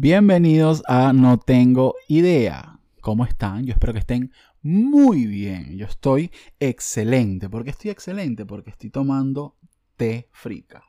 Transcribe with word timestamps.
Bienvenidos 0.00 0.84
a 0.86 1.12
No 1.12 1.38
Tengo 1.38 1.96
Idea. 2.06 2.78
¿Cómo 3.00 3.24
están? 3.24 3.66
Yo 3.66 3.72
espero 3.72 3.92
que 3.92 3.98
estén 3.98 4.32
muy 4.62 5.26
bien. 5.26 5.76
Yo 5.76 5.86
estoy 5.86 6.30
excelente. 6.60 7.48
¿Por 7.48 7.64
qué 7.64 7.70
estoy 7.70 7.90
excelente? 7.90 8.46
Porque 8.46 8.70
estoy 8.70 8.90
tomando 8.90 9.56
té 9.96 10.28
frica. 10.30 10.84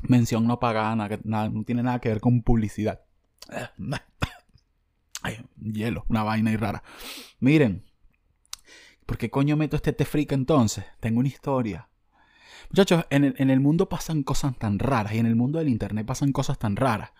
Mención 0.00 0.46
no 0.46 0.58
pagada, 0.58 0.96
no 1.24 1.64
tiene 1.64 1.82
nada 1.82 2.00
que 2.00 2.08
ver 2.08 2.20
con 2.20 2.40
publicidad. 2.40 3.02
Ay, 5.22 5.44
hielo, 5.60 6.06
una 6.08 6.22
vaina 6.22 6.52
y 6.52 6.56
rara. 6.56 6.82
Miren, 7.38 7.84
¿por 9.04 9.18
qué 9.18 9.28
coño 9.28 9.58
meto 9.58 9.76
este 9.76 9.92
té 9.92 10.06
frica 10.06 10.34
entonces? 10.34 10.86
Tengo 11.00 11.20
una 11.20 11.28
historia. 11.28 11.90
Muchachos, 12.70 13.04
en 13.10 13.50
el, 13.50 13.60
mundo 13.60 13.88
pasan 13.88 14.22
cosas 14.22 14.58
tan 14.58 14.78
raras 14.78 15.14
y 15.14 15.18
en 15.18 15.26
el 15.26 15.36
mundo 15.36 15.58
del 15.58 15.68
Internet 15.68 16.06
pasan 16.06 16.32
cosas 16.32 16.58
tan 16.58 16.76
raras. 16.76 17.12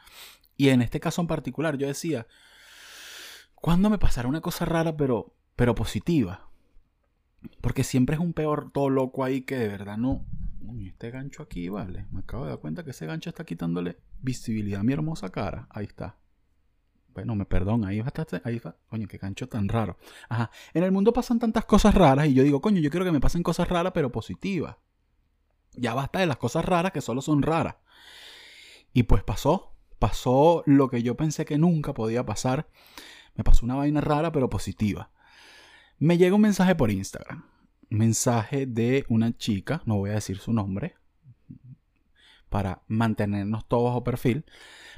Y 0.56 0.68
en 0.70 0.82
este 0.82 1.00
caso 1.00 1.20
en 1.20 1.26
particular 1.26 1.76
yo 1.76 1.86
decía, 1.86 2.26
¿cuándo 3.54 3.90
me 3.90 3.98
pasará 3.98 4.28
una 4.28 4.40
cosa 4.40 4.64
rara 4.64 4.96
pero, 4.96 5.34
pero 5.54 5.74
positiva? 5.74 6.48
Porque 7.60 7.84
siempre 7.84 8.16
es 8.16 8.20
un 8.20 8.32
peor 8.32 8.70
todo 8.72 8.90
loco 8.90 9.24
ahí 9.24 9.42
que 9.42 9.56
de 9.56 9.68
verdad 9.68 9.96
no... 9.96 10.24
este 10.80 11.10
gancho 11.10 11.42
aquí, 11.42 11.68
vale. 11.68 12.06
Me 12.10 12.20
acabo 12.20 12.44
de 12.44 12.50
dar 12.50 12.58
cuenta 12.60 12.84
que 12.84 12.90
ese 12.90 13.06
gancho 13.06 13.30
está 13.30 13.44
quitándole 13.44 13.98
visibilidad 14.20 14.80
a 14.80 14.84
mi 14.84 14.92
hermosa 14.92 15.30
cara. 15.30 15.66
Ahí 15.70 15.84
está. 15.84 16.16
Bueno, 17.16 17.34
me 17.34 17.46
perdón, 17.46 17.86
ahí 17.86 18.00
va, 18.00 18.12
ahí 18.44 18.58
va. 18.58 18.76
Coño, 18.88 19.08
qué 19.08 19.16
gancho 19.16 19.48
tan 19.48 19.68
raro. 19.68 19.96
Ajá. 20.28 20.50
En 20.74 20.82
el 20.82 20.92
mundo 20.92 21.14
pasan 21.14 21.38
tantas 21.38 21.64
cosas 21.64 21.94
raras 21.94 22.26
y 22.26 22.34
yo 22.34 22.42
digo, 22.42 22.60
coño, 22.60 22.78
yo 22.78 22.90
quiero 22.90 23.06
que 23.06 23.12
me 23.12 23.20
pasen 23.20 23.42
cosas 23.42 23.68
raras 23.68 23.92
pero 23.94 24.12
positivas. 24.12 24.76
Ya 25.76 25.94
basta 25.94 26.20
de 26.20 26.26
las 26.26 26.36
cosas 26.36 26.64
raras 26.64 26.92
que 26.92 27.00
solo 27.00 27.22
son 27.22 27.42
raras. 27.42 27.76
Y 28.92 29.04
pues 29.04 29.22
pasó, 29.22 29.74
pasó 29.98 30.62
lo 30.66 30.88
que 30.88 31.02
yo 31.02 31.16
pensé 31.16 31.44
que 31.44 31.58
nunca 31.58 31.94
podía 31.94 32.24
pasar. 32.24 32.68
Me 33.34 33.44
pasó 33.44 33.64
una 33.66 33.74
vaina 33.74 34.00
rara 34.00 34.32
pero 34.32 34.48
positiva. 34.48 35.10
Me 35.98 36.18
llega 36.18 36.34
un 36.34 36.42
mensaje 36.42 36.74
por 36.74 36.90
Instagram. 36.90 37.44
Mensaje 37.88 38.66
de 38.66 39.04
una 39.08 39.36
chica, 39.36 39.82
no 39.84 39.96
voy 39.96 40.10
a 40.10 40.14
decir 40.14 40.38
su 40.38 40.52
nombre, 40.52 40.96
para 42.48 42.82
mantenernos 42.88 43.68
todos 43.68 43.84
bajo 43.84 44.04
perfil. 44.04 44.44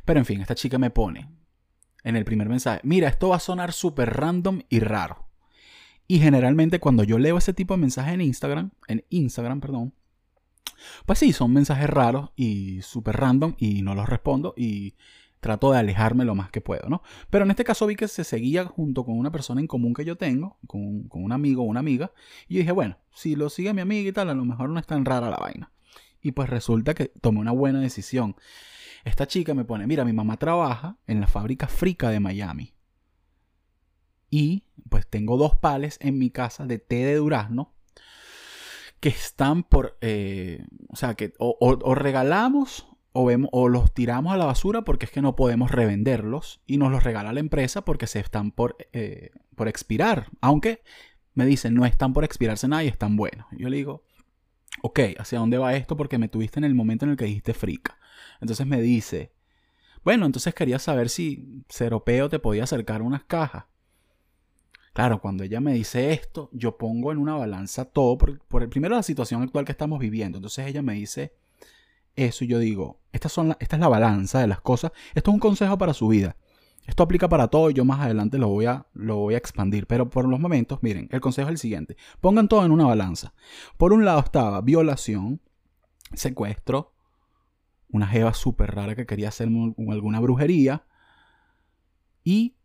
Pero 0.04 0.20
en 0.20 0.26
fin, 0.26 0.40
esta 0.40 0.54
chica 0.54 0.78
me 0.78 0.90
pone 0.90 1.28
en 2.04 2.16
el 2.16 2.24
primer 2.24 2.48
mensaje, 2.48 2.80
mira, 2.84 3.08
esto 3.08 3.28
va 3.30 3.36
a 3.36 3.40
sonar 3.40 3.72
súper 3.72 4.14
random 4.14 4.62
y 4.68 4.80
raro. 4.80 5.28
Y 6.06 6.20
generalmente 6.20 6.80
cuando 6.80 7.04
yo 7.04 7.18
leo 7.18 7.36
ese 7.36 7.52
tipo 7.52 7.74
de 7.74 7.80
mensaje 7.80 8.12
en 8.12 8.22
Instagram, 8.22 8.70
en 8.86 9.04
Instagram, 9.10 9.60
perdón, 9.60 9.92
pues 11.06 11.18
sí, 11.18 11.32
son 11.32 11.52
mensajes 11.52 11.88
raros 11.88 12.30
y 12.36 12.82
súper 12.82 13.16
random 13.16 13.54
y 13.58 13.82
no 13.82 13.94
los 13.94 14.08
respondo 14.08 14.54
y 14.56 14.94
trato 15.40 15.72
de 15.72 15.78
alejarme 15.78 16.24
lo 16.24 16.34
más 16.34 16.50
que 16.50 16.60
puedo, 16.60 16.88
¿no? 16.88 17.02
Pero 17.30 17.44
en 17.44 17.50
este 17.50 17.64
caso 17.64 17.86
vi 17.86 17.96
que 17.96 18.08
se 18.08 18.24
seguía 18.24 18.64
junto 18.64 19.04
con 19.04 19.16
una 19.16 19.30
persona 19.30 19.60
en 19.60 19.66
común 19.66 19.94
que 19.94 20.04
yo 20.04 20.16
tengo, 20.16 20.58
con, 20.66 21.08
un 21.10 21.32
amigo 21.32 21.62
o 21.62 21.66
una 21.66 21.80
amiga, 21.80 22.12
y 22.48 22.58
dije, 22.58 22.72
bueno, 22.72 22.98
si 23.12 23.36
lo 23.36 23.48
sigue 23.50 23.72
mi 23.74 23.80
amiga 23.80 24.08
y 24.08 24.12
tal, 24.12 24.30
a 24.30 24.34
lo 24.34 24.44
mejor 24.44 24.70
no 24.70 24.80
es 24.80 24.86
tan 24.86 25.04
rara 25.04 25.30
la 25.30 25.36
vaina. 25.36 25.72
Y 26.20 26.32
pues 26.32 26.50
resulta 26.50 26.94
que 26.94 27.06
tomé 27.20 27.38
una 27.38 27.52
buena 27.52 27.80
decisión. 27.80 28.34
Esta 29.04 29.26
chica 29.26 29.54
me 29.54 29.64
pone, 29.64 29.86
mira, 29.86 30.04
mi 30.04 30.12
mamá 30.12 30.36
trabaja 30.36 30.96
en 31.06 31.20
la 31.20 31.28
fábrica 31.28 31.68
Frica 31.68 32.10
de 32.10 32.20
Miami. 32.20 32.74
Y 34.30 34.64
pues 34.90 35.06
tengo 35.06 35.36
dos 35.36 35.56
pales 35.56 35.98
en 36.02 36.18
mi 36.18 36.30
casa 36.30 36.66
de 36.66 36.78
té 36.78 37.04
de 37.04 37.14
durazno 37.14 37.72
que 39.00 39.08
están 39.08 39.62
por, 39.62 39.96
eh, 40.00 40.64
o 40.88 40.96
sea, 40.96 41.14
que 41.14 41.32
o, 41.38 41.94
regalamos 41.94 42.88
o, 43.12 43.24
vemos, 43.24 43.50
o 43.52 43.68
los 43.68 43.92
tiramos 43.92 44.32
a 44.32 44.36
la 44.36 44.46
basura 44.46 44.82
porque 44.82 45.06
es 45.06 45.12
que 45.12 45.22
no 45.22 45.36
podemos 45.36 45.70
revenderlos 45.70 46.60
y 46.66 46.78
nos 46.78 46.90
los 46.90 47.04
regala 47.04 47.32
la 47.32 47.40
empresa 47.40 47.84
porque 47.84 48.06
se 48.06 48.20
están 48.20 48.50
por, 48.50 48.76
eh, 48.92 49.30
por 49.54 49.68
expirar. 49.68 50.26
Aunque 50.40 50.82
me 51.34 51.46
dicen, 51.46 51.74
no 51.74 51.86
están 51.86 52.12
por 52.12 52.24
expirarse 52.24 52.66
nada 52.68 52.84
y 52.84 52.88
están 52.88 53.16
buenos. 53.16 53.46
Yo 53.52 53.68
le 53.68 53.76
digo, 53.76 54.04
ok, 54.82 55.00
¿hacia 55.18 55.38
dónde 55.38 55.58
va 55.58 55.74
esto? 55.74 55.96
Porque 55.96 56.18
me 56.18 56.28
tuviste 56.28 56.58
en 56.58 56.64
el 56.64 56.74
momento 56.74 57.04
en 57.04 57.12
el 57.12 57.16
que 57.16 57.26
dijiste 57.26 57.54
frica. 57.54 57.98
Entonces 58.40 58.66
me 58.66 58.80
dice, 58.80 59.32
bueno, 60.04 60.26
entonces 60.26 60.54
quería 60.54 60.78
saber 60.78 61.08
si 61.08 61.64
Ceropeo 61.68 62.28
te 62.28 62.38
podía 62.38 62.64
acercar 62.64 63.02
unas 63.02 63.24
cajas. 63.24 63.64
Claro, 64.98 65.20
cuando 65.20 65.44
ella 65.44 65.60
me 65.60 65.74
dice 65.74 66.12
esto, 66.12 66.50
yo 66.52 66.76
pongo 66.76 67.12
en 67.12 67.18
una 67.18 67.36
balanza 67.36 67.84
todo, 67.84 68.18
por, 68.18 68.62
el 68.62 68.68
primero 68.68 68.96
la 68.96 69.04
situación 69.04 69.44
actual 69.44 69.64
que 69.64 69.70
estamos 69.70 70.00
viviendo. 70.00 70.38
Entonces 70.38 70.66
ella 70.66 70.82
me 70.82 70.94
dice 70.94 71.36
eso 72.16 72.42
y 72.42 72.48
yo 72.48 72.58
digo, 72.58 72.98
esta, 73.12 73.28
son 73.28 73.56
esta 73.60 73.76
es 73.76 73.80
la 73.80 73.86
balanza 73.86 74.40
de 74.40 74.48
las 74.48 74.60
cosas. 74.60 74.90
Esto 75.14 75.30
es 75.30 75.34
un 75.34 75.38
consejo 75.38 75.78
para 75.78 75.94
su 75.94 76.08
vida. 76.08 76.34
Esto 76.84 77.04
aplica 77.04 77.28
para 77.28 77.46
todo 77.46 77.70
y 77.70 77.74
yo 77.74 77.84
más 77.84 78.00
adelante 78.00 78.38
lo 78.38 78.48
voy, 78.48 78.66
a, 78.66 78.88
lo 78.92 79.18
voy 79.18 79.34
a 79.34 79.38
expandir. 79.38 79.86
Pero 79.86 80.10
por 80.10 80.26
los 80.26 80.40
momentos, 80.40 80.80
miren, 80.82 81.08
el 81.12 81.20
consejo 81.20 81.46
es 81.46 81.52
el 81.52 81.58
siguiente. 81.58 81.96
Pongan 82.20 82.48
todo 82.48 82.66
en 82.66 82.72
una 82.72 82.86
balanza. 82.86 83.34
Por 83.76 83.92
un 83.92 84.04
lado 84.04 84.18
estaba 84.18 84.60
violación, 84.62 85.40
secuestro, 86.12 86.92
una 87.88 88.08
jeva 88.08 88.34
súper 88.34 88.74
rara 88.74 88.96
que 88.96 89.06
quería 89.06 89.28
hacer 89.28 89.46
alguna 89.46 90.18
brujería 90.18 90.86
y 92.24 92.57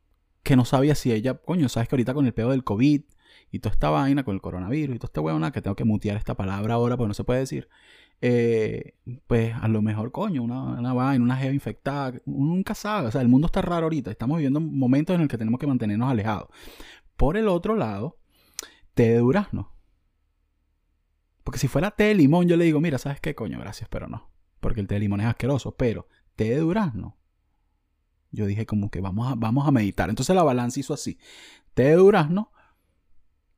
que 0.43 0.55
no 0.55 0.65
sabía 0.65 0.93
si 0.95 1.11
ella, 1.11 1.35
coño, 1.35 1.69
sabes 1.69 1.87
que 1.87 1.95
ahorita 1.95 2.13
con 2.13 2.25
el 2.25 2.33
pedo 2.33 2.51
del 2.51 2.63
COVID 2.63 3.01
y 3.51 3.59
toda 3.59 3.73
esta 3.73 3.89
vaina, 3.89 4.23
con 4.23 4.35
el 4.35 4.41
coronavirus 4.41 4.95
y 4.95 4.99
toda 4.99 5.07
esta 5.07 5.21
huevona, 5.21 5.51
que 5.51 5.61
tengo 5.61 5.75
que 5.75 5.85
mutear 5.85 6.17
esta 6.17 6.35
palabra 6.35 6.75
ahora 6.75 6.97
porque 6.97 7.07
no 7.07 7.13
se 7.13 7.23
puede 7.23 7.39
decir, 7.39 7.69
eh, 8.21 8.95
pues 9.27 9.53
a 9.55 9.67
lo 9.67 9.81
mejor, 9.81 10.11
coño, 10.11 10.43
una, 10.43 10.61
una 10.63 10.93
vaina, 10.93 11.23
una 11.23 11.37
jeva 11.37 11.53
infectada, 11.53 12.13
nunca 12.25 12.75
sabe, 12.75 13.07
o 13.07 13.11
sea, 13.11 13.21
el 13.21 13.29
mundo 13.29 13.47
está 13.47 13.61
raro 13.61 13.85
ahorita, 13.85 14.11
estamos 14.11 14.37
viviendo 14.37 14.59
momentos 14.59 15.15
en 15.15 15.21
el 15.21 15.27
que 15.27 15.37
tenemos 15.37 15.59
que 15.59 15.67
mantenernos 15.67 16.11
alejados. 16.11 16.49
Por 17.15 17.37
el 17.37 17.47
otro 17.47 17.75
lado, 17.75 18.17
té 18.93 19.09
de 19.09 19.17
durazno. 19.17 19.71
Porque 21.43 21.59
si 21.59 21.67
fuera 21.67 21.91
té 21.91 22.05
de 22.05 22.15
limón, 22.15 22.47
yo 22.47 22.57
le 22.57 22.65
digo, 22.65 22.79
mira, 22.81 22.97
¿sabes 22.97 23.19
qué, 23.19 23.35
coño? 23.35 23.59
Gracias, 23.59 23.89
pero 23.89 24.07
no. 24.07 24.31
Porque 24.59 24.81
el 24.81 24.87
té 24.87 24.95
de 24.95 25.01
limón 25.01 25.21
es 25.21 25.27
asqueroso, 25.27 25.75
pero 25.75 26.07
té 26.35 26.45
de 26.45 26.57
durazno 26.57 27.17
yo 28.33 28.47
dije 28.47 28.66
como 28.66 28.89
que 28.89 28.99
vamos 28.99 29.31
a, 29.31 29.35
vamos 29.35 29.67
a 29.67 29.71
meditar. 29.71 30.09
Entonces 30.09 30.35
la 30.35 30.44
balanza 30.44 30.79
hizo 30.79 30.94
así. 30.94 31.17
Té 31.73 31.83
de 31.83 31.95
durazno, 31.95 32.51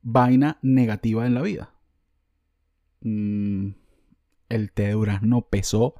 vaina 0.02 0.58
negativa 0.62 1.26
en 1.26 1.34
la 1.34 1.42
vida. 1.42 1.74
Mm, 3.00 3.70
el 4.50 4.72
té 4.72 4.84
de 4.84 4.92
durazno 4.92 5.42
pesó 5.48 5.94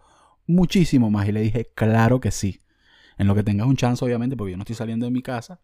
muchísimo 0.47 1.11
más 1.11 1.27
y 1.29 1.33
le 1.33 1.41
dije, 1.41 1.73
claro 1.75 2.21
que 2.21 2.31
sí. 2.31 2.63
En 3.19 3.27
lo 3.27 3.35
que 3.35 3.43
tengas 3.43 3.67
un 3.67 3.77
chance, 3.77 4.05
obviamente, 4.05 4.37
porque 4.37 4.53
yo 4.53 4.59
no 4.59 4.63
estoy 4.63 4.77
saliendo 4.77 5.07
de 5.07 5.11
mi 5.11 5.23
casa. 5.23 5.61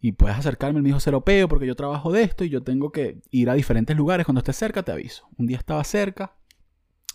Y 0.00 0.12
puedes 0.12 0.38
acercarme, 0.38 0.78
el 0.78 0.84
mismo 0.84 1.00
seropeo, 1.00 1.48
porque 1.48 1.66
yo 1.66 1.74
trabajo 1.74 2.12
de 2.12 2.22
esto 2.22 2.44
y 2.44 2.48
yo 2.48 2.62
tengo 2.62 2.92
que 2.92 3.20
ir 3.30 3.50
a 3.50 3.54
diferentes 3.54 3.96
lugares. 3.96 4.24
Cuando 4.24 4.38
esté 4.38 4.52
cerca, 4.52 4.82
te 4.82 4.92
aviso. 4.92 5.28
Un 5.36 5.46
día 5.46 5.58
estaba 5.58 5.82
cerca, 5.84 6.36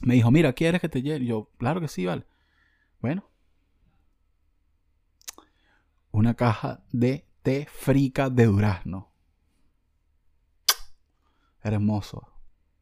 me 0.02 0.16
dijo, 0.16 0.30
mira, 0.32 0.54
¿quieres 0.54 0.82
que 0.82 0.90
te 0.90 1.02
lleve? 1.02 1.26
yo, 1.26 1.50
claro 1.58 1.80
que 1.80 1.88
sí, 1.88 2.06
vale. 2.06 2.26
Bueno, 3.00 3.28
una 6.16 6.36
caja 6.36 6.84
de 6.92 7.28
té 7.42 7.68
frica 7.70 8.30
de 8.30 8.46
durazno. 8.46 9.12
Hermoso. 11.62 12.28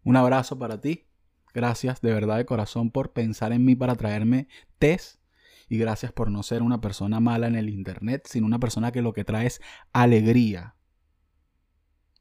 Un 0.04 0.16
abrazo 0.18 0.60
para 0.60 0.80
ti. 0.80 1.08
Gracias 1.54 2.02
de 2.02 2.14
verdad 2.14 2.38
de 2.38 2.46
corazón 2.46 2.92
por 2.92 3.14
pensar 3.14 3.52
en 3.52 3.66
mí 3.66 3.76
para 3.76 3.96
traerme 3.96 4.48
tés. 4.78 5.20
Y 5.68 5.78
gracias 5.78 6.12
por 6.12 6.30
no 6.30 6.44
ser 6.44 6.62
una 6.62 6.82
persona 6.82 7.20
mala 7.20 7.48
en 7.48 7.56
el 7.56 7.70
internet, 7.70 8.28
sino 8.30 8.46
una 8.46 8.60
persona 8.60 8.92
que 8.92 9.02
lo 9.02 9.14
que 9.14 9.24
trae 9.24 9.48
es 9.48 9.62
alegría. 9.94 10.76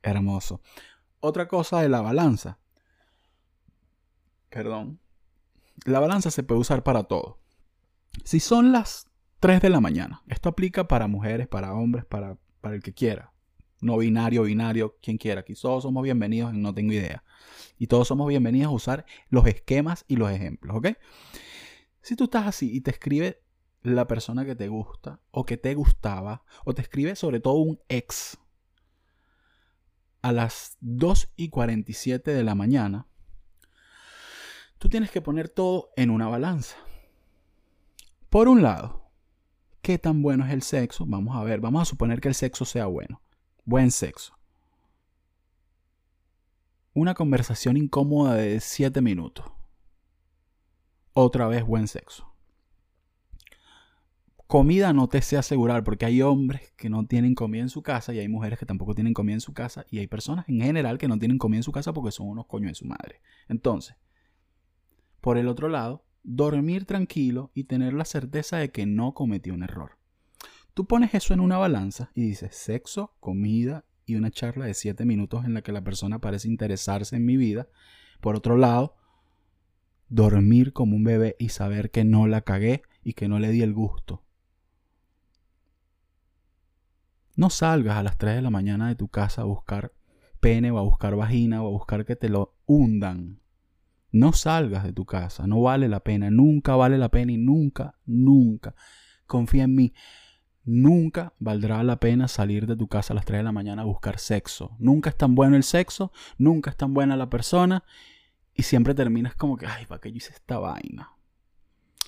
Hermoso. 0.02 0.62
Otra 1.20 1.46
cosa 1.46 1.82
de 1.82 1.88
la 1.88 2.00
balanza. 2.00 2.58
Perdón. 4.48 5.00
La 5.84 6.00
balanza 6.00 6.30
se 6.30 6.42
puede 6.42 6.60
usar 6.60 6.82
para 6.82 7.04
todo. 7.04 7.40
Si 8.24 8.40
son 8.40 8.72
las 8.72 9.11
3 9.42 9.60
de 9.60 9.70
la 9.70 9.80
mañana. 9.80 10.22
Esto 10.28 10.50
aplica 10.50 10.86
para 10.86 11.08
mujeres, 11.08 11.48
para 11.48 11.74
hombres, 11.74 12.04
para, 12.04 12.38
para 12.60 12.76
el 12.76 12.80
que 12.80 12.94
quiera. 12.94 13.32
No 13.80 13.96
binario, 13.98 14.44
binario, 14.44 14.96
quien 15.02 15.18
quiera. 15.18 15.40
Aquí 15.40 15.54
todos 15.54 15.82
somos 15.82 16.04
bienvenidos 16.04 16.52
en 16.52 16.62
No 16.62 16.72
Tengo 16.72 16.92
Idea. 16.92 17.24
Y 17.76 17.88
todos 17.88 18.06
somos 18.06 18.28
bienvenidos 18.28 18.68
a 18.68 18.76
usar 18.76 19.04
los 19.30 19.44
esquemas 19.48 20.04
y 20.06 20.14
los 20.14 20.30
ejemplos, 20.30 20.76
¿ok? 20.76 20.90
Si 22.02 22.14
tú 22.14 22.24
estás 22.24 22.46
así 22.46 22.70
y 22.72 22.82
te 22.82 22.92
escribe 22.92 23.42
la 23.82 24.06
persona 24.06 24.44
que 24.44 24.54
te 24.54 24.68
gusta 24.68 25.18
o 25.32 25.44
que 25.44 25.56
te 25.56 25.74
gustaba, 25.74 26.44
o 26.64 26.72
te 26.72 26.82
escribe 26.82 27.16
sobre 27.16 27.40
todo 27.40 27.54
un 27.54 27.80
ex 27.88 28.38
a 30.20 30.30
las 30.30 30.76
2 30.82 31.32
y 31.34 31.48
47 31.48 32.30
de 32.32 32.44
la 32.44 32.54
mañana, 32.54 33.08
tú 34.78 34.88
tienes 34.88 35.10
que 35.10 35.20
poner 35.20 35.48
todo 35.48 35.90
en 35.96 36.10
una 36.10 36.28
balanza. 36.28 36.76
Por 38.30 38.46
un 38.46 38.62
lado, 38.62 39.01
¿Qué 39.82 39.98
tan 39.98 40.22
bueno 40.22 40.46
es 40.46 40.52
el 40.52 40.62
sexo? 40.62 41.04
Vamos 41.06 41.36
a 41.36 41.42
ver, 41.42 41.60
vamos 41.60 41.82
a 41.82 41.84
suponer 41.84 42.20
que 42.20 42.28
el 42.28 42.36
sexo 42.36 42.64
sea 42.64 42.86
bueno. 42.86 43.20
Buen 43.64 43.90
sexo. 43.90 44.38
Una 46.94 47.14
conversación 47.14 47.76
incómoda 47.76 48.34
de 48.34 48.60
7 48.60 49.00
minutos. 49.02 49.44
otra 51.14 51.46
vez 51.48 51.64
buen 51.66 51.88
sexo. 51.88 52.32
Comida 54.46 54.92
no 54.92 55.08
te 55.08 55.20
sé 55.20 55.36
asegurar 55.36 55.82
porque 55.82 56.06
hay 56.06 56.22
hombres 56.22 56.72
que 56.76 56.88
no 56.88 57.04
tienen 57.06 57.34
comida 57.34 57.62
en 57.62 57.68
su 57.68 57.82
casa 57.82 58.14
y 58.14 58.20
hay 58.20 58.28
mujeres 58.28 58.58
que 58.58 58.66
tampoco 58.66 58.94
tienen 58.94 59.14
comida 59.14 59.34
en 59.34 59.40
su 59.40 59.52
casa 59.52 59.84
y 59.90 59.98
hay 59.98 60.06
personas 60.06 60.48
en 60.48 60.60
general 60.60 60.96
que 60.96 61.08
no 61.08 61.18
tienen 61.18 61.38
comida 61.38 61.58
en 61.58 61.64
su 61.64 61.72
casa 61.72 61.92
porque 61.92 62.12
son 62.12 62.28
unos 62.28 62.46
coños 62.46 62.70
de 62.70 62.74
su 62.76 62.86
madre. 62.86 63.20
Entonces, 63.48 63.96
por 65.20 65.38
el 65.38 65.48
otro 65.48 65.68
lado, 65.68 66.04
dormir 66.22 66.84
tranquilo 66.84 67.50
y 67.54 67.64
tener 67.64 67.92
la 67.92 68.04
certeza 68.04 68.58
de 68.58 68.70
que 68.70 68.86
no 68.86 69.14
cometió 69.14 69.54
un 69.54 69.62
error. 69.62 69.98
Tú 70.74 70.86
pones 70.86 71.14
eso 71.14 71.34
en 71.34 71.40
una 71.40 71.58
balanza 71.58 72.10
y 72.14 72.22
dices 72.22 72.56
sexo, 72.56 73.14
comida 73.20 73.84
y 74.06 74.14
una 74.14 74.30
charla 74.30 74.64
de 74.64 74.74
7 74.74 75.04
minutos 75.04 75.44
en 75.44 75.54
la 75.54 75.62
que 75.62 75.72
la 75.72 75.84
persona 75.84 76.20
parece 76.20 76.48
interesarse 76.48 77.16
en 77.16 77.26
mi 77.26 77.36
vida. 77.36 77.68
Por 78.20 78.36
otro 78.36 78.56
lado, 78.56 78.96
dormir 80.08 80.72
como 80.72 80.96
un 80.96 81.04
bebé 81.04 81.36
y 81.38 81.50
saber 81.50 81.90
que 81.90 82.04
no 82.04 82.26
la 82.26 82.42
cagué 82.42 82.82
y 83.02 83.12
que 83.14 83.28
no 83.28 83.38
le 83.38 83.50
di 83.50 83.62
el 83.62 83.74
gusto. 83.74 84.22
No 87.34 87.50
salgas 87.50 87.96
a 87.96 88.02
las 88.02 88.18
3 88.18 88.36
de 88.36 88.42
la 88.42 88.50
mañana 88.50 88.88
de 88.88 88.94
tu 88.94 89.08
casa 89.08 89.42
a 89.42 89.46
buscar 89.46 89.92
pene 90.40 90.70
o 90.70 90.78
a 90.78 90.82
buscar 90.82 91.16
vagina 91.16 91.62
o 91.62 91.68
a 91.68 91.70
buscar 91.70 92.04
que 92.04 92.16
te 92.16 92.28
lo 92.28 92.54
hundan. 92.66 93.41
No 94.12 94.32
salgas 94.32 94.84
de 94.84 94.92
tu 94.92 95.06
casa, 95.06 95.46
no 95.46 95.62
vale 95.62 95.88
la 95.88 96.00
pena, 96.00 96.30
nunca 96.30 96.76
vale 96.76 96.98
la 96.98 97.08
pena 97.08 97.32
y 97.32 97.38
nunca, 97.38 97.96
nunca, 98.04 98.74
confía 99.26 99.64
en 99.64 99.74
mí, 99.74 99.94
nunca 100.64 101.32
valdrá 101.38 101.82
la 101.82 101.98
pena 101.98 102.28
salir 102.28 102.66
de 102.66 102.76
tu 102.76 102.88
casa 102.88 103.14
a 103.14 103.16
las 103.16 103.24
3 103.24 103.38
de 103.38 103.44
la 103.44 103.52
mañana 103.52 103.82
a 103.82 103.86
buscar 103.86 104.18
sexo. 104.18 104.76
Nunca 104.78 105.10
es 105.10 105.16
tan 105.16 105.34
bueno 105.34 105.56
el 105.56 105.62
sexo, 105.62 106.12
nunca 106.36 106.70
es 106.70 106.76
tan 106.76 106.92
buena 106.92 107.16
la 107.16 107.30
persona 107.30 107.84
y 108.54 108.64
siempre 108.64 108.94
terminas 108.94 109.34
como 109.34 109.56
que, 109.56 109.66
ay, 109.66 109.86
¿para 109.86 110.00
qué 110.00 110.10
yo 110.10 110.18
hice 110.18 110.32
esta 110.34 110.58
vaina? 110.58 111.10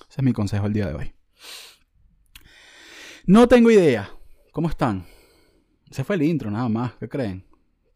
Ese 0.07 0.21
es 0.21 0.23
mi 0.23 0.33
consejo 0.33 0.67
el 0.67 0.73
día 0.73 0.87
de 0.87 0.93
hoy. 0.93 1.13
No 3.25 3.47
tengo 3.47 3.71
idea. 3.71 4.11
¿Cómo 4.51 4.69
están? 4.69 5.05
Ese 5.89 6.03
fue 6.03 6.15
el 6.15 6.21
intro, 6.21 6.51
nada 6.51 6.69
más. 6.69 6.93
¿Qué 6.99 7.09
creen? 7.09 7.44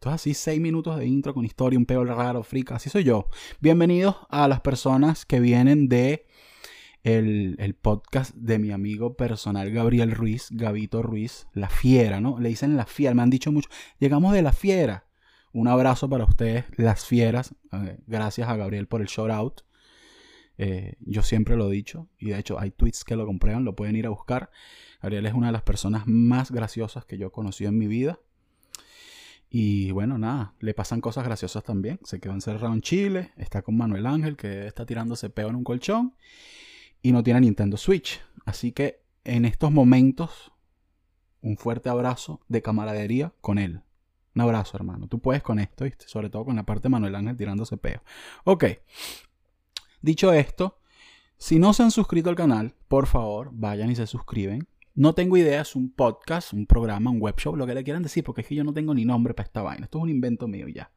Entonces 0.02 0.22
así, 0.22 0.32
seis 0.32 0.58
minutos 0.62 0.98
de 0.98 1.04
intro 1.04 1.34
con 1.34 1.44
historia, 1.44 1.78
un 1.78 1.84
peo 1.84 2.02
raro, 2.06 2.42
frica. 2.42 2.76
Así 2.76 2.88
soy 2.88 3.04
yo. 3.04 3.28
Bienvenidos 3.60 4.16
a 4.30 4.48
las 4.48 4.62
personas 4.62 5.26
que 5.26 5.40
vienen 5.40 5.90
de 5.90 6.26
el, 7.02 7.56
el, 7.58 7.74
podcast 7.74 8.34
de 8.34 8.58
mi 8.58 8.70
amigo 8.70 9.14
personal 9.14 9.70
Gabriel 9.70 10.12
Ruiz, 10.12 10.48
Gabito 10.52 11.02
Ruiz, 11.02 11.48
La 11.52 11.68
Fiera, 11.68 12.18
¿no? 12.22 12.40
Le 12.40 12.48
dicen 12.48 12.78
La 12.78 12.86
Fiera, 12.86 13.12
me 13.14 13.20
han 13.20 13.28
dicho 13.28 13.52
mucho. 13.52 13.68
Llegamos 13.98 14.32
de 14.32 14.40
La 14.40 14.54
Fiera. 14.54 15.04
Un 15.52 15.68
abrazo 15.68 16.08
para 16.08 16.24
ustedes, 16.24 16.64
las 16.78 17.04
fieras. 17.04 17.54
Eh, 17.70 17.98
gracias 18.06 18.48
a 18.48 18.56
Gabriel 18.56 18.88
por 18.88 19.02
el 19.02 19.06
shout 19.06 19.30
out. 19.30 19.60
Eh, 20.56 20.94
yo 21.00 21.22
siempre 21.22 21.56
lo 21.56 21.70
he 21.70 21.74
dicho 21.74 22.08
y 22.16 22.30
de 22.30 22.38
hecho 22.38 22.58
hay 22.58 22.70
tweets 22.70 23.04
que 23.04 23.16
lo 23.16 23.26
comprueban, 23.26 23.66
lo 23.66 23.76
pueden 23.76 23.96
ir 23.96 24.06
a 24.06 24.08
buscar. 24.08 24.50
Gabriel 25.02 25.26
es 25.26 25.34
una 25.34 25.48
de 25.48 25.52
las 25.52 25.62
personas 25.62 26.04
más 26.06 26.50
graciosas 26.50 27.04
que 27.04 27.18
yo 27.18 27.26
he 27.26 27.30
conocido 27.30 27.68
en 27.68 27.76
mi 27.76 27.86
vida. 27.86 28.18
Y 29.52 29.90
bueno, 29.90 30.16
nada, 30.16 30.54
le 30.60 30.74
pasan 30.74 31.00
cosas 31.00 31.24
graciosas 31.24 31.64
también. 31.64 31.98
Se 32.04 32.20
quedó 32.20 32.32
encerrado 32.32 32.72
en 32.72 32.80
Chile, 32.80 33.32
está 33.36 33.62
con 33.62 33.76
Manuel 33.76 34.06
Ángel 34.06 34.36
que 34.36 34.68
está 34.68 34.86
tirándose 34.86 35.28
peo 35.28 35.48
en 35.48 35.56
un 35.56 35.64
colchón 35.64 36.14
y 37.02 37.10
no 37.10 37.24
tiene 37.24 37.40
Nintendo 37.40 37.76
Switch. 37.76 38.20
Así 38.44 38.70
que 38.70 39.02
en 39.24 39.44
estos 39.44 39.72
momentos, 39.72 40.52
un 41.42 41.56
fuerte 41.56 41.88
abrazo 41.88 42.40
de 42.48 42.62
camaradería 42.62 43.32
con 43.40 43.58
él. 43.58 43.82
Un 44.36 44.42
abrazo, 44.42 44.76
hermano. 44.76 45.08
Tú 45.08 45.18
puedes 45.18 45.42
con 45.42 45.58
esto, 45.58 45.84
¿viste? 45.84 46.06
Sobre 46.06 46.30
todo 46.30 46.44
con 46.44 46.54
la 46.54 46.64
parte 46.64 46.84
de 46.84 46.90
Manuel 46.90 47.16
Ángel 47.16 47.36
tirándose 47.36 47.76
peo. 47.76 48.02
Ok. 48.44 48.64
Dicho 50.00 50.32
esto, 50.32 50.78
si 51.36 51.58
no 51.58 51.72
se 51.72 51.82
han 51.82 51.90
suscrito 51.90 52.30
al 52.30 52.36
canal, 52.36 52.74
por 52.86 53.06
favor, 53.06 53.50
vayan 53.52 53.90
y 53.90 53.96
se 53.96 54.06
suscriben. 54.06 54.68
No 54.94 55.14
tengo 55.14 55.36
idea, 55.36 55.60
es 55.60 55.76
un 55.76 55.92
podcast, 55.92 56.52
un 56.52 56.66
programa, 56.66 57.10
un 57.10 57.20
web 57.20 57.36
show, 57.38 57.56
lo 57.56 57.66
que 57.66 57.74
le 57.74 57.84
quieran 57.84 58.02
decir, 58.02 58.24
porque 58.24 58.42
es 58.42 58.46
que 58.46 58.54
yo 58.54 58.64
no 58.64 58.72
tengo 58.72 58.94
ni 58.94 59.04
nombre 59.04 59.34
para 59.34 59.46
esta 59.46 59.62
vaina. 59.62 59.84
Esto 59.84 59.98
es 59.98 60.04
un 60.04 60.10
invento 60.10 60.48
mío 60.48 60.68
ya. 60.68 60.90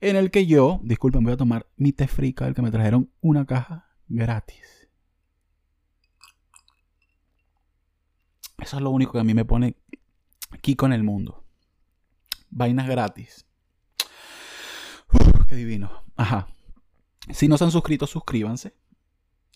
En 0.00 0.16
el 0.16 0.30
que 0.30 0.46
yo, 0.46 0.80
disculpen, 0.82 1.22
voy 1.22 1.34
a 1.34 1.36
tomar 1.36 1.66
mi 1.76 1.92
té 1.92 2.08
frica, 2.08 2.46
el 2.48 2.54
que 2.54 2.62
me 2.62 2.70
trajeron 2.70 3.10
una 3.20 3.46
caja 3.46 3.88
gratis. 4.08 4.88
Eso 8.58 8.76
es 8.76 8.82
lo 8.82 8.90
único 8.90 9.12
que 9.12 9.20
a 9.20 9.24
mí 9.24 9.34
me 9.34 9.44
pone 9.44 9.76
aquí 10.50 10.76
con 10.76 10.92
el 10.92 11.02
mundo. 11.02 11.44
Vainas 12.50 12.88
gratis. 12.88 13.46
qué 15.48 15.56
divino. 15.56 15.90
Ajá. 16.16 16.48
Si 17.30 17.48
no 17.48 17.56
se 17.58 17.64
han 17.64 17.70
suscrito, 17.70 18.06
suscríbanse. 18.06 18.74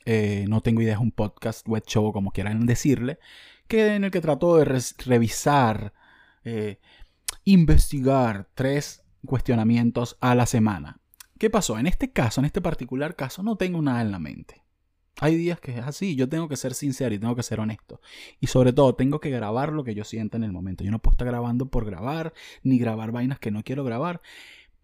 Eh, 0.06 0.47
no 0.49 0.61
tengo 0.61 0.81
idea, 0.81 0.94
es 0.94 1.00
un 1.00 1.11
podcast, 1.11 1.67
web 1.69 1.85
show, 1.85 2.12
como 2.12 2.31
quieran 2.31 2.64
decirle, 2.64 3.19
que 3.67 3.97
en 3.97 4.05
el 4.05 4.12
que 4.12 4.20
trato 4.20 4.56
de 4.56 4.64
revisar, 5.05 5.93
eh, 6.44 6.79
investigar 7.44 8.49
tres 8.55 9.03
cuestionamientos 9.26 10.17
a 10.20 10.37
la 10.37 10.47
semana. 10.47 11.00
¿Qué 11.38 11.50
pasó? 11.50 11.76
En 11.79 11.88
este 11.88 12.12
caso, 12.12 12.41
en 12.41 12.44
este 12.47 12.61
particular 12.61 13.17
caso, 13.17 13.43
no 13.43 13.56
tengo 13.56 13.82
nada 13.82 14.00
en 14.00 14.12
la 14.12 14.20
mente. 14.20 14.62
Hay 15.19 15.35
días 15.35 15.58
que 15.61 15.73
es 15.73 15.85
así, 15.85 16.14
yo 16.14 16.29
tengo 16.29 16.47
que 16.47 16.56
ser 16.56 16.75
sincero 16.75 17.14
y 17.14 17.19
tengo 17.19 17.35
que 17.35 17.43
ser 17.43 17.59
honesto. 17.59 18.00
Y 18.38 18.47
sobre 18.47 18.73
todo, 18.73 18.94
tengo 18.94 19.19
que 19.19 19.31
grabar 19.31 19.73
lo 19.73 19.82
que 19.82 19.94
yo 19.94 20.05
sienta 20.05 20.37
en 20.37 20.44
el 20.44 20.52
momento. 20.52 20.85
Yo 20.85 20.91
no 20.91 21.00
puedo 21.00 21.14
estar 21.14 21.26
grabando 21.26 21.67
por 21.67 21.85
grabar, 21.85 22.32
ni 22.62 22.79
grabar 22.79 23.12
vainas 23.12 23.38
que 23.38 23.50
no 23.50 23.64
quiero 23.64 23.82
grabar. 23.82 24.20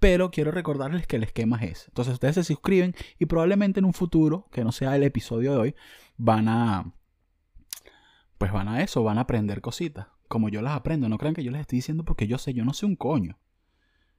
Pero 0.03 0.33
quiero 0.33 0.51
recordarles 0.51 1.07
que 1.07 1.15
el 1.15 1.23
esquema 1.23 1.59
es 1.59 1.71
ese. 1.71 1.85
Entonces 1.91 2.15
ustedes 2.15 2.35
se 2.35 2.43
suscriben 2.43 2.93
y 3.21 3.27
probablemente 3.27 3.79
en 3.79 3.85
un 3.85 3.93
futuro, 3.93 4.49
que 4.51 4.65
no 4.65 4.73
sea 4.73 4.97
el 4.97 5.05
episodio 5.05 5.53
de 5.53 5.59
hoy, 5.59 5.75
van 6.17 6.49
a... 6.49 6.93
Pues 8.37 8.51
van 8.51 8.67
a 8.67 8.83
eso, 8.83 9.05
van 9.05 9.19
a 9.19 9.21
aprender 9.21 9.61
cositas. 9.61 10.09
Como 10.27 10.49
yo 10.49 10.61
las 10.61 10.75
aprendo. 10.75 11.09
No 11.09 11.19
crean 11.19 11.35
que 11.35 11.45
yo 11.45 11.53
les 11.53 11.61
estoy 11.61 11.77
diciendo 11.77 12.05
porque 12.05 12.27
yo 12.27 12.37
sé, 12.39 12.53
yo 12.53 12.65
no 12.65 12.73
sé 12.73 12.85
un 12.85 12.97
coño. 12.97 13.39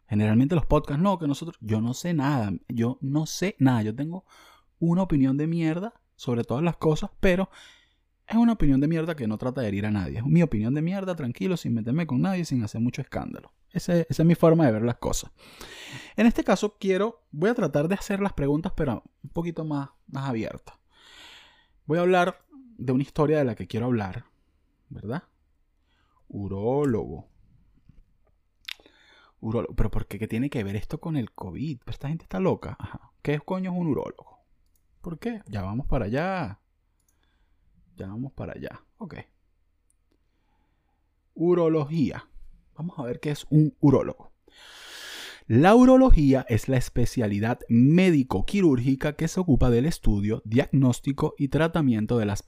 Generalmente 0.07 0.55
los 0.55 0.65
podcasts, 0.65 1.03
no, 1.03 1.19
que 1.19 1.27
nosotros, 1.27 1.57
yo 1.59 1.81
no 1.81 1.93
sé 1.93 2.13
nada. 2.13 2.53
Yo 2.69 2.97
no 3.01 3.25
sé 3.25 3.57
nada. 3.59 3.81
Yo 3.81 3.93
tengo 3.93 4.23
una 4.79 5.01
opinión 5.01 5.35
de 5.35 5.47
mierda 5.47 5.95
sobre 6.15 6.45
todas 6.45 6.63
las 6.63 6.77
cosas, 6.77 7.09
pero 7.19 7.49
es 8.27 8.35
una 8.35 8.53
opinión 8.53 8.79
de 8.79 8.87
mierda 8.87 9.15
que 9.15 9.27
no 9.27 9.37
trata 9.37 9.61
de 9.61 9.67
herir 9.67 9.85
a 9.85 9.91
nadie. 9.91 10.19
Es 10.19 10.25
mi 10.25 10.41
opinión 10.41 10.73
de 10.73 10.81
mierda, 10.81 11.15
tranquilo, 11.15 11.57
sin 11.57 11.73
meterme 11.73 12.07
con 12.07 12.21
nadie, 12.21 12.45
sin 12.45 12.63
hacer 12.63 12.81
mucho 12.81 13.01
escándalo. 13.01 13.51
esa 13.71 13.99
es 13.99 14.25
mi 14.25 14.35
forma 14.35 14.65
de 14.65 14.71
ver 14.71 14.83
las 14.83 14.97
cosas. 14.97 15.31
En 16.15 16.25
este 16.25 16.43
caso 16.43 16.77
quiero, 16.79 17.25
voy 17.31 17.49
a 17.49 17.55
tratar 17.55 17.87
de 17.87 17.95
hacer 17.95 18.19
las 18.19 18.33
preguntas, 18.33 18.71
pero 18.75 19.03
un 19.23 19.29
poquito 19.29 19.65
más, 19.65 19.89
más 20.07 20.29
abiertas. 20.29 20.75
Voy 21.85 21.97
a 21.97 22.01
hablar 22.01 22.45
de 22.77 22.93
una 22.93 23.03
historia 23.03 23.37
de 23.37 23.45
la 23.45 23.55
que 23.55 23.67
quiero 23.67 23.87
hablar, 23.87 24.25
¿verdad? 24.89 25.23
Urólogo. 26.27 27.27
Urólogo. 29.39 29.75
Pero 29.75 29.91
¿por 29.91 30.07
qué? 30.07 30.17
¿Qué 30.17 30.27
tiene 30.27 30.49
que 30.49 30.63
ver 30.63 30.75
esto 30.75 30.99
con 30.99 31.17
el 31.17 31.31
COVID? 31.31 31.81
esta 31.87 32.07
gente 32.07 32.23
está 32.23 32.39
loca. 32.39 32.77
Ajá. 32.79 33.11
¿Qué 33.21 33.39
coño 33.39 33.71
es 33.71 33.77
un 33.77 33.87
urólogo? 33.87 34.39
¿Por 35.01 35.19
qué? 35.19 35.41
Ya 35.47 35.61
vamos 35.61 35.85
para 35.87 36.05
allá. 36.05 36.62
Ya 37.95 38.07
vamos 38.07 38.33
para 38.33 38.53
allá. 38.53 38.83
Ok. 38.97 39.15
Urología. 41.35 42.27
Vamos 42.75 42.97
a 42.97 43.03
ver 43.03 43.19
qué 43.19 43.31
es 43.31 43.45
un 43.49 43.75
urólogo. 43.79 44.33
La 45.47 45.75
urología 45.75 46.45
es 46.47 46.69
la 46.69 46.77
especialidad 46.77 47.59
médico-quirúrgica 47.67 49.17
que 49.17 49.27
se 49.27 49.41
ocupa 49.41 49.69
del 49.69 49.85
estudio, 49.85 50.41
diagnóstico 50.45 51.35
y 51.37 51.49
tratamiento 51.49 52.17
de 52.17 52.25
las 52.25 52.43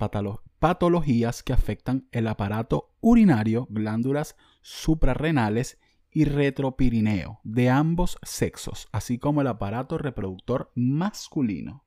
patologías 0.60 1.44
que 1.44 1.52
afectan 1.52 2.08
el 2.12 2.28
aparato 2.28 2.96
urinario, 3.02 3.68
glándulas 3.70 4.38
suprarrenales 4.62 5.78
y 6.10 6.24
retropirineo 6.24 7.42
de 7.44 7.70
ambos 7.70 8.18
sexos, 8.24 8.88
así 8.94 9.20
como 9.20 9.42
el 9.42 9.48
aparato 9.48 9.98
reproductor 9.98 10.72
masculino. 10.74 11.85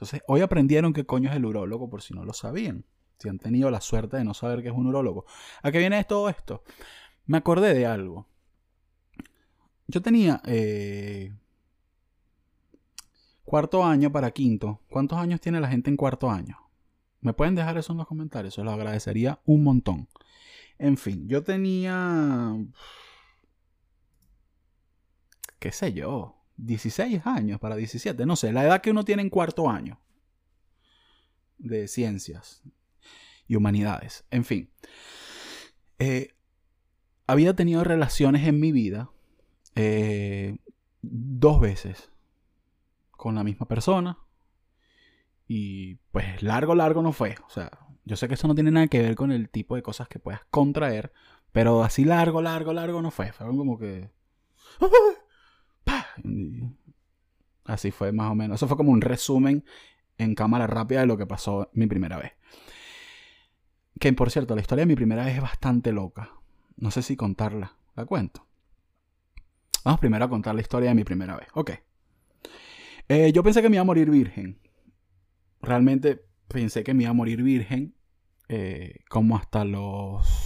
Entonces, 0.00 0.22
hoy 0.28 0.40
aprendieron 0.40 0.94
qué 0.94 1.04
coño 1.04 1.28
es 1.28 1.36
el 1.36 1.44
urólogo 1.44 1.90
por 1.90 2.00
si 2.00 2.14
no 2.14 2.24
lo 2.24 2.32
sabían. 2.32 2.86
Si 3.18 3.28
han 3.28 3.38
tenido 3.38 3.70
la 3.70 3.82
suerte 3.82 4.16
de 4.16 4.24
no 4.24 4.32
saber 4.32 4.62
qué 4.62 4.68
es 4.68 4.74
un 4.74 4.86
urólogo. 4.86 5.26
¿A 5.62 5.70
qué 5.70 5.78
viene 5.78 6.02
todo 6.04 6.30
esto? 6.30 6.62
Me 7.26 7.36
acordé 7.36 7.74
de 7.74 7.84
algo. 7.84 8.26
Yo 9.88 10.00
tenía 10.00 10.40
eh, 10.46 11.36
cuarto 13.44 13.84
año 13.84 14.10
para 14.10 14.30
quinto. 14.30 14.80
¿Cuántos 14.88 15.18
años 15.18 15.38
tiene 15.38 15.60
la 15.60 15.68
gente 15.68 15.90
en 15.90 15.98
cuarto 15.98 16.30
año? 16.30 16.56
Me 17.20 17.34
pueden 17.34 17.54
dejar 17.54 17.76
eso 17.76 17.92
en 17.92 17.98
los 17.98 18.06
comentarios. 18.06 18.54
Se 18.54 18.64
los 18.64 18.72
agradecería 18.72 19.42
un 19.44 19.62
montón. 19.64 20.08
En 20.78 20.96
fin, 20.96 21.28
yo 21.28 21.44
tenía... 21.44 22.56
¿Qué 25.58 25.72
sé 25.72 25.92
yo? 25.92 26.39
16 26.66 27.26
años 27.26 27.60
para 27.60 27.76
17, 27.76 28.26
no 28.26 28.36
sé, 28.36 28.52
la 28.52 28.64
edad 28.64 28.80
que 28.80 28.90
uno 28.90 29.04
tiene 29.04 29.22
en 29.22 29.30
cuarto 29.30 29.68
año 29.68 30.00
de 31.58 31.88
ciencias 31.88 32.62
y 33.46 33.56
humanidades. 33.56 34.24
En 34.30 34.44
fin, 34.44 34.70
eh, 35.98 36.34
había 37.26 37.54
tenido 37.54 37.84
relaciones 37.84 38.46
en 38.46 38.60
mi 38.60 38.72
vida 38.72 39.10
eh, 39.74 40.58
dos 41.02 41.60
veces 41.60 42.10
con 43.12 43.34
la 43.34 43.44
misma 43.44 43.68
persona 43.68 44.18
Y 45.46 45.96
pues 46.12 46.42
largo, 46.42 46.74
largo 46.74 47.02
no 47.02 47.12
fue. 47.12 47.36
O 47.46 47.50
sea, 47.50 47.70
yo 48.04 48.16
sé 48.16 48.28
que 48.28 48.34
eso 48.34 48.48
no 48.48 48.54
tiene 48.54 48.70
nada 48.70 48.88
que 48.88 49.02
ver 49.02 49.14
con 49.16 49.32
el 49.32 49.48
tipo 49.50 49.76
de 49.76 49.82
cosas 49.82 50.08
que 50.08 50.18
puedas 50.18 50.42
contraer, 50.50 51.12
pero 51.52 51.82
así 51.82 52.04
largo, 52.04 52.40
largo, 52.42 52.72
largo 52.72 53.02
no 53.02 53.10
fue. 53.10 53.32
Fue 53.32 53.46
como 53.46 53.78
que... 53.78 54.10
Así 57.64 57.90
fue 57.90 58.12
más 58.12 58.30
o 58.30 58.34
menos. 58.34 58.56
Eso 58.56 58.68
fue 58.68 58.76
como 58.76 58.90
un 58.90 59.00
resumen 59.00 59.64
en 60.18 60.34
cámara 60.34 60.66
rápida 60.66 61.00
de 61.00 61.06
lo 61.06 61.16
que 61.16 61.26
pasó 61.26 61.70
mi 61.72 61.86
primera 61.86 62.18
vez. 62.18 62.32
Que 63.98 64.12
por 64.12 64.30
cierto, 64.30 64.54
la 64.54 64.60
historia 64.60 64.82
de 64.82 64.86
mi 64.86 64.96
primera 64.96 65.24
vez 65.24 65.36
es 65.36 65.42
bastante 65.42 65.92
loca. 65.92 66.30
No 66.76 66.90
sé 66.90 67.02
si 67.02 67.16
contarla. 67.16 67.76
¿La 67.94 68.06
cuento? 68.06 68.46
Vamos 69.84 70.00
primero 70.00 70.24
a 70.24 70.28
contar 70.28 70.54
la 70.54 70.60
historia 70.60 70.90
de 70.90 70.94
mi 70.94 71.04
primera 71.04 71.36
vez. 71.36 71.48
Ok. 71.54 71.72
Eh, 73.08 73.32
yo 73.32 73.42
pensé 73.42 73.62
que 73.62 73.68
me 73.68 73.76
iba 73.76 73.82
a 73.82 73.84
morir 73.84 74.10
virgen. 74.10 74.58
Realmente 75.60 76.24
pensé 76.48 76.82
que 76.82 76.94
me 76.94 77.04
iba 77.04 77.10
a 77.10 77.14
morir 77.14 77.42
virgen. 77.42 77.94
Eh, 78.48 79.00
como 79.08 79.36
hasta 79.36 79.64
los 79.64 80.39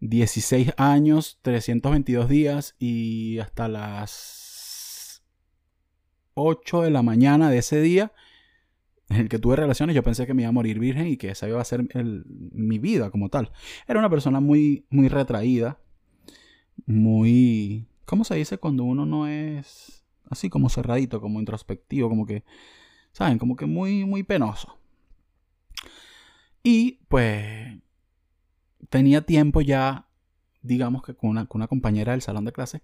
16 0.00 0.74
años, 0.76 1.38
322 1.42 2.28
días 2.28 2.76
y 2.78 3.38
hasta 3.38 3.68
las 3.68 5.22
8 6.34 6.82
de 6.82 6.90
la 6.90 7.02
mañana 7.02 7.50
de 7.50 7.58
ese 7.58 7.80
día 7.80 8.12
en 9.08 9.16
el 9.16 9.28
que 9.28 9.38
tuve 9.38 9.56
relaciones, 9.56 9.96
yo 9.96 10.02
pensé 10.02 10.26
que 10.26 10.34
me 10.34 10.42
iba 10.42 10.50
a 10.50 10.52
morir 10.52 10.78
virgen 10.78 11.06
y 11.06 11.16
que 11.16 11.30
esa 11.30 11.48
iba 11.48 11.60
a 11.60 11.64
ser 11.64 11.84
mi 12.04 12.78
vida 12.78 13.10
como 13.10 13.30
tal. 13.30 13.50
Era 13.86 13.98
una 13.98 14.10
persona 14.10 14.40
muy, 14.40 14.84
muy 14.90 15.08
retraída, 15.08 15.80
muy... 16.86 17.86
¿Cómo 18.04 18.24
se 18.24 18.34
dice 18.34 18.58
cuando 18.58 18.84
uno 18.84 19.06
no 19.06 19.26
es 19.26 20.04
así 20.30 20.50
como 20.50 20.68
cerradito, 20.68 21.20
como 21.20 21.40
introspectivo, 21.40 22.08
como 22.08 22.26
que, 22.26 22.44
¿saben? 23.12 23.38
Como 23.38 23.56
que 23.56 23.66
muy, 23.66 24.04
muy 24.04 24.22
penoso. 24.22 24.78
Y 26.62 27.00
pues 27.08 27.78
tenía 28.90 29.22
tiempo 29.22 29.60
ya, 29.60 30.08
digamos 30.62 31.02
que 31.02 31.14
con 31.14 31.30
una, 31.30 31.46
compañera 31.46 32.12
del 32.12 32.22
salón 32.22 32.44
de 32.44 32.52
clase, 32.52 32.82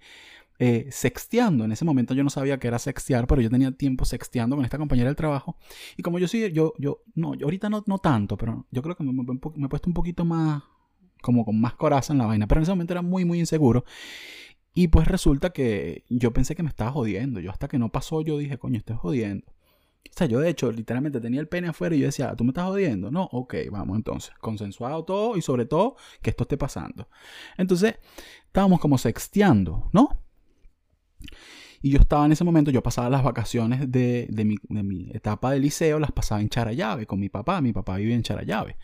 eh, 0.59 0.87
sexteando. 0.91 1.65
En 1.65 1.73
ese 1.73 1.85
momento 1.85 2.15
yo 2.15 2.25
no 2.25 2.31
sabía 2.31 2.59
que 2.59 2.69
era 2.69 2.79
sextear, 2.79 3.27
pero 3.27 3.41
yo 3.41 3.51
tenía 3.51 3.73
tiempo 3.73 4.05
sexteando 4.05 4.57
con 4.57 4.65
esta 4.65 4.79
compañera 4.79 5.09
del 5.09 5.17
trabajo. 5.17 5.57
Y 5.97 6.03
como 6.03 6.19
yo 6.19 6.29
sí, 6.29 6.53
yo, 6.53 6.75
yo, 6.79 7.03
no, 7.15 7.33
ahorita 7.43 7.71
no, 7.71 7.85
no 7.87 7.99
tanto, 7.99 8.37
pero 8.37 8.67
yo 8.71 8.83
creo 8.83 8.97
que 8.97 9.05
me, 9.05 9.13
me, 9.13 9.35
he 9.35 9.69
puesto 9.69 9.89
un 9.89 9.95
poquito 9.95 10.25
más, 10.25 10.63
como 11.23 11.45
con 11.45 11.61
más 11.61 11.75
coraza 11.75 12.13
en 12.13 12.19
la 12.19 12.27
vaina. 12.27 12.47
Pero 12.47 12.61
en 12.61 12.63
ese 12.65 12.73
momento 12.73 12.93
era 12.93 13.03
muy, 13.03 13.25
muy 13.25 13.39
inseguro. 13.41 13.85
Y 14.75 14.89
pues 14.89 15.07
resulta 15.07 15.51
que 15.51 16.05
yo 16.09 16.33
pensé 16.33 16.57
que 16.57 16.65
me 16.65 16.69
estaba 16.69 16.91
jodiendo. 16.91 17.41
Yo 17.41 17.51
hasta 17.51 17.69
que 17.69 17.79
no 17.79 17.91
pasó, 17.91 18.23
yo 18.23 18.39
dije, 18.39 18.59
coño, 18.59 18.79
estoy 18.79 18.97
jodiendo. 18.97 19.54
O 20.11 20.17
sea, 20.17 20.27
yo 20.29 20.39
de 20.39 20.49
hecho 20.49 20.71
literalmente 20.71 21.21
tenía 21.21 21.41
el 21.41 21.49
pene 21.49 21.69
afuera 21.69 21.95
y 21.97 22.01
yo 22.01 22.07
decía, 22.07 22.35
¿tú 22.37 22.45
me 22.45 22.51
estás 22.51 22.67
jodiendo? 22.67 23.11
No, 23.11 23.25
ok, 23.33 23.55
vamos 23.71 23.97
entonces. 23.97 24.33
Consensuado 24.41 25.05
todo 25.05 25.37
y 25.37 25.43
sobre 25.43 25.67
todo 25.67 25.97
que 26.23 26.31
esto 26.31 26.45
esté 26.45 26.57
pasando. 26.57 27.09
Entonces, 27.57 27.97
estábamos 28.47 28.81
como 28.81 28.97
sexteando, 28.97 29.91
¿no? 29.93 30.21
Y 31.83 31.91
yo 31.91 31.99
estaba 31.99 32.25
en 32.25 32.33
ese 32.33 32.45
momento, 32.45 32.71
yo 32.71 32.83
pasaba 32.83 33.11
las 33.11 33.23
vacaciones 33.23 33.91
de, 33.91 34.29
mi, 34.31 35.11
etapa 35.13 35.51
de 35.51 35.59
liceo, 35.59 35.99
las 35.99 36.13
pasaba 36.13 36.41
en 36.41 36.49
Charallave 36.49 37.07
con 37.07 37.21
mi 37.21 37.29
papá. 37.29 37.61
Mi 37.61 37.75
papá 37.75 37.97
vivía 37.97 38.15
en 38.15 38.23
Charallave. 38.23 38.79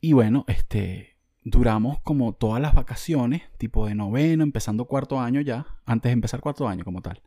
Y 0.00 0.12
bueno, 0.12 0.44
este, 0.46 1.16
duramos 1.42 1.98
como 2.00 2.32
todas 2.34 2.60
las 2.60 2.74
vacaciones, 2.74 3.42
tipo 3.58 3.86
de 3.86 3.94
noveno, 3.94 4.44
empezando 4.44 4.84
cuarto 4.84 5.18
año 5.18 5.40
ya, 5.40 5.66
antes 5.84 6.10
de 6.10 6.12
empezar 6.12 6.40
cuarto 6.40 6.68
año 6.68 6.84
como 6.84 7.02
tal. 7.02 7.22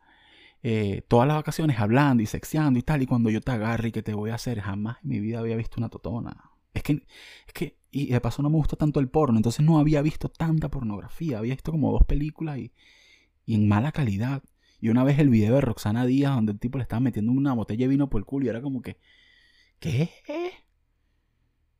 Eh, 0.62 1.02
todas 1.08 1.28
las 1.28 1.36
vacaciones 1.36 1.78
hablando 1.78 2.22
y 2.22 2.26
sexeando 2.26 2.78
y 2.78 2.82
tal, 2.82 3.02
y 3.02 3.06
cuando 3.06 3.30
yo 3.30 3.40
te 3.40 3.52
agarre 3.52 3.88
y 3.88 3.92
que 3.92 4.02
te 4.02 4.14
voy 4.14 4.30
a 4.30 4.34
hacer, 4.34 4.60
jamás 4.60 4.98
en 5.02 5.10
mi 5.10 5.20
vida 5.20 5.38
había 5.38 5.56
visto 5.56 5.76
una 5.78 5.88
totona. 5.88 6.50
Es 6.74 6.82
que, 6.82 7.06
es 7.46 7.52
que, 7.54 7.78
y 7.90 8.06
de 8.08 8.20
paso 8.20 8.42
no 8.42 8.50
me 8.50 8.56
gusta 8.56 8.76
tanto 8.76 9.00
el 9.00 9.08
porno, 9.08 9.38
entonces 9.38 9.64
no 9.64 9.78
había 9.78 10.02
visto 10.02 10.28
tanta 10.28 10.70
pornografía, 10.70 11.38
había 11.38 11.54
visto 11.54 11.72
como 11.72 11.92
dos 11.92 12.04
películas 12.04 12.58
y, 12.58 12.72
y 13.46 13.54
en 13.54 13.68
mala 13.68 13.92
calidad. 13.92 14.42
Y 14.80 14.90
una 14.90 15.04
vez 15.04 15.18
el 15.18 15.28
video 15.30 15.54
de 15.56 15.60
Roxana 15.60 16.06
Díaz 16.06 16.34
donde 16.34 16.52
el 16.52 16.60
tipo 16.60 16.78
le 16.78 16.82
estaba 16.82 17.00
metiendo 17.00 17.32
una 17.32 17.52
botella 17.54 17.84
de 17.84 17.88
vino 17.88 18.10
por 18.10 18.20
el 18.20 18.26
culo 18.26 18.46
y 18.46 18.48
era 18.50 18.62
como 18.62 18.82
que, 18.82 18.98
¿qué? 19.80 20.10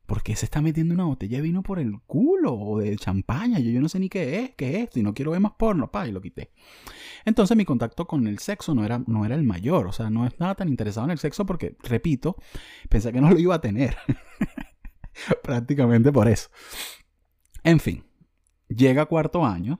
¿Por 0.08 0.22
qué 0.22 0.34
se 0.34 0.46
está 0.46 0.62
metiendo 0.62 0.94
una 0.94 1.04
botella 1.04 1.36
de 1.36 1.42
vino 1.42 1.62
por 1.62 1.78
el 1.78 2.00
culo 2.06 2.54
o 2.54 2.78
de 2.78 2.96
champaña? 2.96 3.58
Yo, 3.58 3.70
yo 3.70 3.82
no 3.82 3.90
sé 3.90 4.00
ni 4.00 4.08
qué 4.08 4.40
es, 4.40 4.54
qué 4.54 4.70
es 4.70 4.84
esto 4.84 4.98
y 4.98 5.02
no 5.02 5.12
quiero 5.12 5.32
ver 5.32 5.40
más 5.40 5.52
porno, 5.52 5.90
pa, 5.90 6.08
y 6.08 6.12
lo 6.12 6.22
quité. 6.22 6.50
Entonces 7.26 7.54
mi 7.58 7.66
contacto 7.66 8.06
con 8.06 8.26
el 8.26 8.38
sexo 8.38 8.74
no 8.74 8.86
era, 8.86 9.02
no 9.06 9.26
era 9.26 9.34
el 9.34 9.42
mayor, 9.42 9.86
o 9.86 9.92
sea, 9.92 10.08
no 10.08 10.26
estaba 10.26 10.54
tan 10.54 10.70
interesado 10.70 11.04
en 11.04 11.10
el 11.10 11.18
sexo 11.18 11.44
porque, 11.44 11.76
repito, 11.82 12.36
pensé 12.88 13.12
que 13.12 13.20
no 13.20 13.28
lo 13.28 13.38
iba 13.38 13.56
a 13.56 13.60
tener. 13.60 13.98
Prácticamente 15.42 16.10
por 16.10 16.26
eso. 16.26 16.48
En 17.62 17.78
fin, 17.78 18.02
llega 18.66 19.04
cuarto 19.04 19.44
año 19.44 19.78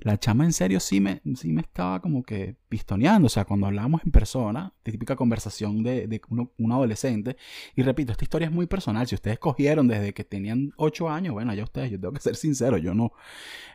la 0.00 0.18
chama 0.18 0.44
en 0.44 0.52
serio 0.52 0.80
sí 0.80 1.00
me, 1.00 1.20
sí 1.34 1.52
me 1.52 1.62
estaba 1.62 2.00
como 2.00 2.22
que 2.22 2.56
pistoneando. 2.68 3.26
O 3.26 3.28
sea, 3.30 3.44
cuando 3.44 3.66
hablábamos 3.66 4.02
en 4.04 4.10
persona, 4.10 4.74
típica 4.82 5.16
conversación 5.16 5.82
de, 5.82 6.06
de 6.06 6.20
un 6.28 6.72
adolescente. 6.72 7.36
Y 7.76 7.82
repito, 7.82 8.12
esta 8.12 8.24
historia 8.24 8.46
es 8.46 8.52
muy 8.52 8.66
personal. 8.66 9.06
Si 9.06 9.14
ustedes 9.14 9.38
cogieron 9.38 9.88
desde 9.88 10.12
que 10.12 10.24
tenían 10.24 10.72
8 10.76 11.08
años, 11.08 11.34
bueno, 11.34 11.54
ya 11.54 11.64
ustedes, 11.64 11.90
yo 11.90 12.00
tengo 12.00 12.12
que 12.12 12.20
ser 12.20 12.36
sincero, 12.36 12.78
yo 12.78 12.94
no. 12.94 13.12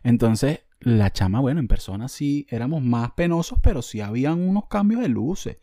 Entonces, 0.03 0.62
la 0.79 1.12
chama, 1.12 1.39
bueno, 1.39 1.59
en 1.59 1.67
persona 1.67 2.07
sí 2.07 2.45
éramos 2.50 2.83
más 2.83 3.12
penosos, 3.12 3.59
pero 3.62 3.81
sí 3.81 4.01
habían 4.01 4.39
unos 4.41 4.67
cambios 4.67 5.01
de 5.01 5.09
luces. 5.09 5.57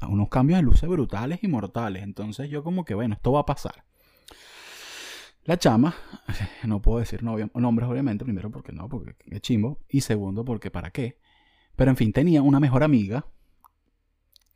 Unos 0.00 0.28
cambios 0.28 0.58
de 0.58 0.64
luces 0.64 0.88
brutales 0.88 1.38
y 1.42 1.48
mortales. 1.48 2.02
Entonces 2.02 2.50
yo 2.50 2.64
como 2.64 2.84
que, 2.84 2.94
bueno, 2.94 3.14
esto 3.14 3.32
va 3.32 3.40
a 3.40 3.46
pasar. 3.46 3.84
La 5.44 5.58
chama, 5.58 5.94
no 6.64 6.80
puedo 6.80 7.00
decir 7.00 7.22
nombres 7.22 7.88
obviamente, 7.88 8.24
primero 8.24 8.50
porque 8.50 8.72
no, 8.72 8.88
porque 8.88 9.16
es 9.26 9.40
chimbo, 9.40 9.80
y 9.88 10.02
segundo 10.02 10.44
porque 10.44 10.70
para 10.70 10.90
qué. 10.90 11.18
Pero 11.74 11.90
en 11.90 11.96
fin, 11.96 12.12
tenía 12.12 12.42
una 12.42 12.60
mejor 12.60 12.84
amiga 12.84 13.26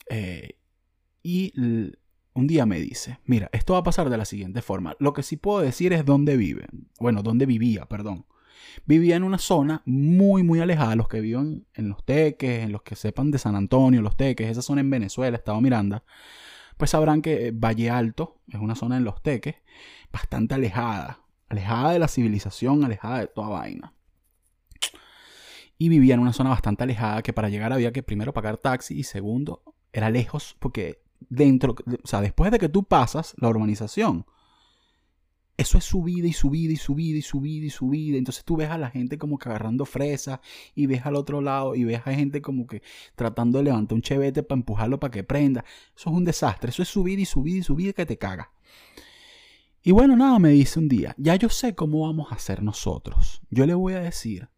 eh, 0.08 0.58
y 1.22 1.52
un 2.34 2.46
día 2.46 2.66
me 2.66 2.78
dice, 2.78 3.18
mira, 3.24 3.48
esto 3.52 3.72
va 3.72 3.80
a 3.80 3.84
pasar 3.84 4.10
de 4.10 4.16
la 4.16 4.24
siguiente 4.24 4.62
forma. 4.62 4.94
Lo 5.00 5.12
que 5.12 5.22
sí 5.24 5.36
puedo 5.36 5.60
decir 5.60 5.92
es 5.92 6.04
dónde 6.04 6.36
vive. 6.36 6.66
Bueno, 7.00 7.22
dónde 7.22 7.46
vivía, 7.46 7.86
perdón. 7.86 8.26
Vivía 8.84 9.16
en 9.16 9.24
una 9.24 9.38
zona 9.38 9.82
muy, 9.86 10.42
muy 10.42 10.60
alejada. 10.60 10.94
Los 10.94 11.08
que 11.08 11.20
vivan 11.20 11.66
en 11.74 11.88
Los 11.88 12.04
Teques, 12.04 12.62
en 12.62 12.72
los 12.72 12.82
que 12.82 12.94
sepan 12.94 13.30
de 13.30 13.38
San 13.38 13.56
Antonio, 13.56 14.02
Los 14.02 14.16
Teques, 14.16 14.48
esa 14.48 14.62
zona 14.62 14.82
en 14.82 14.90
Venezuela, 14.90 15.36
Estado 15.36 15.60
Miranda, 15.60 16.04
pues 16.76 16.90
sabrán 16.90 17.22
que 17.22 17.52
Valle 17.52 17.90
Alto 17.90 18.40
es 18.48 18.60
una 18.60 18.74
zona 18.74 18.98
en 18.98 19.04
Los 19.04 19.22
Teques 19.22 19.56
bastante 20.16 20.54
alejada, 20.54 21.20
alejada 21.48 21.92
de 21.92 21.98
la 21.98 22.08
civilización, 22.08 22.84
alejada 22.84 23.20
de 23.20 23.26
toda 23.26 23.48
vaina. 23.48 23.92
Y 25.78 25.90
vivía 25.90 26.14
en 26.14 26.20
una 26.20 26.32
zona 26.32 26.50
bastante 26.50 26.84
alejada 26.84 27.22
que 27.22 27.34
para 27.34 27.50
llegar 27.50 27.72
había 27.72 27.92
que 27.92 28.02
primero 28.02 28.32
pagar 28.32 28.56
taxi 28.56 28.98
y 28.98 29.02
segundo 29.02 29.62
era 29.92 30.08
lejos 30.08 30.56
porque 30.58 31.02
dentro, 31.28 31.74
o 32.02 32.06
sea, 32.06 32.22
después 32.22 32.50
de 32.50 32.58
que 32.58 32.70
tú 32.70 32.84
pasas 32.84 33.34
la 33.36 33.48
urbanización, 33.50 34.24
eso 35.58 35.76
es 35.76 35.84
subida 35.84 36.26
y 36.26 36.32
subida 36.32 36.72
y 36.72 36.76
subida 36.76 37.18
y 37.18 37.22
subida 37.22 37.66
y 37.66 37.70
subida. 37.70 38.18
Entonces 38.18 38.44
tú 38.44 38.56
ves 38.56 38.70
a 38.70 38.78
la 38.78 38.90
gente 38.90 39.18
como 39.18 39.38
que 39.38 39.48
agarrando 39.50 39.84
fresa 39.84 40.40
y 40.74 40.86
ves 40.86 41.04
al 41.04 41.14
otro 41.14 41.42
lado 41.42 41.74
y 41.74 41.84
ves 41.84 42.00
a 42.06 42.14
gente 42.14 42.40
como 42.40 42.66
que 42.66 42.82
tratando 43.14 43.58
de 43.58 43.64
levantar 43.64 43.96
un 43.96 44.02
chevete 44.02 44.42
para 44.42 44.58
empujarlo 44.60 44.98
para 44.98 45.10
que 45.10 45.24
prenda. 45.24 45.64
Eso 45.94 46.10
es 46.10 46.16
un 46.16 46.24
desastre. 46.24 46.70
Eso 46.70 46.82
es 46.82 46.88
subida 46.88 47.20
y 47.20 47.26
subida 47.26 47.58
y 47.58 47.62
subida 47.62 47.92
que 47.92 48.06
te 48.06 48.18
caga. 48.18 48.50
Y 49.86 49.92
bueno, 49.92 50.16
nada, 50.16 50.40
me 50.40 50.48
dice 50.48 50.80
un 50.80 50.88
día, 50.88 51.14
ya 51.16 51.36
yo 51.36 51.48
sé 51.48 51.76
cómo 51.76 52.08
vamos 52.08 52.32
a 52.32 52.34
hacer 52.34 52.60
nosotros. 52.60 53.40
Yo 53.50 53.66
le 53.66 53.74
voy 53.74 53.92
a 53.92 54.00
decir 54.00 54.48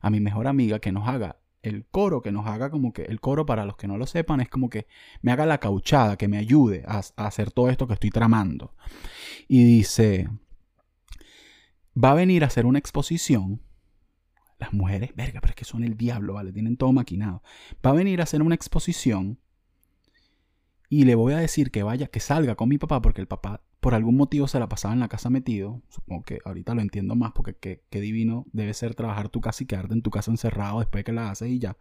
a 0.00 0.08
mi 0.08 0.20
mejor 0.20 0.46
amiga 0.46 0.78
que 0.78 0.92
nos 0.92 1.08
haga 1.08 1.40
el 1.62 1.84
coro, 1.84 2.22
que 2.22 2.30
nos 2.30 2.46
haga 2.46 2.70
como 2.70 2.92
que 2.92 3.02
el 3.02 3.18
coro, 3.18 3.44
para 3.44 3.66
los 3.66 3.76
que 3.76 3.88
no 3.88 3.98
lo 3.98 4.06
sepan, 4.06 4.40
es 4.40 4.48
como 4.48 4.70
que 4.70 4.86
me 5.20 5.32
haga 5.32 5.46
la 5.46 5.58
cauchada, 5.58 6.16
que 6.16 6.28
me 6.28 6.38
ayude 6.38 6.84
a, 6.86 7.02
hacer 7.16 7.50
todo 7.50 7.70
esto 7.70 7.88
que 7.88 7.94
estoy 7.94 8.10
tramando. 8.10 8.76
Y 9.48 9.64
dice, 9.64 10.28
va 11.92 12.12
a 12.12 12.14
venir 12.14 12.44
a 12.44 12.46
hacer 12.46 12.64
una 12.64 12.78
exposición. 12.78 13.62
Las 14.60 14.72
mujeres, 14.72 15.12
verga, 15.16 15.40
pero 15.40 15.50
es 15.50 15.56
que 15.56 15.64
son 15.64 15.82
el 15.82 15.96
diablo, 15.96 16.34
¿vale? 16.34 16.52
Tienen 16.52 16.76
todo 16.76 16.92
maquinado. 16.92 17.42
Va 17.84 17.90
a 17.90 17.94
venir 17.94 18.20
a 18.20 18.22
hacer 18.22 18.42
una 18.42 18.54
exposición 18.54 19.40
y 20.92 21.04
le 21.04 21.14
voy 21.14 21.32
a 21.32 21.38
decir 21.38 21.70
que 21.70 21.82
vaya, 21.82 22.08
que 22.08 22.20
salga 22.20 22.54
con 22.54 22.68
mi 22.68 22.76
papá, 22.76 23.00
porque 23.00 23.22
el 23.22 23.26
papá 23.26 23.62
por 23.80 23.94
algún 23.94 24.14
motivo 24.14 24.46
se 24.46 24.58
la 24.58 24.68
pasaba 24.68 24.92
en 24.92 25.00
la 25.00 25.08
casa 25.08 25.30
metido. 25.30 25.80
Supongo 25.88 26.22
que 26.22 26.40
ahorita 26.44 26.74
lo 26.74 26.82
entiendo 26.82 27.14
más 27.14 27.32
porque 27.32 27.56
qué, 27.56 28.00
divino 28.02 28.44
debe 28.52 28.74
ser 28.74 28.94
trabajar 28.94 29.30
tu 29.30 29.40
casa 29.40 29.64
y 29.64 29.66
quedarte 29.66 29.94
en 29.94 30.02
tu 30.02 30.10
casa 30.10 30.30
encerrado 30.30 30.80
después 30.80 31.00
de 31.00 31.04
que 31.04 31.12
la 31.12 31.30
haces 31.30 31.48
y 31.48 31.58
ya. 31.58 31.78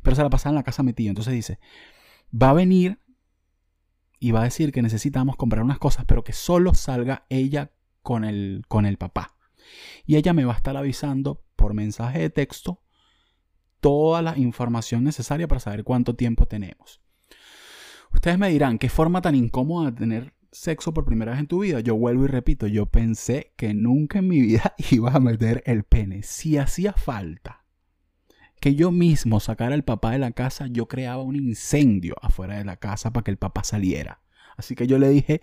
Pero 0.00 0.14
se 0.14 0.22
la 0.22 0.30
pasaba 0.30 0.52
en 0.52 0.54
la 0.54 0.62
casa 0.62 0.84
metido. 0.84 1.08
Entonces 1.08 1.34
dice, 1.34 1.58
va 2.32 2.50
a 2.50 2.52
venir 2.52 3.00
y 4.20 4.30
va 4.30 4.42
a 4.42 4.44
decir 4.44 4.70
que 4.70 4.80
necesitamos 4.80 5.34
comprar 5.34 5.64
unas 5.64 5.80
cosas, 5.80 6.04
pero 6.04 6.22
que 6.22 6.32
solo 6.32 6.72
salga 6.72 7.26
ella 7.28 7.72
con 8.00 8.22
el, 8.22 8.62
con 8.68 8.86
el 8.86 8.96
papá. 8.96 9.34
Y 10.04 10.14
ella 10.14 10.34
me 10.34 10.44
va 10.44 10.52
a 10.52 10.58
estar 10.58 10.76
avisando 10.76 11.42
por 11.56 11.74
mensaje 11.74 12.20
de 12.20 12.30
texto 12.30 12.80
toda 13.80 14.22
la 14.22 14.38
información 14.38 15.02
necesaria 15.02 15.48
para 15.48 15.58
saber 15.58 15.82
cuánto 15.82 16.14
tiempo 16.14 16.46
tenemos. 16.46 17.00
Ustedes 18.12 18.38
me 18.38 18.48
dirán, 18.48 18.78
¿qué 18.78 18.88
forma 18.88 19.20
tan 19.20 19.34
incómoda 19.34 19.90
de 19.90 19.98
tener 19.98 20.34
sexo 20.52 20.94
por 20.94 21.04
primera 21.04 21.32
vez 21.32 21.40
en 21.40 21.46
tu 21.46 21.60
vida? 21.60 21.80
Yo 21.80 21.96
vuelvo 21.96 22.24
y 22.24 22.28
repito, 22.28 22.66
yo 22.66 22.86
pensé 22.86 23.52
que 23.56 23.74
nunca 23.74 24.20
en 24.20 24.28
mi 24.28 24.40
vida 24.40 24.74
iba 24.90 25.12
a 25.12 25.20
meter 25.20 25.62
el 25.66 25.84
pene. 25.84 26.22
Si 26.22 26.56
hacía 26.56 26.92
falta 26.92 27.64
que 28.60 28.74
yo 28.74 28.90
mismo 28.90 29.40
sacara 29.40 29.74
al 29.74 29.84
papá 29.84 30.12
de 30.12 30.18
la 30.18 30.32
casa, 30.32 30.66
yo 30.68 30.88
creaba 30.88 31.22
un 31.22 31.36
incendio 31.36 32.16
afuera 32.22 32.56
de 32.56 32.64
la 32.64 32.76
casa 32.76 33.12
para 33.12 33.24
que 33.24 33.30
el 33.30 33.36
papá 33.36 33.64
saliera. 33.64 34.22
Así 34.56 34.74
que 34.74 34.86
yo 34.86 34.98
le 34.98 35.08
dije, 35.10 35.42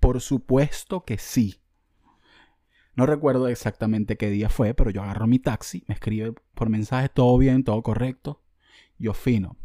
por 0.00 0.20
supuesto 0.20 1.04
que 1.04 1.18
sí. 1.18 1.60
No 2.96 3.06
recuerdo 3.06 3.48
exactamente 3.48 4.16
qué 4.16 4.30
día 4.30 4.48
fue, 4.48 4.72
pero 4.72 4.90
yo 4.90 5.02
agarro 5.02 5.26
mi 5.26 5.38
taxi, 5.38 5.84
me 5.88 5.94
escribe 5.94 6.32
por 6.54 6.70
mensaje, 6.70 7.08
todo 7.08 7.36
bien, 7.38 7.64
todo 7.64 7.82
correcto. 7.82 8.42
Yo 8.98 9.12
fino. 9.12 9.56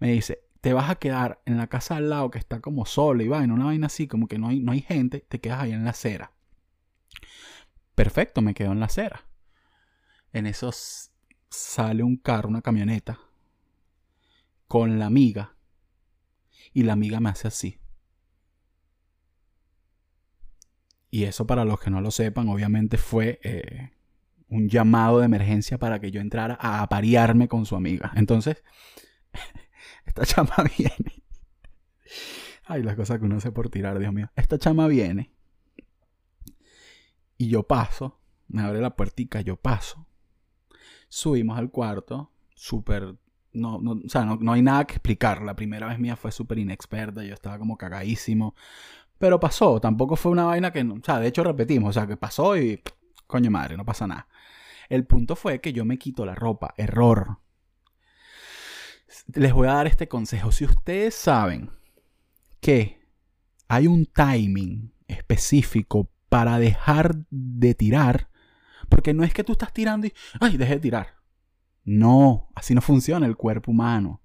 Me 0.00 0.12
dice, 0.12 0.40
te 0.68 0.74
vas 0.74 0.90
a 0.90 0.96
quedar 0.96 1.40
en 1.46 1.56
la 1.56 1.66
casa 1.66 1.96
al 1.96 2.10
lado 2.10 2.30
que 2.30 2.38
está 2.38 2.60
como 2.60 2.84
sola 2.84 3.22
y 3.22 3.26
en 3.26 3.52
una 3.52 3.64
vaina 3.64 3.86
así, 3.86 4.06
como 4.06 4.28
que 4.28 4.36
no 4.36 4.48
hay, 4.48 4.60
no 4.60 4.72
hay 4.72 4.82
gente, 4.82 5.24
te 5.26 5.40
quedas 5.40 5.62
ahí 5.62 5.72
en 5.72 5.82
la 5.82 5.92
acera. 5.92 6.34
Perfecto, 7.94 8.42
me 8.42 8.52
quedo 8.52 8.72
en 8.72 8.80
la 8.80 8.84
acera. 8.84 9.24
En 10.30 10.46
esos 10.46 11.10
sale 11.48 12.02
un 12.02 12.18
carro, 12.18 12.50
una 12.50 12.60
camioneta, 12.60 13.18
con 14.66 14.98
la 14.98 15.06
amiga. 15.06 15.56
Y 16.74 16.82
la 16.82 16.92
amiga 16.92 17.18
me 17.18 17.30
hace 17.30 17.48
así. 17.48 17.78
Y 21.10 21.24
eso 21.24 21.46
para 21.46 21.64
los 21.64 21.80
que 21.80 21.88
no 21.88 22.02
lo 22.02 22.10
sepan, 22.10 22.46
obviamente 22.50 22.98
fue 22.98 23.40
eh, 23.42 23.92
un 24.50 24.68
llamado 24.68 25.20
de 25.20 25.24
emergencia 25.24 25.78
para 25.78 25.98
que 25.98 26.10
yo 26.10 26.20
entrara 26.20 26.58
a 26.60 26.82
aparearme 26.82 27.48
con 27.48 27.64
su 27.64 27.74
amiga. 27.74 28.12
Entonces, 28.16 28.62
esta 30.08 30.24
chama 30.24 30.54
viene. 30.78 31.22
Ay, 32.66 32.82
las 32.82 32.96
cosas 32.96 33.18
que 33.18 33.24
uno 33.24 33.36
hace 33.36 33.52
por 33.52 33.70
tirar, 33.70 33.98
Dios 33.98 34.12
mío. 34.12 34.30
Esta 34.36 34.58
chama 34.58 34.88
viene. 34.88 35.32
Y 37.36 37.48
yo 37.48 37.62
paso. 37.62 38.20
Me 38.48 38.62
abre 38.62 38.80
la 38.80 38.96
puertica, 38.96 39.40
yo 39.40 39.56
paso. 39.56 40.06
Subimos 41.08 41.58
al 41.58 41.70
cuarto. 41.70 42.32
Súper 42.54 43.16
no, 43.52 43.80
no, 43.80 43.92
o 43.92 44.08
sea, 44.08 44.24
no, 44.24 44.36
no, 44.40 44.52
hay 44.52 44.62
nada 44.62 44.86
que 44.86 44.94
explicar. 44.94 45.42
La 45.42 45.56
primera 45.56 45.86
vez 45.86 45.98
mía 45.98 46.16
fue 46.16 46.32
súper 46.32 46.58
inexperta, 46.58 47.22
yo 47.24 47.34
estaba 47.34 47.58
como 47.58 47.76
cagadísimo. 47.76 48.54
Pero 49.18 49.40
pasó, 49.40 49.80
tampoco 49.80 50.16
fue 50.16 50.32
una 50.32 50.44
vaina 50.44 50.72
que, 50.72 50.82
o 50.82 51.00
sea, 51.04 51.18
de 51.18 51.28
hecho 51.28 51.42
repetimos, 51.44 51.90
o 51.90 51.92
sea, 51.92 52.06
que 52.06 52.16
pasó 52.16 52.56
y 52.56 52.80
coño 53.26 53.50
madre, 53.50 53.76
no 53.76 53.84
pasa 53.84 54.06
nada. 54.06 54.28
El 54.88 55.06
punto 55.06 55.36
fue 55.36 55.60
que 55.60 55.72
yo 55.72 55.84
me 55.84 55.98
quito 55.98 56.24
la 56.24 56.34
ropa, 56.34 56.74
error. 56.76 57.38
Les 59.34 59.52
voy 59.52 59.68
a 59.68 59.74
dar 59.74 59.86
este 59.86 60.08
consejo. 60.08 60.52
Si 60.52 60.64
ustedes 60.64 61.14
saben 61.14 61.70
que 62.60 63.00
hay 63.68 63.86
un 63.86 64.06
timing 64.06 64.92
específico 65.06 66.10
para 66.28 66.58
dejar 66.58 67.16
de 67.30 67.74
tirar, 67.74 68.28
porque 68.88 69.14
no 69.14 69.24
es 69.24 69.32
que 69.32 69.44
tú 69.44 69.52
estás 69.52 69.72
tirando 69.72 70.06
y, 70.06 70.12
ay, 70.40 70.56
deje 70.56 70.74
de 70.74 70.80
tirar. 70.80 71.16
No, 71.84 72.48
así 72.54 72.74
no 72.74 72.80
funciona 72.80 73.26
el 73.26 73.36
cuerpo 73.36 73.70
humano. 73.70 74.22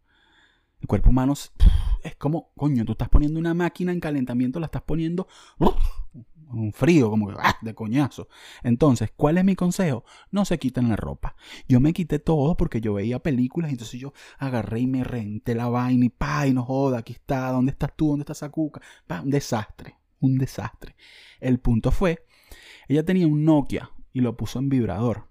El 0.81 0.87
cuerpo 0.87 1.11
humano 1.11 1.33
es 2.03 2.15
como, 2.17 2.51
coño, 2.55 2.83
tú 2.83 2.91
estás 2.91 3.09
poniendo 3.09 3.39
una 3.39 3.53
máquina 3.53 3.93
en 3.93 4.01
calentamiento, 4.01 4.59
la 4.59 4.65
estás 4.65 4.81
poniendo 4.81 5.27
un 6.51 6.71
frío, 6.73 7.09
como 7.09 7.27
que 7.27 7.35
¡ah! 7.39 7.57
de 7.61 7.73
coñazo. 7.73 8.27
Entonces, 8.63 9.11
¿cuál 9.15 9.37
es 9.37 9.45
mi 9.45 9.55
consejo? 9.55 10.05
No 10.31 10.45
se 10.45 10.59
quiten 10.59 10.89
la 10.89 10.95
ropa. 10.95 11.35
Yo 11.67 11.79
me 11.79 11.93
quité 11.93 12.19
todo 12.19 12.55
porque 12.55 12.81
yo 12.81 12.93
veía 12.93 13.19
películas, 13.19 13.71
y 13.71 13.73
entonces 13.73 13.99
yo 13.99 14.13
agarré 14.37 14.81
y 14.81 14.87
me 14.87 15.03
renté 15.03 15.55
la 15.55 15.67
vaina 15.67 16.05
y 16.05 16.09
pa, 16.09 16.47
y 16.47 16.53
no 16.53 16.63
joda, 16.63 16.99
aquí 16.99 17.13
está, 17.13 17.51
¿dónde 17.51 17.71
estás 17.71 17.95
tú? 17.95 18.09
¿Dónde 18.09 18.23
está 18.23 18.33
Sakuka? 18.33 18.81
Pa, 19.07 19.21
un 19.21 19.29
desastre, 19.29 19.97
un 20.19 20.37
desastre. 20.37 20.95
El 21.39 21.59
punto 21.59 21.91
fue, 21.91 22.25
ella 22.87 23.03
tenía 23.03 23.27
un 23.27 23.43
Nokia 23.43 23.91
y 24.11 24.21
lo 24.21 24.37
puso 24.37 24.59
en 24.59 24.69
vibrador. 24.69 25.29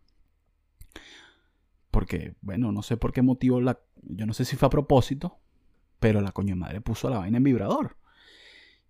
Porque, 1.90 2.34
bueno, 2.40 2.72
no 2.72 2.82
sé 2.82 2.96
por 2.96 3.12
qué 3.12 3.22
motivo 3.22 3.60
la. 3.60 3.78
Yo 4.02 4.26
no 4.26 4.32
sé 4.32 4.44
si 4.44 4.56
fue 4.56 4.66
a 4.66 4.70
propósito, 4.70 5.38
pero 6.00 6.20
la 6.20 6.32
coño 6.32 6.56
madre 6.56 6.80
puso 6.80 7.10
la 7.10 7.18
vaina 7.18 7.36
en 7.36 7.44
vibrador. 7.44 7.98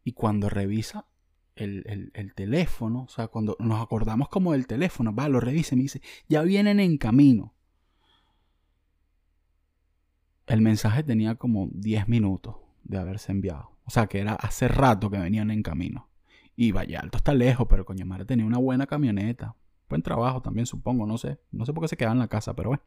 Y 0.05 0.13
cuando 0.13 0.49
revisa 0.49 1.07
el, 1.57 2.33
teléfono, 2.35 3.05
o 3.05 3.09
sea, 3.09 3.29
cuando 3.29 3.57
nos 3.59 3.81
acordamos 3.81 4.29
como 4.29 4.53
del 4.53 4.67
teléfono, 4.67 5.15
va, 5.15 5.29
lo 5.29 5.41
revisa 5.41 5.75
y 5.75 5.79
me 5.79 5.83
dice, 5.83 6.01
ya 6.29 6.43
vienen 6.43 6.81
en 6.81 6.99
camino. 6.99 7.55
El 10.47 10.61
mensaje 10.61 11.03
tenía 11.03 11.37
como 11.37 11.69
10 11.73 12.09
minutos 12.09 12.57
de 12.83 12.99
haberse 12.99 13.33
enviado. 13.33 13.71
O 13.85 13.91
sea, 13.91 14.07
que 14.07 14.21
era 14.21 14.35
hace 14.35 14.69
rato 14.69 15.11
que 15.11 15.19
venían 15.19 15.51
en 15.51 15.63
camino. 15.63 16.09
Y 16.57 16.73
vaya, 16.73 17.01
alto 17.01 17.19
está 17.19 17.33
lejos, 17.33 17.67
pero 17.69 17.85
coño 17.85 18.05
madre 18.05 18.25
tenía 18.25 18.45
una 18.45 18.59
buena 18.59 18.87
camioneta. 18.87 19.57
Buen 19.89 20.03
trabajo 20.03 20.43
también, 20.43 20.67
supongo, 20.67 21.07
no 21.07 21.17
sé. 21.19 21.39
No 21.51 21.65
sé 21.65 21.73
por 21.73 21.83
qué 21.83 21.89
se 21.89 21.97
quedaba 21.97 22.13
en 22.13 22.19
la 22.19 22.29
casa, 22.29 22.55
pero 22.55 22.71
bueno 22.71 22.83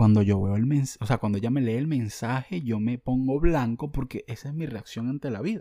cuando 0.00 0.22
yo 0.22 0.40
veo 0.40 0.56
el 0.56 0.64
mensaje, 0.64 1.04
o 1.04 1.06
sea, 1.06 1.18
cuando 1.18 1.36
ella 1.36 1.50
me 1.50 1.60
lee 1.60 1.74
el 1.74 1.86
mensaje, 1.86 2.62
yo 2.62 2.80
me 2.80 2.96
pongo 2.96 3.38
blanco 3.38 3.92
porque 3.92 4.24
esa 4.28 4.48
es 4.48 4.54
mi 4.54 4.64
reacción 4.64 5.10
ante 5.10 5.30
la 5.30 5.42
vida. 5.42 5.60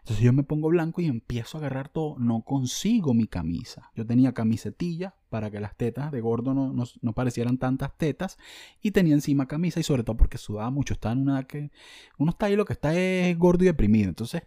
Entonces 0.00 0.18
yo 0.18 0.32
me 0.32 0.42
pongo 0.42 0.66
blanco 0.66 1.00
y 1.00 1.06
empiezo 1.06 1.56
a 1.56 1.60
agarrar 1.60 1.88
todo. 1.88 2.16
No 2.18 2.42
consigo 2.42 3.14
mi 3.14 3.28
camisa. 3.28 3.92
Yo 3.94 4.04
tenía 4.04 4.34
camisetilla 4.34 5.14
para 5.30 5.52
que 5.52 5.60
las 5.60 5.76
tetas 5.76 6.10
de 6.10 6.20
gordo 6.20 6.54
no, 6.54 6.74
no, 6.74 7.12
parecieran 7.12 7.56
tantas 7.56 7.96
tetas 7.96 8.36
y 8.82 8.90
tenía 8.90 9.14
encima 9.14 9.46
camisa 9.46 9.78
y 9.78 9.84
sobre 9.84 10.02
todo 10.02 10.16
porque 10.16 10.38
sudaba 10.38 10.70
mucho. 10.70 10.94
Estaba 10.94 11.12
en 11.12 11.20
una 11.20 11.44
que 11.44 11.70
uno 12.18 12.32
está 12.32 12.46
ahí 12.46 12.56
lo 12.56 12.64
que 12.64 12.72
está 12.72 12.98
es 12.98 13.38
gordo 13.38 13.62
y 13.62 13.68
deprimido. 13.68 14.08
Entonces 14.08 14.42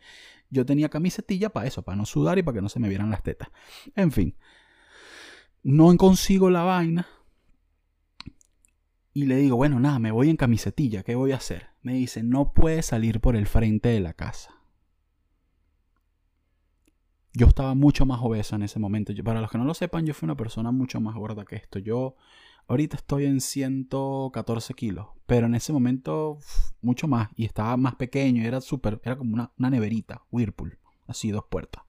yo 0.49 0.65
tenía 0.65 0.89
camisetilla 0.89 1.51
para 1.51 1.67
eso, 1.67 1.83
para 1.83 1.95
no 1.95 2.05
sudar 2.05 2.37
y 2.37 2.43
para 2.43 2.55
que 2.55 2.61
no 2.61 2.67
se 2.67 2.81
me 2.81 2.89
vieran 2.89 3.09
las 3.09 3.23
tetas. 3.23 3.47
En 3.95 4.11
fin, 4.11 4.35
no 5.63 5.95
consigo 5.95 6.49
la 6.49 6.63
vaina 6.63 7.07
y 9.13 9.25
le 9.25 9.35
digo, 9.35 9.57
bueno, 9.57 9.79
nada, 9.79 9.99
me 9.99 10.11
voy 10.11 10.29
en 10.29 10.37
camisetilla, 10.37 11.03
¿qué 11.03 11.15
voy 11.15 11.33
a 11.33 11.37
hacer? 11.37 11.67
Me 11.81 11.93
dice, 11.93 12.23
no 12.23 12.53
puedes 12.53 12.85
salir 12.85 13.19
por 13.19 13.35
el 13.35 13.45
frente 13.45 13.89
de 13.89 13.99
la 13.99 14.13
casa. 14.13 14.55
Yo 17.33 17.47
estaba 17.47 17.75
mucho 17.75 18.05
más 18.05 18.21
obeso 18.21 18.55
en 18.55 18.63
ese 18.63 18.79
momento. 18.79 19.13
para 19.23 19.41
los 19.41 19.51
que 19.51 19.57
no 19.57 19.65
lo 19.65 19.73
sepan, 19.73 20.05
yo 20.05 20.13
fui 20.13 20.25
una 20.25 20.35
persona 20.35 20.71
mucho 20.71 20.99
más 20.99 21.15
gorda 21.15 21.45
que 21.45 21.55
esto. 21.55 21.79
Yo 21.79 22.15
ahorita 22.67 22.97
estoy 22.97 23.25
en 23.25 23.39
114 23.39 24.73
kilos, 24.73 25.07
pero 25.25 25.47
en 25.47 25.55
ese 25.55 25.71
momento 25.71 26.39
mucho 26.81 27.07
más. 27.07 27.29
Y 27.35 27.45
estaba 27.45 27.77
más 27.77 27.95
pequeño, 27.95 28.43
era 28.43 28.59
súper, 28.59 29.01
era 29.03 29.17
como 29.17 29.33
una, 29.33 29.51
una 29.57 29.69
neverita, 29.69 30.23
Whirlpool, 30.31 30.77
así 31.07 31.31
dos 31.31 31.45
puertas. 31.49 31.83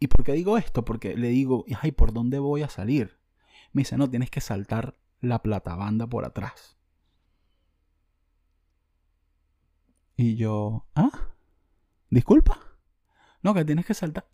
¿Y 0.00 0.08
por 0.08 0.24
qué 0.24 0.32
digo 0.32 0.58
esto? 0.58 0.84
Porque 0.84 1.16
le 1.16 1.28
digo, 1.28 1.64
ay, 1.80 1.92
¿por 1.92 2.12
dónde 2.12 2.40
voy 2.40 2.62
a 2.62 2.68
salir? 2.68 3.18
Me 3.72 3.82
dice, 3.82 3.96
no, 3.96 4.10
tienes 4.10 4.30
que 4.30 4.40
saltar 4.40 4.96
la 5.22 5.40
platabanda 5.40 6.06
por 6.06 6.26
atrás. 6.26 6.76
Y 10.16 10.36
yo, 10.36 10.86
¿ah? 10.94 11.32
¿Disculpa? 12.10 12.60
No, 13.42 13.54
que 13.54 13.64
tienes 13.64 13.86
que 13.86 13.94
saltar. 13.94 14.28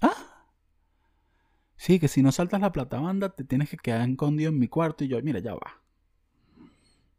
¿Ah? 0.00 0.46
Sí, 1.76 1.98
que 1.98 2.08
si 2.08 2.22
no 2.22 2.30
saltas 2.30 2.60
la 2.60 2.72
platabanda 2.72 3.34
te 3.34 3.42
tienes 3.42 3.70
que 3.70 3.76
quedar 3.78 4.08
escondido 4.08 4.50
en 4.50 4.58
mi 4.58 4.68
cuarto. 4.68 5.02
Y 5.02 5.08
yo, 5.08 5.20
mira, 5.22 5.40
ya 5.40 5.54
va. 5.54 5.82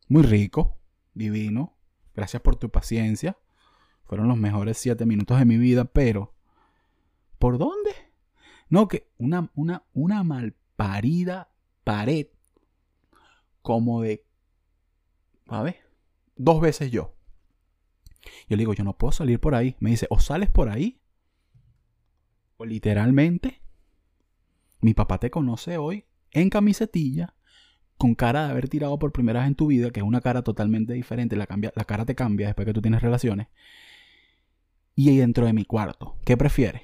Muy 0.08 0.24
rico, 0.24 0.80
divino. 1.14 1.76
Gracias 2.16 2.42
por 2.42 2.56
tu 2.56 2.70
paciencia. 2.70 3.38
Fueron 4.06 4.28
los 4.28 4.38
mejores 4.38 4.78
siete 4.78 5.06
minutos 5.06 5.38
de 5.38 5.46
mi 5.46 5.58
vida, 5.58 5.86
pero 5.86 6.34
¿por 7.38 7.58
dónde? 7.58 7.92
No, 8.70 8.88
que 8.88 9.12
una, 9.18 9.52
una, 9.56 9.84
una 9.94 10.24
malparida 10.24 11.52
pared 11.84 12.28
como 13.62 14.02
de, 14.02 14.26
a 15.48 15.64
ver, 15.64 15.78
dos 16.36 16.62
veces 16.62 16.92
yo. 16.92 17.16
Yo 18.48 18.56
le 18.56 18.62
digo, 18.62 18.74
yo 18.74 18.84
no 18.84 18.98
puedo 18.98 19.12
salir 19.12 19.40
por 19.40 19.56
ahí. 19.56 19.76
Me 19.80 19.92
dice, 19.92 20.08
o 20.10 20.20
sales 20.20 20.50
por 20.50 20.70
ahí, 20.70 21.00
o 22.58 22.66
literalmente, 22.66 23.62
mi 24.82 24.94
papá 24.94 25.20
te 25.20 25.30
conoce 25.30 25.78
hoy 25.78 26.06
en 26.32 26.50
camisetilla, 26.50 27.36
con 27.98 28.16
cara 28.16 28.46
de 28.46 28.52
haber 28.52 28.70
tirado 28.70 28.98
por 28.98 29.12
primera 29.12 29.42
vez 29.42 29.48
en 29.48 29.56
tu 29.56 29.68
vida, 29.68 29.92
que 29.92 30.00
es 30.00 30.06
una 30.06 30.22
cara 30.22 30.42
totalmente 30.42 30.94
diferente, 30.94 31.36
la, 31.36 31.48
cambia, 31.48 31.74
la 31.76 31.86
cara 31.86 32.06
te 32.06 32.16
cambia 32.16 32.48
después 32.48 32.66
que 32.66 32.74
tú 32.74 32.82
tienes 32.82 33.02
relaciones, 33.02 33.48
y 34.96 35.18
dentro 35.18 35.46
de 35.46 35.54
mi 35.54 35.66
cuarto. 35.66 36.18
¿Qué 36.26 36.38
prefieres? 36.38 36.82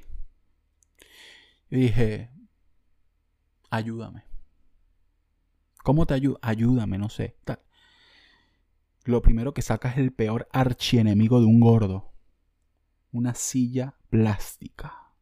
Yo 1.70 1.80
dije, 1.80 2.30
ayúdame. 3.70 4.24
¿Cómo 5.86 6.08
te 6.08 6.16
ayuda? 6.16 6.40
Ayúdame, 6.42 6.98
no 6.98 7.10
sé. 7.10 7.38
Lo 9.04 9.22
primero 9.22 9.54
que 9.54 9.62
sacas 9.62 9.94
es 9.94 10.00
el 10.00 10.12
peor 10.12 10.48
archienemigo 10.52 11.40
de 11.40 11.46
un 11.46 11.60
gordo. 11.60 12.12
Una 13.12 13.36
silla 13.36 13.94
plástica. 14.10 15.14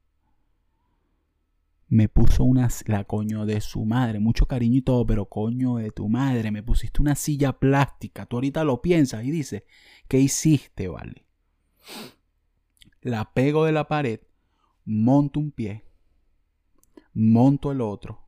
me 1.89 2.07
puso 2.07 2.45
una, 2.45 2.69
la 2.85 3.03
coño 3.03 3.45
de 3.45 3.59
su 3.59 3.83
madre, 3.83 4.19
mucho 4.21 4.47
cariño 4.47 4.77
y 4.77 4.81
todo, 4.81 5.05
pero 5.05 5.25
coño 5.25 5.75
de 5.75 5.91
tu 5.91 6.07
madre, 6.07 6.49
me 6.49 6.63
pusiste 6.63 7.01
una 7.01 7.15
silla 7.15 7.59
plástica. 7.59 8.25
Tú 8.25 8.37
ahorita 8.37 8.63
lo 8.63 8.81
piensas 8.81 9.25
y 9.25 9.31
dices, 9.31 9.63
¿qué 10.07 10.17
hiciste, 10.19 10.87
vale? 10.87 11.25
La 13.01 13.33
pego 13.33 13.65
de 13.65 13.73
la 13.73 13.89
pared, 13.89 14.21
monto 14.85 15.41
un 15.41 15.51
pie, 15.51 15.83
monto 17.13 17.69
el 17.73 17.81
otro, 17.81 18.22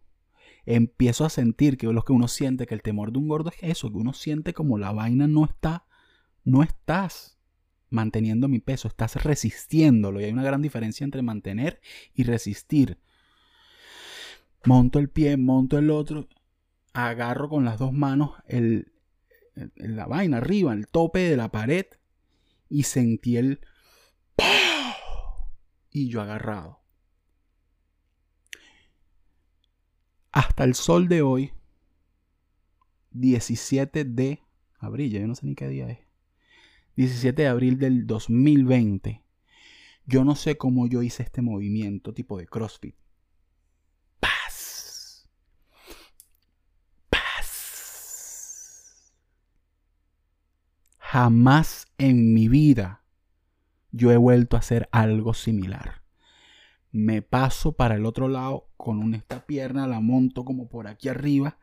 empiezo 0.65 1.25
a 1.25 1.29
sentir 1.29 1.77
que 1.77 1.87
lo 1.87 2.03
que 2.03 2.13
uno 2.13 2.27
siente, 2.27 2.65
que 2.65 2.73
el 2.73 2.81
temor 2.81 3.11
de 3.11 3.19
un 3.19 3.27
gordo 3.27 3.51
es 3.51 3.57
eso, 3.61 3.89
que 3.89 3.97
uno 3.97 4.13
siente 4.13 4.53
como 4.53 4.77
la 4.77 4.91
vaina 4.91 5.27
no 5.27 5.45
está, 5.45 5.85
no 6.43 6.63
estás 6.63 7.37
manteniendo 7.89 8.47
mi 8.47 8.59
peso, 8.59 8.87
estás 8.87 9.23
resistiéndolo. 9.23 10.19
Y 10.19 10.25
hay 10.25 10.31
una 10.31 10.43
gran 10.43 10.61
diferencia 10.61 11.03
entre 11.03 11.21
mantener 11.21 11.79
y 12.13 12.23
resistir. 12.23 12.99
Monto 14.65 14.99
el 14.99 15.09
pie, 15.09 15.37
monto 15.37 15.77
el 15.77 15.91
otro, 15.91 16.27
agarro 16.93 17.49
con 17.49 17.65
las 17.65 17.77
dos 17.77 17.93
manos 17.93 18.31
el, 18.47 18.91
la 19.75 20.07
vaina 20.07 20.37
arriba, 20.37 20.73
el 20.73 20.87
tope 20.87 21.19
de 21.19 21.37
la 21.37 21.51
pared 21.51 21.85
y 22.69 22.83
sentí 22.83 23.37
el... 23.37 23.59
Y 25.91 26.09
yo 26.09 26.21
agarrado. 26.21 26.84
Hasta 30.35 30.65
el 30.65 30.75
sol 30.75 31.07
de 31.07 31.21
hoy, 31.21 31.53
17 33.11 34.03
de 34.03 34.43
abril, 34.79 35.09
yo 35.09 35.25
no 35.25 35.33
sé 35.33 35.45
ni 35.45 35.55
qué 35.55 35.69
día 35.69 35.89
es. 35.89 35.99
17 36.97 37.43
de 37.43 37.47
abril 37.47 37.79
del 37.79 38.05
2020. 38.05 39.23
Yo 40.05 40.25
no 40.25 40.35
sé 40.35 40.57
cómo 40.57 40.87
yo 40.87 41.03
hice 41.03 41.23
este 41.23 41.41
movimiento 41.41 42.13
tipo 42.13 42.37
de 42.37 42.47
CrossFit. 42.47 42.97
Paz. 44.19 45.25
Paz. 47.09 49.13
Jamás 50.97 51.87
en 51.97 52.33
mi 52.33 52.49
vida 52.49 53.05
yo 53.93 54.11
he 54.11 54.17
vuelto 54.17 54.57
a 54.57 54.59
hacer 54.59 54.89
algo 54.91 55.33
similar 55.33 56.04
me 56.95 57.21
paso 57.21 57.73
para 57.73 57.95
el 57.95 58.05
otro 58.05 58.29
lado 58.29 58.69
con 58.77 59.13
esta 59.15 59.45
pierna, 59.45 59.85
la 59.85 59.99
monto 59.99 60.45
como 60.45 60.69
por 60.69 60.87
aquí 60.87 61.09
arriba, 61.09 61.57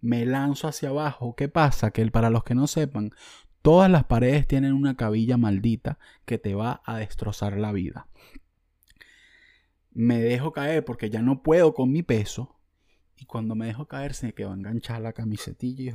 me 0.00 0.24
lanzo 0.24 0.68
hacia 0.68 0.90
abajo. 0.90 1.34
¿Qué 1.34 1.48
pasa? 1.48 1.90
Que 1.90 2.06
para 2.06 2.30
los 2.30 2.44
que 2.44 2.54
no 2.54 2.68
sepan, 2.68 3.10
todas 3.62 3.90
las 3.90 4.04
paredes 4.04 4.46
tienen 4.46 4.74
una 4.74 4.96
cabilla 4.96 5.38
maldita 5.38 5.98
que 6.24 6.38
te 6.38 6.54
va 6.54 6.82
a 6.84 6.98
destrozar 6.98 7.58
la 7.58 7.72
vida. 7.72 8.06
Me 9.90 10.20
dejo 10.20 10.52
caer 10.52 10.84
porque 10.84 11.10
ya 11.10 11.20
no 11.20 11.42
puedo 11.42 11.74
con 11.74 11.90
mi 11.90 12.04
peso. 12.04 12.54
Y 13.16 13.24
cuando 13.24 13.56
me 13.56 13.66
dejo 13.66 13.88
caer 13.88 14.14
se 14.14 14.26
me 14.26 14.34
quedó 14.34 14.54
enganchada 14.54 15.00
la 15.00 15.12
camisetilla 15.12 15.82
y 15.82 15.92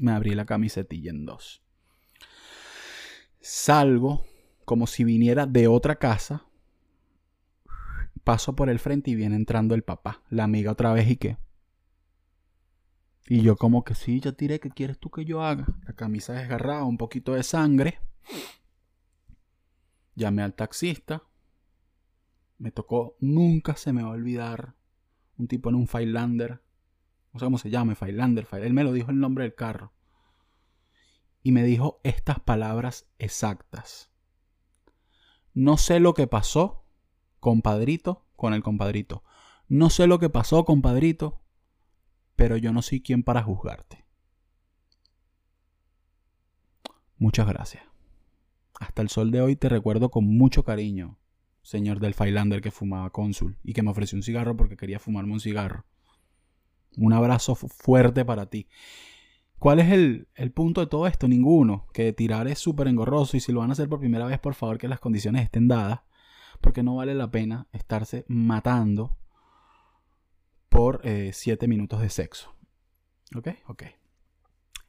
me 0.00 0.10
abrí 0.10 0.34
la 0.34 0.44
camisetilla 0.44 1.10
en 1.12 1.24
dos. 1.24 1.62
Salgo 3.40 4.24
como 4.64 4.88
si 4.88 5.04
viniera 5.04 5.46
de 5.46 5.68
otra 5.68 6.00
casa 6.00 6.45
paso 8.26 8.56
por 8.56 8.68
el 8.68 8.80
frente 8.80 9.12
y 9.12 9.14
viene 9.14 9.36
entrando 9.36 9.76
el 9.76 9.84
papá. 9.84 10.24
La 10.30 10.42
amiga 10.42 10.72
otra 10.72 10.92
vez 10.92 11.08
y 11.08 11.16
qué. 11.16 11.38
Y 13.28 13.42
yo 13.42 13.54
como 13.54 13.84
que 13.84 13.94
sí, 13.94 14.18
ya 14.18 14.32
tiré, 14.32 14.58
¿qué 14.58 14.68
quieres 14.68 14.98
tú 14.98 15.10
que 15.10 15.24
yo 15.24 15.42
haga? 15.42 15.64
La 15.86 15.92
camisa 15.92 16.32
desgarrada, 16.32 16.82
un 16.82 16.98
poquito 16.98 17.34
de 17.34 17.44
sangre. 17.44 18.00
Llamé 20.16 20.42
al 20.42 20.54
taxista. 20.54 21.22
Me 22.58 22.72
tocó, 22.72 23.16
nunca 23.20 23.76
se 23.76 23.92
me 23.92 24.02
va 24.02 24.08
a 24.08 24.14
olvidar, 24.14 24.74
un 25.38 25.46
tipo 25.46 25.68
en 25.68 25.76
un 25.76 25.86
Finlander. 25.86 26.60
No 27.32 27.38
sé 27.38 27.46
cómo 27.46 27.58
se 27.58 27.70
llama, 27.70 27.94
Finlander. 27.94 28.48
Él 28.54 28.72
me 28.72 28.82
lo 28.82 28.92
dijo 28.92 29.12
el 29.12 29.20
nombre 29.20 29.44
del 29.44 29.54
carro. 29.54 29.92
Y 31.44 31.52
me 31.52 31.62
dijo 31.62 32.00
estas 32.02 32.40
palabras 32.40 33.06
exactas. 33.18 34.10
No 35.54 35.76
sé 35.76 36.00
lo 36.00 36.12
que 36.12 36.26
pasó, 36.26 36.85
compadrito 37.46 38.26
con 38.34 38.54
el 38.54 38.64
compadrito. 38.64 39.22
No 39.68 39.88
sé 39.88 40.08
lo 40.08 40.18
que 40.18 40.28
pasó, 40.28 40.64
compadrito, 40.64 41.40
pero 42.34 42.56
yo 42.56 42.72
no 42.72 42.82
soy 42.82 43.00
quien 43.00 43.22
para 43.22 43.44
juzgarte. 43.44 44.04
Muchas 47.18 47.46
gracias. 47.46 47.84
Hasta 48.80 49.00
el 49.00 49.10
sol 49.10 49.30
de 49.30 49.42
hoy 49.42 49.54
te 49.54 49.68
recuerdo 49.68 50.10
con 50.10 50.24
mucho 50.24 50.64
cariño, 50.64 51.20
señor 51.62 52.00
del 52.00 52.14
Failander 52.14 52.60
que 52.60 52.72
fumaba 52.72 53.10
cónsul 53.10 53.58
y 53.62 53.74
que 53.74 53.84
me 53.84 53.92
ofreció 53.92 54.16
un 54.16 54.24
cigarro 54.24 54.56
porque 54.56 54.76
quería 54.76 54.98
fumarme 54.98 55.34
un 55.34 55.40
cigarro. 55.40 55.86
Un 56.96 57.12
abrazo 57.12 57.54
fuerte 57.54 58.24
para 58.24 58.46
ti. 58.46 58.66
¿Cuál 59.60 59.78
es 59.78 59.92
el, 59.92 60.26
el, 60.34 60.50
punto 60.50 60.80
de 60.80 60.88
todo 60.88 61.06
esto? 61.06 61.28
Ninguno. 61.28 61.86
Que 61.92 62.12
tirar 62.12 62.48
es 62.48 62.58
súper 62.58 62.88
engorroso 62.88 63.36
y 63.36 63.40
si 63.40 63.52
lo 63.52 63.60
van 63.60 63.70
a 63.70 63.74
hacer 63.74 63.88
por 63.88 64.00
primera 64.00 64.26
vez, 64.26 64.40
por 64.40 64.54
favor 64.54 64.78
que 64.78 64.88
las 64.88 64.98
condiciones 64.98 65.44
estén 65.44 65.68
dadas 65.68 66.00
porque 66.60 66.82
no 66.82 66.96
vale 66.96 67.14
la 67.14 67.30
pena 67.30 67.68
estarse 67.72 68.24
matando 68.28 69.16
por 70.68 71.00
7 71.02 71.64
eh, 71.64 71.68
minutos 71.68 72.00
de 72.00 72.10
sexo. 72.10 72.54
¿Ok? 73.34 73.48
Ok. 73.66 73.84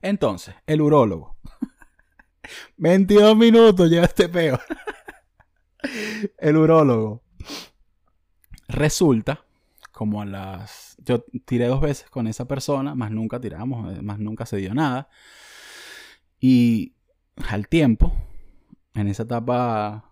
Entonces, 0.01 0.55
el 0.65 0.81
urólogo. 0.81 1.37
22 2.77 3.35
minutos 3.35 3.89
lleva 3.89 4.05
este 4.05 4.29
peo. 4.29 4.59
el 6.37 6.57
urólogo. 6.57 7.23
Resulta, 8.67 9.45
como 9.91 10.21
a 10.21 10.25
las... 10.25 10.97
Yo 10.99 11.23
tiré 11.45 11.67
dos 11.67 11.81
veces 11.81 12.09
con 12.09 12.27
esa 12.27 12.47
persona, 12.47 12.95
más 12.95 13.11
nunca 13.11 13.39
tiramos, 13.39 13.97
eh, 13.97 14.01
más 14.01 14.19
nunca 14.19 14.45
se 14.45 14.57
dio 14.57 14.73
nada. 14.73 15.09
Y 16.39 16.93
al 17.49 17.67
tiempo, 17.67 18.13
en 18.93 19.07
esa 19.07 19.23
etapa 19.23 20.06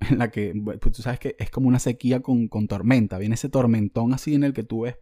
en 0.00 0.18
la 0.18 0.30
que, 0.30 0.54
pues 0.64 0.80
tú 0.80 1.02
sabes 1.02 1.20
que 1.20 1.36
es 1.38 1.50
como 1.50 1.68
una 1.68 1.78
sequía 1.78 2.20
con, 2.20 2.48
tormenta. 2.48 3.18
Viene 3.18 3.34
ese 3.34 3.48
tormentón 3.48 4.14
así 4.14 4.34
en 4.34 4.44
el 4.44 4.52
que 4.52 4.62
tú 4.62 4.82
ves 4.82 4.96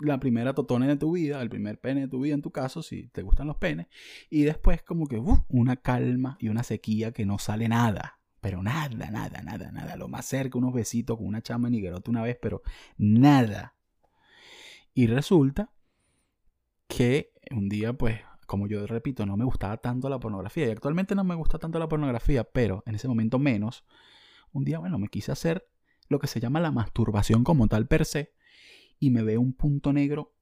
la 0.00 0.20
primera 0.20 0.54
totone 0.54 0.86
de 0.86 0.96
tu 0.96 1.12
vida, 1.12 1.42
el 1.42 1.50
primer 1.50 1.80
pene 1.80 2.02
de 2.02 2.08
tu 2.08 2.20
vida 2.20 2.34
en 2.34 2.42
tu 2.42 2.50
caso, 2.50 2.82
si 2.82 3.08
te 3.08 3.22
gustan 3.22 3.48
los 3.48 3.56
penes, 3.56 3.88
y 4.30 4.42
después 4.42 4.82
como 4.82 5.06
que 5.06 5.18
uh, 5.18 5.44
una 5.48 5.76
calma 5.76 6.36
y 6.40 6.48
una 6.48 6.62
sequía 6.62 7.12
que 7.12 7.26
no 7.26 7.38
sale 7.38 7.68
nada, 7.68 8.20
pero 8.40 8.62
nada, 8.62 9.10
nada, 9.10 9.42
nada, 9.42 9.72
nada. 9.72 9.96
Lo 9.96 10.06
más 10.06 10.24
cerca, 10.24 10.56
unos 10.56 10.72
besitos 10.72 11.16
con 11.16 11.26
una 11.26 11.42
chama 11.42 11.68
niguerote 11.68 12.10
una 12.10 12.22
vez, 12.22 12.38
pero 12.40 12.62
nada. 12.96 13.74
Y 14.94 15.08
resulta 15.08 15.72
que 16.86 17.32
un 17.50 17.68
día, 17.68 17.92
pues, 17.92 18.20
como 18.46 18.68
yo 18.68 18.86
repito, 18.86 19.26
no 19.26 19.36
me 19.36 19.44
gustaba 19.44 19.78
tanto 19.78 20.08
la 20.08 20.20
pornografía, 20.20 20.68
y 20.68 20.70
actualmente 20.70 21.16
no 21.16 21.24
me 21.24 21.34
gusta 21.34 21.58
tanto 21.58 21.80
la 21.80 21.88
pornografía, 21.88 22.44
pero 22.44 22.84
en 22.86 22.94
ese 22.94 23.08
momento 23.08 23.40
menos 23.40 23.84
un 24.52 24.64
día, 24.64 24.78
bueno, 24.78 24.98
me 24.98 25.08
quise 25.08 25.32
hacer 25.32 25.68
lo 26.08 26.18
que 26.18 26.26
se 26.26 26.40
llama 26.40 26.60
la 26.60 26.70
masturbación 26.70 27.44
como 27.44 27.68
tal 27.68 27.86
per 27.86 28.04
se 28.04 28.32
y 28.98 29.10
me 29.10 29.22
veo 29.22 29.40
un 29.40 29.52
punto 29.52 29.92
negro 29.92 30.34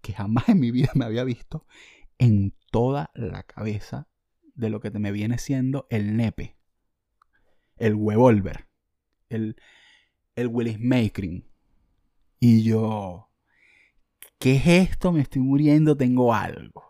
que 0.00 0.12
jamás 0.12 0.48
en 0.48 0.60
mi 0.60 0.70
vida 0.70 0.90
me 0.94 1.04
había 1.04 1.24
visto 1.24 1.66
en 2.18 2.54
toda 2.70 3.10
la 3.14 3.42
cabeza 3.42 4.08
de 4.54 4.70
lo 4.70 4.80
que 4.80 4.90
me 4.90 5.12
viene 5.12 5.38
siendo 5.38 5.86
el 5.90 6.16
nepe, 6.16 6.56
el 7.76 7.94
huevolver, 7.94 8.68
el, 9.28 9.56
el 10.34 10.48
Willis 10.48 10.80
Makering. 10.80 11.48
Y 12.40 12.62
yo, 12.62 13.30
¿qué 14.38 14.56
es 14.56 14.66
esto? 14.66 15.12
Me 15.12 15.20
estoy 15.20 15.42
muriendo, 15.42 15.96
tengo 15.96 16.34
algo 16.34 16.87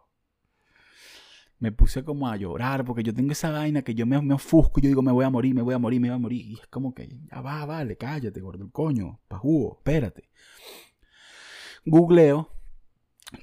me 1.58 1.72
puse 1.72 2.04
como 2.04 2.28
a 2.28 2.36
llorar 2.36 2.84
porque 2.84 3.02
yo 3.02 3.12
tengo 3.12 3.32
esa 3.32 3.50
vaina 3.50 3.82
que 3.82 3.94
yo 3.94 4.06
me, 4.06 4.20
me 4.22 4.34
ofusco 4.34 4.78
y 4.78 4.84
yo 4.84 4.88
digo, 4.88 5.02
me 5.02 5.12
voy 5.12 5.24
a 5.24 5.30
morir, 5.30 5.54
me 5.54 5.62
voy 5.62 5.74
a 5.74 5.78
morir, 5.78 6.00
me 6.00 6.08
voy 6.08 6.16
a 6.16 6.18
morir. 6.18 6.46
Y 6.46 6.54
es 6.54 6.66
como 6.68 6.94
que, 6.94 7.08
ya 7.08 7.40
va, 7.40 7.66
vale, 7.66 7.96
cállate, 7.96 8.40
gordo 8.40 8.64
el 8.64 8.70
coño, 8.70 9.20
pajugo, 9.28 9.78
espérate. 9.78 10.28
Googleo, 11.84 12.50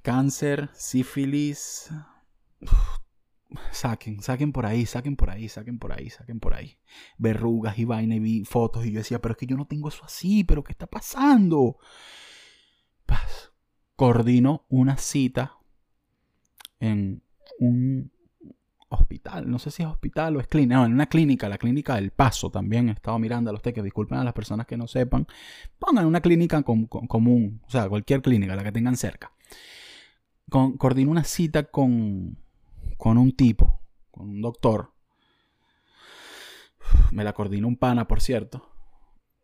cáncer, 0.02 0.70
sífilis. 0.74 1.92
saquen, 3.72 4.22
saquen 4.22 4.52
por 4.52 4.66
ahí, 4.66 4.86
saquen 4.86 5.16
por 5.16 5.30
ahí, 5.30 5.50
saquen 5.50 5.80
por 5.80 5.92
ahí, 5.92 6.10
saquen 6.10 6.40
por 6.40 6.54
ahí. 6.54 6.78
Verrugas 7.18 7.78
y 7.78 7.86
vaina 7.86 8.16
y 8.16 8.20
vi 8.20 8.46
fotos 8.46 8.86
y 8.86 8.92
yo 8.92 9.00
decía, 9.00 9.22
pero 9.22 9.34
es 9.34 9.38
que 9.38 9.46
yo 9.46 9.58
no 9.58 9.68
tengo 9.68 9.90
eso 9.90 10.06
así, 10.06 10.44
pero 10.44 10.64
¿qué 10.64 10.72
está 10.72 10.88
pasando? 10.88 11.78
Paz. 13.06 13.52
Coordino 13.96 14.66
una 14.70 14.98
cita 14.98 15.58
en 16.80 17.25
un 17.60 18.12
hospital, 18.90 19.50
no 19.50 19.60
sé 19.60 19.72
si 19.72 19.84
es 19.84 19.90
hospital 19.90 20.38
o 20.38 20.40
es 20.40 20.48
clínica, 20.48 20.76
no, 20.76 20.86
en 20.86 20.94
una 20.94 21.08
clínica, 21.08 21.50
la 21.50 21.58
clínica 21.58 21.96
del 21.96 22.12
Paso 22.12 22.50
también 22.50 22.90
he 22.90 22.94
estado 22.94 23.18
mirando 23.20 23.50
a 23.50 23.54
los 23.54 23.62
que 23.62 23.82
disculpen 23.82 24.18
a 24.18 24.24
las 24.24 24.34
personas 24.34 24.68
que 24.68 24.78
no 24.78 24.88
sepan, 24.88 25.28
pongan 25.80 26.06
una 26.06 26.22
clínica 26.22 26.62
común, 26.64 27.62
o 27.66 27.70
sea, 27.70 27.90
cualquier 27.90 28.22
clínica, 28.22 28.56
la 28.56 28.64
que 28.64 28.72
tengan 28.72 28.96
cerca. 28.96 29.32
Con, 30.50 30.78
coordino 30.78 31.10
una 31.10 31.24
cita 31.24 31.64
con, 31.64 32.38
con 32.98 33.18
un 33.18 33.36
tipo, 33.36 33.82
con 34.12 34.30
un 34.30 34.42
doctor, 34.42 34.94
me 37.12 37.24
la 37.24 37.34
coordina 37.34 37.68
un 37.68 37.78
pana, 37.78 38.08
por 38.08 38.22
cierto, 38.22 38.72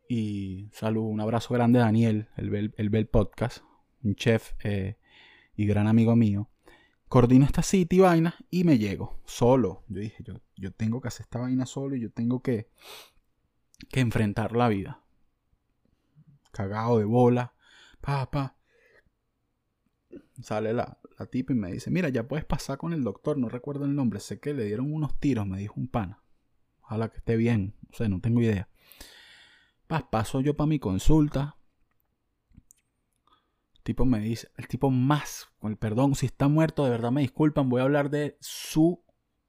Y 0.07 0.69
salud, 0.73 1.03
un 1.03 1.21
abrazo 1.21 1.53
grande 1.53 1.79
a 1.79 1.83
Daniel, 1.83 2.27
el 2.35 2.89
Bel, 2.89 3.07
Podcast, 3.07 3.63
un 4.03 4.15
chef 4.15 4.53
eh, 4.63 4.97
y 5.55 5.65
gran 5.65 5.87
amigo 5.87 6.15
mío. 6.15 6.50
Coordino 7.11 7.43
esta 7.43 7.61
city 7.61 7.99
vaina 7.99 8.33
y 8.49 8.63
me 8.63 8.77
llego 8.77 9.19
solo. 9.25 9.83
Yo 9.89 9.99
dije, 9.99 10.23
yo, 10.23 10.35
yo 10.55 10.71
tengo 10.71 11.01
que 11.01 11.09
hacer 11.09 11.25
esta 11.25 11.39
vaina 11.39 11.65
solo 11.65 11.97
y 11.97 11.99
yo 11.99 12.09
tengo 12.09 12.41
que, 12.41 12.69
que 13.89 13.99
enfrentar 13.99 14.55
la 14.55 14.69
vida. 14.69 15.03
Cagado 16.53 16.99
de 16.99 17.03
bola. 17.03 17.53
Pa, 17.99 18.55
Sale 20.41 20.71
la, 20.71 20.99
la 21.19 21.25
tipa 21.25 21.51
y 21.51 21.57
me 21.57 21.73
dice, 21.73 21.91
mira, 21.91 22.07
ya 22.07 22.29
puedes 22.29 22.45
pasar 22.45 22.77
con 22.77 22.93
el 22.93 23.03
doctor, 23.03 23.37
no 23.37 23.49
recuerdo 23.49 23.83
el 23.83 23.93
nombre, 23.93 24.21
sé 24.21 24.39
que 24.39 24.53
le 24.53 24.63
dieron 24.63 24.93
unos 24.93 25.19
tiros, 25.19 25.45
me 25.45 25.59
dijo 25.59 25.73
un 25.81 25.89
pana. 25.89 26.23
Ojalá 26.81 27.09
que 27.09 27.17
esté 27.17 27.35
bien, 27.35 27.75
o 27.91 27.93
sea, 27.93 28.07
no 28.07 28.21
tengo 28.21 28.39
idea. 28.39 28.69
paso 30.09 30.39
yo 30.39 30.55
para 30.55 30.67
mi 30.69 30.79
consulta. 30.79 31.57
Tipo 33.83 34.05
me 34.05 34.19
dice, 34.19 34.49
el 34.57 34.67
tipo 34.67 34.91
más, 34.91 35.49
con 35.59 35.71
el 35.71 35.77
perdón, 35.77 36.15
si 36.15 36.27
está 36.27 36.47
muerto, 36.47 36.83
de 36.83 36.91
verdad 36.91 37.11
me 37.11 37.21
disculpan, 37.21 37.69
voy 37.69 37.81
a 37.81 37.85
hablar 37.85 38.09
de 38.09 38.37
su, 38.39 39.03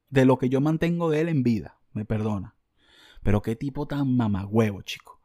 de 0.08 0.24
lo 0.24 0.38
que 0.38 0.48
yo 0.48 0.60
mantengo 0.60 1.10
de 1.10 1.20
él 1.20 1.28
en 1.28 1.42
vida, 1.42 1.78
me 1.92 2.04
perdona. 2.04 2.56
Pero 3.22 3.42
qué 3.42 3.56
tipo 3.56 3.86
tan 3.86 4.16
mamagüevo, 4.16 4.82
chico. 4.82 5.20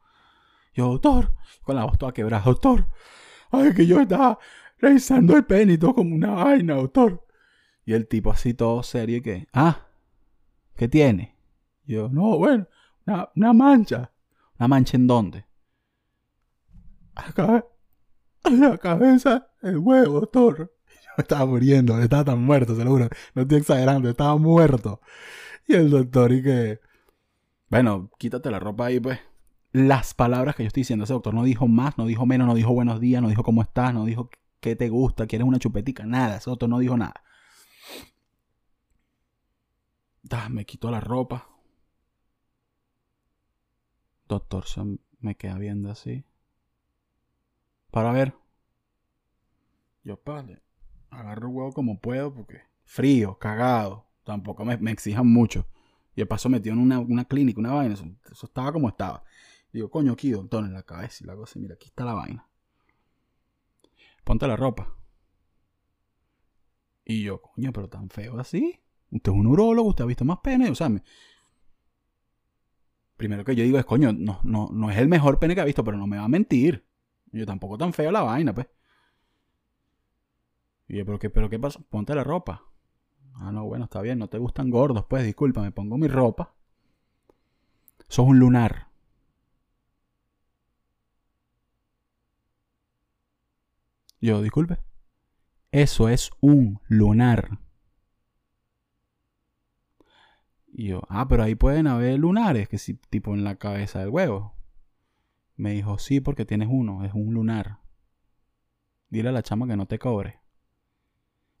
Yo, 0.74 0.88
doctor, 0.88 1.34
con 1.62 1.76
la 1.76 1.84
voz 1.84 1.98
toda 1.98 2.12
quebrada, 2.12 2.44
doctor. 2.44 2.86
Ay, 3.50 3.72
que 3.74 3.86
yo 3.86 4.00
estaba 4.00 4.38
revisando 4.78 5.36
el 5.36 5.78
todo 5.78 5.94
como 5.94 6.14
una 6.14 6.30
vaina, 6.30 6.74
doctor. 6.74 7.26
Y 7.84 7.94
el 7.94 8.06
tipo 8.06 8.30
así 8.30 8.54
todo 8.54 8.82
serio 8.82 9.16
y 9.16 9.22
que, 9.22 9.48
ah, 9.52 9.88
¿qué 10.76 10.88
tiene? 10.88 11.36
yo, 11.86 12.10
no, 12.10 12.36
bueno, 12.36 12.68
una, 13.06 13.30
una, 13.34 13.52
mancha. 13.54 14.12
¿Una 14.58 14.68
mancha 14.68 14.96
en 14.98 15.06
dónde? 15.06 15.46
Acá, 17.14 17.64
la 18.50 18.78
cabeza, 18.78 19.48
el 19.62 19.78
huevo, 19.78 20.20
doctor. 20.20 20.56
Yo 20.58 21.10
estaba 21.18 21.46
muriendo, 21.46 21.98
estaba 22.00 22.24
tan 22.24 22.42
muerto, 22.42 22.76
seguro. 22.76 23.08
No 23.34 23.42
estoy 23.42 23.58
exagerando, 23.58 24.08
estaba 24.08 24.36
muerto. 24.36 25.00
Y 25.66 25.74
el 25.74 25.90
doctor, 25.90 26.32
y 26.32 26.42
que, 26.42 26.80
bueno, 27.68 28.10
quítate 28.18 28.50
la 28.50 28.58
ropa 28.58 28.86
ahí, 28.86 29.00
pues. 29.00 29.20
Las 29.72 30.14
palabras 30.14 30.56
que 30.56 30.62
yo 30.62 30.68
estoy 30.68 30.82
diciendo, 30.82 31.04
ese 31.04 31.12
doctor 31.12 31.34
no 31.34 31.44
dijo 31.44 31.68
más, 31.68 31.98
no 31.98 32.06
dijo 32.06 32.24
menos, 32.26 32.46
no 32.46 32.54
dijo 32.54 32.72
buenos 32.72 33.00
días, 33.00 33.20
no 33.22 33.28
dijo 33.28 33.42
cómo 33.42 33.62
estás, 33.62 33.92
no 33.92 34.04
dijo 34.06 34.30
qué 34.60 34.76
te 34.76 34.88
gusta, 34.88 35.26
quieres 35.26 35.46
una 35.46 35.58
chupetica, 35.58 36.06
nada. 36.06 36.36
Ese 36.38 36.50
doctor 36.50 36.68
no 36.68 36.78
dijo 36.78 36.96
nada. 36.96 37.22
me 40.50 40.64
quitó 40.64 40.90
la 40.90 41.00
ropa. 41.00 41.48
Doctor 44.26 44.66
se 44.66 44.82
me 45.20 45.36
queda 45.36 45.58
viendo 45.58 45.90
así. 45.90 46.24
Para 47.90 48.12
ver. 48.12 48.34
Yo, 50.04 50.16
padre, 50.20 50.62
agarro 51.10 51.48
el 51.48 51.54
huevo 51.54 51.72
como 51.72 52.00
puedo 52.00 52.32
porque 52.34 52.62
frío, 52.84 53.38
cagado. 53.38 54.06
Tampoco 54.24 54.64
me, 54.64 54.74
exijan 54.90 55.26
mucho. 55.26 55.66
Y 56.14 56.22
de 56.22 56.26
paso 56.26 56.48
metido 56.48 56.74
en 56.74 56.80
una, 56.80 57.24
clínica, 57.24 57.60
una 57.60 57.72
vaina. 57.72 57.94
Eso, 57.94 58.06
estaba 58.42 58.72
como 58.72 58.88
estaba. 58.88 59.24
Digo, 59.72 59.90
coño, 59.90 60.12
aquí, 60.12 60.30
doctor, 60.30 60.64
en 60.64 60.72
la 60.72 60.82
cabeza. 60.82 61.24
Y 61.24 61.26
la 61.26 61.36
cosa, 61.36 61.58
mira, 61.58 61.74
aquí 61.74 61.88
está 61.88 62.04
la 62.04 62.14
vaina 62.14 62.48
ponte 64.28 64.46
la 64.46 64.56
ropa. 64.56 64.94
Y 67.06 67.22
yo, 67.22 67.40
coño, 67.40 67.72
pero 67.72 67.88
tan 67.88 68.10
feo 68.10 68.38
así. 68.38 68.78
Usted 69.10 69.32
es 69.32 69.38
un 69.38 69.46
urólogo, 69.46 69.88
usted 69.88 70.04
ha 70.04 70.06
visto 70.06 70.26
más 70.26 70.40
pene. 70.40 70.68
O 70.68 70.74
sea, 70.74 70.90
primero 73.16 73.42
que 73.42 73.56
yo 73.56 73.64
digo 73.64 73.78
es, 73.78 73.86
coño, 73.86 74.12
no, 74.12 74.40
no, 74.44 74.68
no 74.70 74.90
es 74.90 74.98
el 74.98 75.08
mejor 75.08 75.38
pene 75.38 75.54
que 75.54 75.62
ha 75.62 75.64
visto, 75.64 75.82
pero 75.82 75.96
no 75.96 76.06
me 76.06 76.18
va 76.18 76.24
a 76.24 76.28
mentir. 76.28 76.86
Yo 77.32 77.46
tampoco 77.46 77.78
tan 77.78 77.92
feo 77.92 78.10
la 78.10 78.22
vaina, 78.22 78.54
pues. 78.54 78.68
Y 80.88 80.96
yo, 80.98 81.04
¿pero 81.06 81.18
qué, 81.18 81.30
pero 81.30 81.48
qué 81.50 81.58
pasa? 81.58 81.80
Ponte 81.88 82.14
la 82.14 82.24
ropa. 82.24 82.64
Ah, 83.34 83.52
no, 83.52 83.64
bueno, 83.64 83.84
está 83.84 84.02
bien, 84.02 84.18
no 84.18 84.28
te 84.28 84.38
gustan 84.38 84.70
gordos, 84.70 85.04
pues, 85.08 85.24
disculpa, 85.24 85.62
me 85.62 85.70
pongo 85.72 85.96
mi 85.98 86.08
ropa. 86.08 86.54
Sos 88.08 88.26
un 88.26 88.38
lunar. 88.38 88.88
Yo, 94.20 94.42
disculpe. 94.42 94.78
Eso 95.72 96.08
es 96.08 96.30
un 96.40 96.80
lunar. 96.88 97.58
Y 100.72 100.88
yo, 100.88 101.02
ah, 101.08 101.26
pero 101.28 101.42
ahí 101.42 101.54
pueden 101.54 101.86
haber 101.86 102.18
lunares, 102.18 102.68
que 102.68 102.78
sí, 102.78 102.94
tipo 103.10 103.34
en 103.34 103.44
la 103.44 103.56
cabeza 103.56 104.00
del 104.00 104.10
huevo. 104.10 104.54
Me 105.58 105.72
dijo, 105.72 105.98
sí, 105.98 106.20
porque 106.20 106.44
tienes 106.44 106.68
uno, 106.70 107.04
es 107.04 107.12
un 107.14 107.34
lunar. 107.34 107.80
Dile 109.10 109.30
a 109.30 109.32
la 109.32 109.42
chama 109.42 109.66
que 109.66 109.76
no 109.76 109.86
te 109.86 109.98
cobre. 109.98 110.40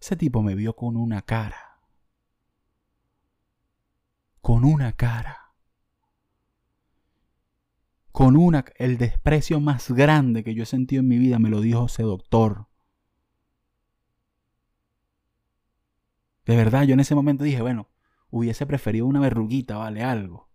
Ese 0.00 0.14
tipo 0.14 0.40
me 0.40 0.54
vio 0.54 0.76
con 0.76 0.96
una 0.96 1.22
cara. 1.22 1.80
Con 4.40 4.64
una 4.64 4.92
cara. 4.92 5.52
Con 8.12 8.36
una, 8.36 8.64
el 8.76 8.98
desprecio 8.98 9.58
más 9.58 9.90
grande 9.90 10.44
que 10.44 10.54
yo 10.54 10.62
he 10.62 10.66
sentido 10.66 11.00
en 11.00 11.08
mi 11.08 11.18
vida 11.18 11.40
me 11.40 11.50
lo 11.50 11.60
dijo 11.60 11.86
ese 11.86 12.04
doctor. 12.04 12.68
De 16.46 16.56
verdad, 16.56 16.84
yo 16.84 16.94
en 16.94 17.00
ese 17.00 17.16
momento 17.16 17.42
dije, 17.42 17.62
bueno, 17.62 17.88
hubiese 18.30 18.64
preferido 18.64 19.06
una 19.06 19.18
verruguita, 19.18 19.76
vale, 19.76 20.04
algo. 20.04 20.48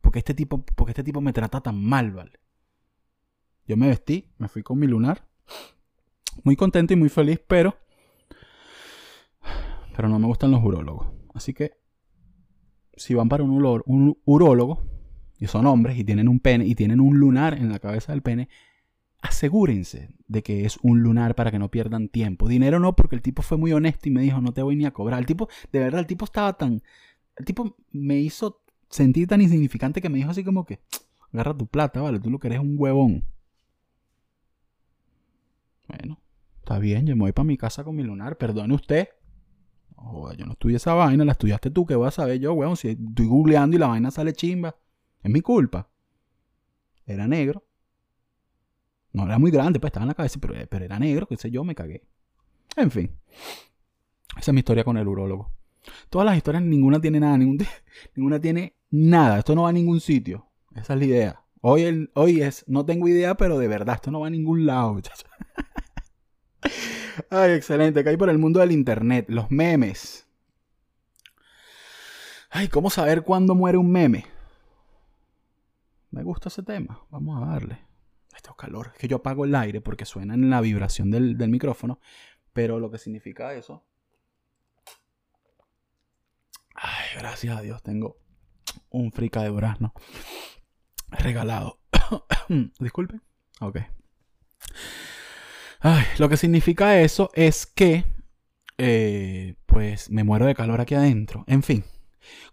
Porque 0.00 0.20
este 0.20 0.32
tipo, 0.32 0.64
porque 0.64 0.92
este 0.92 1.04
tipo 1.04 1.20
me 1.20 1.34
trata 1.34 1.60
tan 1.60 1.84
mal, 1.84 2.12
vale. 2.12 2.41
Yo 3.72 3.76
me 3.78 3.88
vestí, 3.88 4.28
me 4.36 4.48
fui 4.48 4.62
con 4.62 4.78
mi 4.78 4.86
lunar. 4.86 5.26
Muy 6.44 6.56
contento 6.56 6.92
y 6.92 6.96
muy 6.96 7.08
feliz, 7.08 7.40
pero. 7.48 7.74
Pero 9.96 10.10
no 10.10 10.18
me 10.18 10.26
gustan 10.26 10.50
los 10.50 10.62
urólogos. 10.62 11.06
Así 11.32 11.54
que. 11.54 11.72
Si 12.94 13.14
van 13.14 13.30
para 13.30 13.44
un, 13.44 13.82
un 13.86 14.18
urólogo, 14.26 14.82
y 15.38 15.46
son 15.46 15.64
hombres 15.64 15.96
y 15.96 16.04
tienen 16.04 16.28
un 16.28 16.38
pene 16.38 16.66
y 16.66 16.74
tienen 16.74 17.00
un 17.00 17.18
lunar 17.18 17.54
en 17.54 17.70
la 17.70 17.78
cabeza 17.78 18.12
del 18.12 18.20
pene, 18.20 18.50
asegúrense 19.22 20.14
de 20.28 20.42
que 20.42 20.66
es 20.66 20.78
un 20.82 21.02
lunar 21.02 21.34
para 21.34 21.50
que 21.50 21.58
no 21.58 21.70
pierdan 21.70 22.10
tiempo. 22.10 22.48
Dinero 22.48 22.78
no, 22.78 22.94
porque 22.94 23.16
el 23.16 23.22
tipo 23.22 23.40
fue 23.40 23.56
muy 23.56 23.72
honesto 23.72 24.06
y 24.06 24.12
me 24.12 24.20
dijo, 24.20 24.42
no 24.42 24.52
te 24.52 24.60
voy 24.60 24.76
ni 24.76 24.84
a 24.84 24.90
cobrar. 24.90 25.18
El 25.18 25.24
tipo, 25.24 25.48
de 25.72 25.78
verdad, 25.78 26.00
el 26.00 26.06
tipo 26.06 26.26
estaba 26.26 26.58
tan... 26.58 26.82
El 27.36 27.46
tipo 27.46 27.74
me 27.90 28.18
hizo 28.18 28.62
sentir 28.90 29.28
tan 29.28 29.40
insignificante 29.40 30.02
que 30.02 30.10
me 30.10 30.18
dijo 30.18 30.30
así 30.30 30.44
como 30.44 30.66
que, 30.66 30.80
agarra 31.32 31.56
tu 31.56 31.66
plata, 31.66 32.02
vale, 32.02 32.20
tú 32.20 32.28
lo 32.28 32.38
que 32.38 32.48
eres 32.48 32.60
un 32.60 32.74
huevón. 32.78 33.24
Bueno, 35.88 36.20
está 36.60 36.78
bien, 36.78 37.06
yo 37.06 37.16
me 37.16 37.22
voy 37.22 37.32
para 37.32 37.44
mi 37.44 37.56
casa 37.56 37.84
con 37.84 37.96
mi 37.96 38.02
lunar, 38.02 38.36
perdone 38.38 38.74
usted. 38.74 39.08
Yo 40.36 40.46
no 40.46 40.52
estudié 40.52 40.76
esa 40.76 40.94
vaina, 40.94 41.24
la 41.24 41.32
estudiaste 41.32 41.70
tú, 41.70 41.86
que 41.86 41.94
voy 41.94 42.08
a 42.08 42.10
saber 42.10 42.38
yo, 42.40 42.52
huevón, 42.54 42.76
si 42.76 42.88
estoy 42.88 43.26
googleando 43.26 43.76
y 43.76 43.78
la 43.78 43.86
vaina 43.86 44.10
sale 44.10 44.32
chimba. 44.32 44.76
Es 45.22 45.30
mi 45.30 45.40
culpa. 45.40 45.88
Era 47.06 47.28
negro. 47.28 47.64
No 49.12 49.24
era 49.24 49.38
muy 49.38 49.50
grande, 49.50 49.78
pues 49.78 49.90
estaba 49.90 50.04
en 50.04 50.08
la 50.08 50.14
cabeza, 50.14 50.40
pero, 50.40 50.54
era 50.54 50.98
negro, 50.98 51.26
que 51.26 51.36
sé 51.36 51.50
yo, 51.50 51.64
me 51.64 51.74
cagué. 51.74 52.02
En 52.76 52.90
fin. 52.90 53.10
Esa 54.36 54.50
es 54.50 54.54
mi 54.54 54.60
historia 54.60 54.84
con 54.84 54.96
el 54.96 55.06
urólogo. 55.06 55.52
Todas 56.08 56.24
las 56.24 56.36
historias, 56.36 56.62
ninguna 56.62 57.00
tiene 57.00 57.20
nada, 57.20 57.36
ninguna 58.16 58.40
tiene 58.40 58.76
nada. 58.90 59.38
Esto 59.38 59.54
no 59.54 59.62
va 59.62 59.68
a 59.68 59.72
ningún 59.72 60.00
sitio. 60.00 60.48
Esa 60.74 60.94
es 60.94 60.98
la 60.98 61.04
idea. 61.04 61.41
Hoy, 61.64 61.82
el, 61.82 62.10
hoy 62.14 62.42
es, 62.42 62.64
no 62.66 62.84
tengo 62.84 63.06
idea, 63.06 63.36
pero 63.36 63.56
de 63.56 63.68
verdad, 63.68 63.94
esto 63.94 64.10
no 64.10 64.18
va 64.18 64.26
a 64.26 64.30
ningún 64.30 64.66
lado. 64.66 65.00
Ay, 67.30 67.52
excelente. 67.52 68.02
Caí 68.02 68.16
por 68.16 68.30
el 68.30 68.38
mundo 68.38 68.58
del 68.58 68.72
internet. 68.72 69.26
Los 69.28 69.48
memes. 69.52 70.26
Ay, 72.50 72.66
¿cómo 72.66 72.90
saber 72.90 73.22
cuándo 73.22 73.54
muere 73.54 73.78
un 73.78 73.92
meme? 73.92 74.26
Me 76.10 76.24
gusta 76.24 76.48
ese 76.48 76.64
tema. 76.64 77.06
Vamos 77.10 77.40
a 77.40 77.46
darle. 77.46 77.78
Esto 78.34 78.50
es 78.50 78.56
calor. 78.56 78.90
Es 78.94 78.98
que 78.98 79.06
yo 79.06 79.18
apago 79.18 79.44
el 79.44 79.54
aire 79.54 79.80
porque 79.80 80.04
suena 80.04 80.34
en 80.34 80.50
la 80.50 80.60
vibración 80.60 81.12
del, 81.12 81.36
micrófono. 81.48 82.00
Pero 82.52 82.80
lo 82.80 82.90
que 82.90 82.98
significa 82.98 83.54
eso. 83.54 83.84
Ay, 86.74 87.06
gracias 87.16 87.56
a 87.56 87.60
Dios 87.60 87.84
tengo 87.84 88.18
un 88.90 89.12
frica 89.12 89.42
de 89.42 89.50
durazno 89.50 89.94
regalado. 91.18 91.80
Disculpen. 92.78 93.22
Ok. 93.60 93.78
Ay, 95.80 96.04
lo 96.18 96.28
que 96.28 96.36
significa 96.36 97.00
eso 97.00 97.30
es 97.34 97.66
que, 97.66 98.04
eh, 98.78 99.56
pues, 99.66 100.10
me 100.10 100.24
muero 100.24 100.46
de 100.46 100.54
calor 100.54 100.80
aquí 100.80 100.94
adentro. 100.94 101.44
En 101.46 101.62
fin, 101.62 101.84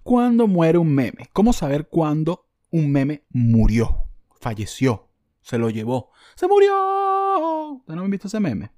¿cuándo 0.04 0.48
muere 0.48 0.78
un 0.78 0.94
meme? 0.94 1.30
¿Cómo 1.34 1.54
saber 1.54 1.88
cuándo 1.90 2.50
un 2.72 2.92
meme 2.92 3.26
murió, 3.30 4.08
falleció, 4.40 5.10
se 5.42 5.58
lo 5.58 5.70
llevó, 5.70 6.12
se 6.36 6.48
murió. 6.48 7.74
¿Ustedes 7.78 7.96
no 7.96 8.04
han 8.04 8.12
visto 8.12 8.28
ese 8.28 8.40
meme? 8.40 8.72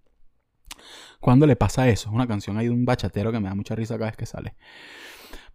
¿Cuándo 1.20 1.46
le 1.46 1.56
pasa 1.56 1.88
eso? 1.88 2.10
Es 2.10 2.16
una 2.16 2.28
canción 2.28 2.58
ahí 2.58 2.66
de 2.66 2.74
un 2.74 2.86
bachatero 2.86 3.32
que 3.32 3.40
me 3.40 3.50
da 3.50 3.56
mucha 3.56 3.76
risa 3.76 3.96
cada 3.98 4.10
vez 4.10 4.18
que 4.18 4.26
sale. 4.26 4.56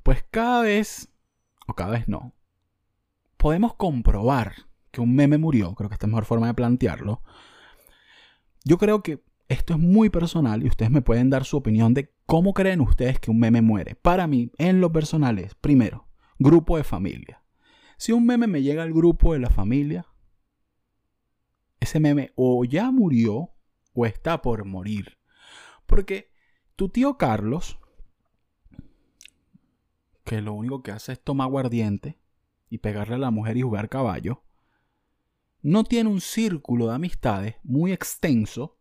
Pues 0.02 0.24
cada 0.30 0.62
vez, 0.62 1.12
o 1.66 1.74
cada 1.74 1.92
vez 1.92 2.08
no, 2.08 2.35
podemos 3.46 3.74
comprobar 3.74 4.54
que 4.90 5.00
un 5.00 5.14
meme 5.14 5.38
murió, 5.38 5.72
creo 5.76 5.88
que 5.88 5.94
esta 5.94 6.06
es 6.06 6.10
la 6.10 6.16
mejor 6.16 6.24
forma 6.24 6.48
de 6.48 6.54
plantearlo. 6.54 7.22
Yo 8.64 8.76
creo 8.76 9.04
que 9.04 9.22
esto 9.46 9.74
es 9.74 9.78
muy 9.78 10.10
personal 10.10 10.64
y 10.64 10.66
ustedes 10.66 10.90
me 10.90 11.00
pueden 11.00 11.30
dar 11.30 11.44
su 11.44 11.56
opinión 11.56 11.94
de 11.94 12.12
cómo 12.26 12.54
creen 12.54 12.80
ustedes 12.80 13.20
que 13.20 13.30
un 13.30 13.38
meme 13.38 13.62
muere. 13.62 13.94
Para 13.94 14.26
mí, 14.26 14.50
en 14.58 14.80
lo 14.80 14.90
personal 14.90 15.38
es, 15.38 15.54
primero, 15.54 16.08
grupo 16.40 16.76
de 16.76 16.82
familia. 16.82 17.44
Si 17.98 18.10
un 18.10 18.26
meme 18.26 18.48
me 18.48 18.62
llega 18.62 18.82
al 18.82 18.92
grupo 18.92 19.32
de 19.32 19.38
la 19.38 19.50
familia, 19.50 20.08
ese 21.78 22.00
meme 22.00 22.32
o 22.34 22.64
ya 22.64 22.90
murió 22.90 23.50
o 23.94 24.06
está 24.06 24.42
por 24.42 24.64
morir. 24.64 25.18
Porque 25.86 26.32
tu 26.74 26.88
tío 26.88 27.16
Carlos, 27.16 27.78
que 30.24 30.40
lo 30.40 30.52
único 30.52 30.82
que 30.82 30.90
hace 30.90 31.12
es 31.12 31.22
tomar 31.22 31.46
aguardiente 31.46 32.18
y 32.68 32.78
pegarle 32.78 33.16
a 33.16 33.18
la 33.18 33.30
mujer 33.30 33.56
y 33.56 33.62
jugar 33.62 33.88
caballo, 33.88 34.42
no 35.62 35.84
tiene 35.84 36.10
un 36.10 36.20
círculo 36.20 36.88
de 36.88 36.94
amistades 36.94 37.56
muy 37.62 37.92
extenso 37.92 38.78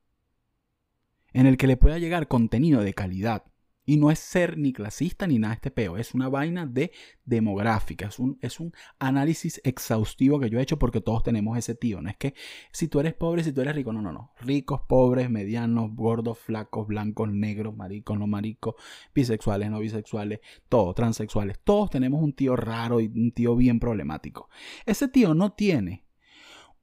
en 1.33 1.47
el 1.47 1.57
que 1.57 1.67
le 1.67 1.77
pueda 1.77 1.97
llegar 1.97 2.27
contenido 2.27 2.81
de 2.81 2.93
calidad. 2.93 3.43
Y 3.85 3.97
no 3.97 4.09
es 4.09 4.19
ser 4.19 4.57
ni 4.57 4.73
clasista 4.73 5.27
ni 5.27 5.37
nada 5.37 5.53
de 5.53 5.55
este 5.55 5.71
peo, 5.71 5.97
es 5.97 6.13
una 6.13 6.27
vaina 6.27 6.65
de 6.65 6.91
demográfica, 7.23 8.07
es 8.07 8.19
un, 8.19 8.37
es 8.41 8.59
un 8.59 8.73
análisis 8.99 9.61
exhaustivo 9.63 10.39
que 10.39 10.49
yo 10.49 10.59
he 10.59 10.61
hecho 10.61 10.79
porque 10.79 11.01
todos 11.01 11.23
tenemos 11.23 11.57
ese 11.57 11.75
tío. 11.75 12.01
No 12.01 12.09
es 12.09 12.17
que 12.17 12.33
si 12.71 12.87
tú 12.87 12.99
eres 12.99 13.13
pobre, 13.13 13.43
si 13.43 13.53
tú 13.53 13.61
eres 13.61 13.75
rico, 13.75 13.93
no, 13.93 14.01
no, 14.01 14.11
no. 14.11 14.31
Ricos, 14.39 14.81
pobres, 14.87 15.29
medianos, 15.29 15.91
gordos, 15.93 16.39
flacos, 16.39 16.87
blancos, 16.87 17.31
negros, 17.31 17.75
maricos, 17.75 18.17
no 18.17 18.27
maricos, 18.27 18.75
bisexuales, 19.13 19.69
no 19.69 19.79
bisexuales, 19.79 20.39
todos, 20.69 20.95
transexuales. 20.95 21.59
Todos 21.63 21.89
tenemos 21.89 22.21
un 22.23 22.33
tío 22.33 22.55
raro 22.55 22.99
y 22.99 23.07
un 23.07 23.31
tío 23.31 23.55
bien 23.55 23.79
problemático. 23.79 24.49
Ese 24.85 25.07
tío 25.07 25.33
no 25.33 25.53
tiene 25.53 26.05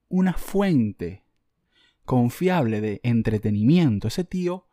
una 0.09 0.35
fuente 0.35 1.25
confiable 2.05 2.81
de 2.81 3.01
entretenimiento. 3.03 4.09
Ese 4.09 4.25
tío 4.25 4.69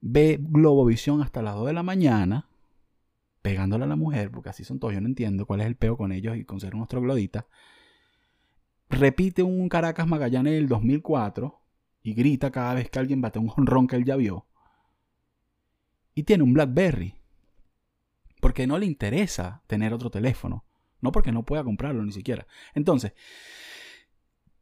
ve 0.00 0.38
Globovisión 0.40 1.22
hasta 1.22 1.42
las 1.42 1.54
2 1.54 1.66
de 1.66 1.72
la 1.72 1.82
mañana, 1.82 2.48
pegándole 3.42 3.84
a 3.84 3.88
la 3.88 3.96
mujer, 3.96 4.30
porque 4.30 4.50
así 4.50 4.64
son 4.64 4.78
todos, 4.78 4.94
yo 4.94 5.00
no 5.00 5.08
entiendo 5.08 5.46
cuál 5.46 5.60
es 5.60 5.66
el 5.66 5.76
peo 5.76 5.96
con 5.96 6.12
ellos 6.12 6.36
y 6.36 6.44
con 6.44 6.60
ser 6.60 6.74
unos 6.74 6.88
trogloditas. 6.88 7.44
Repite 8.88 9.42
un 9.42 9.68
Caracas 9.68 10.06
Magallanes 10.06 10.54
del 10.54 10.68
2004 10.68 11.60
y 12.02 12.14
grita 12.14 12.50
cada 12.50 12.74
vez 12.74 12.88
que 12.88 12.98
alguien 12.98 13.20
bate 13.20 13.38
un 13.38 13.48
jonrón 13.48 13.86
que 13.86 13.96
él 13.96 14.04
ya 14.04 14.16
vio. 14.16 14.46
Y 16.14 16.22
tiene 16.22 16.44
un 16.44 16.54
Blackberry. 16.54 17.14
Porque 18.40 18.66
no 18.66 18.78
le 18.78 18.86
interesa 18.86 19.62
tener 19.66 19.92
otro 19.92 20.10
teléfono. 20.10 20.64
No 21.00 21.10
porque 21.12 21.32
no 21.32 21.44
pueda 21.44 21.64
comprarlo 21.64 22.04
ni 22.04 22.12
siquiera. 22.12 22.46
Entonces, 22.74 23.12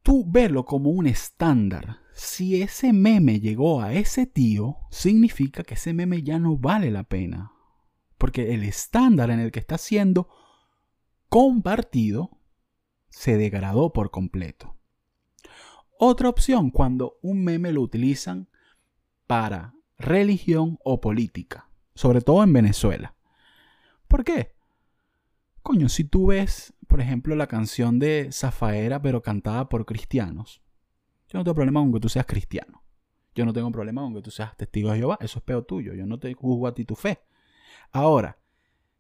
tú 0.03 0.25
verlo 0.27 0.65
como 0.65 0.91
un 0.91 1.07
estándar. 1.07 1.99
Si 2.15 2.63
ese 2.63 2.93
meme 2.93 3.41
llegó 3.41 3.83
a 3.83 3.93
ese 3.93 4.27
tío, 4.27 4.79
significa 4.91 5.63
que 5.63 5.75
ese 5.75 5.93
meme 5.93 6.23
ya 6.23 6.39
no 6.39 6.57
vale 6.57 6.91
la 6.91 7.05
pena. 7.05 7.53
Porque 8.17 8.55
el 8.55 8.63
estándar 8.63 9.31
en 9.31 9.41
el 9.41 9.51
que 9.53 9.61
está 9.61 9.77
siendo 9.77 10.29
compartido 11.29 12.39
se 13.11 13.37
degradó 13.37 13.93
por 13.93 14.11
completo. 14.11 14.77
Otra 15.99 16.29
opción, 16.29 16.71
cuando 16.71 17.19
un 17.23 17.45
meme 17.45 17.73
lo 17.73 17.83
utilizan 17.83 18.49
para 19.27 19.75
religión 19.99 20.79
o 20.85 21.01
política, 21.01 21.69
sobre 21.95 22.21
todo 22.21 22.43
en 22.43 22.53
Venezuela. 22.53 23.15
¿Por 24.09 24.25
qué? 24.25 24.55
Coño, 25.63 25.89
si 25.89 26.05
tú 26.05 26.27
ves 26.27 26.75
por 26.95 27.01
ejemplo, 27.01 27.35
la 27.35 27.49
canción 27.49 27.99
de 27.99 28.29
Zafaera, 28.31 29.03
pero 29.03 29.21
cantada 29.21 29.69
por 29.69 29.85
cristianos. 29.85 30.63
Yo 31.35 31.41
no 31.41 31.45
tengo 31.45 31.57
problema 31.57 31.81
con 31.81 31.93
que 31.93 31.99
tú 31.99 32.09
seas 32.09 32.27
cristiano. 32.27 32.85
Yo 33.35 33.45
no 33.45 33.53
tengo 33.53 33.69
problema 33.73 34.03
con 34.03 34.15
que 34.15 34.23
tú 34.23 34.31
seas 34.31 34.57
testigo 34.57 34.93
de 34.93 34.99
Jehová. 34.99 35.19
Eso 35.21 35.41
es 35.41 35.45
peor 35.45 35.65
tuyo. 35.65 35.93
Yo 35.93 36.07
no 36.07 36.21
te 36.21 36.33
juzgo 36.33 36.69
a 36.69 36.75
ti 36.75 36.85
tu 36.85 36.95
fe. 36.95 37.19
Ahora, 37.91 38.39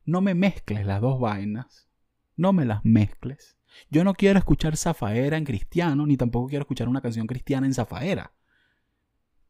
no 0.04 0.20
me 0.20 0.34
mezcles 0.34 0.84
las 0.84 1.00
dos 1.00 1.20
vainas. 1.20 1.88
No 2.34 2.52
me 2.52 2.64
las 2.64 2.84
mezcles. 2.84 3.56
Yo 3.88 4.02
no 4.02 4.14
quiero 4.14 4.40
escuchar 4.40 4.76
Zafaera 4.76 5.36
en 5.36 5.44
cristiano, 5.44 6.06
ni 6.08 6.16
tampoco 6.16 6.48
quiero 6.48 6.64
escuchar 6.64 6.88
una 6.88 7.00
canción 7.00 7.28
cristiana 7.28 7.68
en 7.68 7.74
Zafaera. 7.74 8.32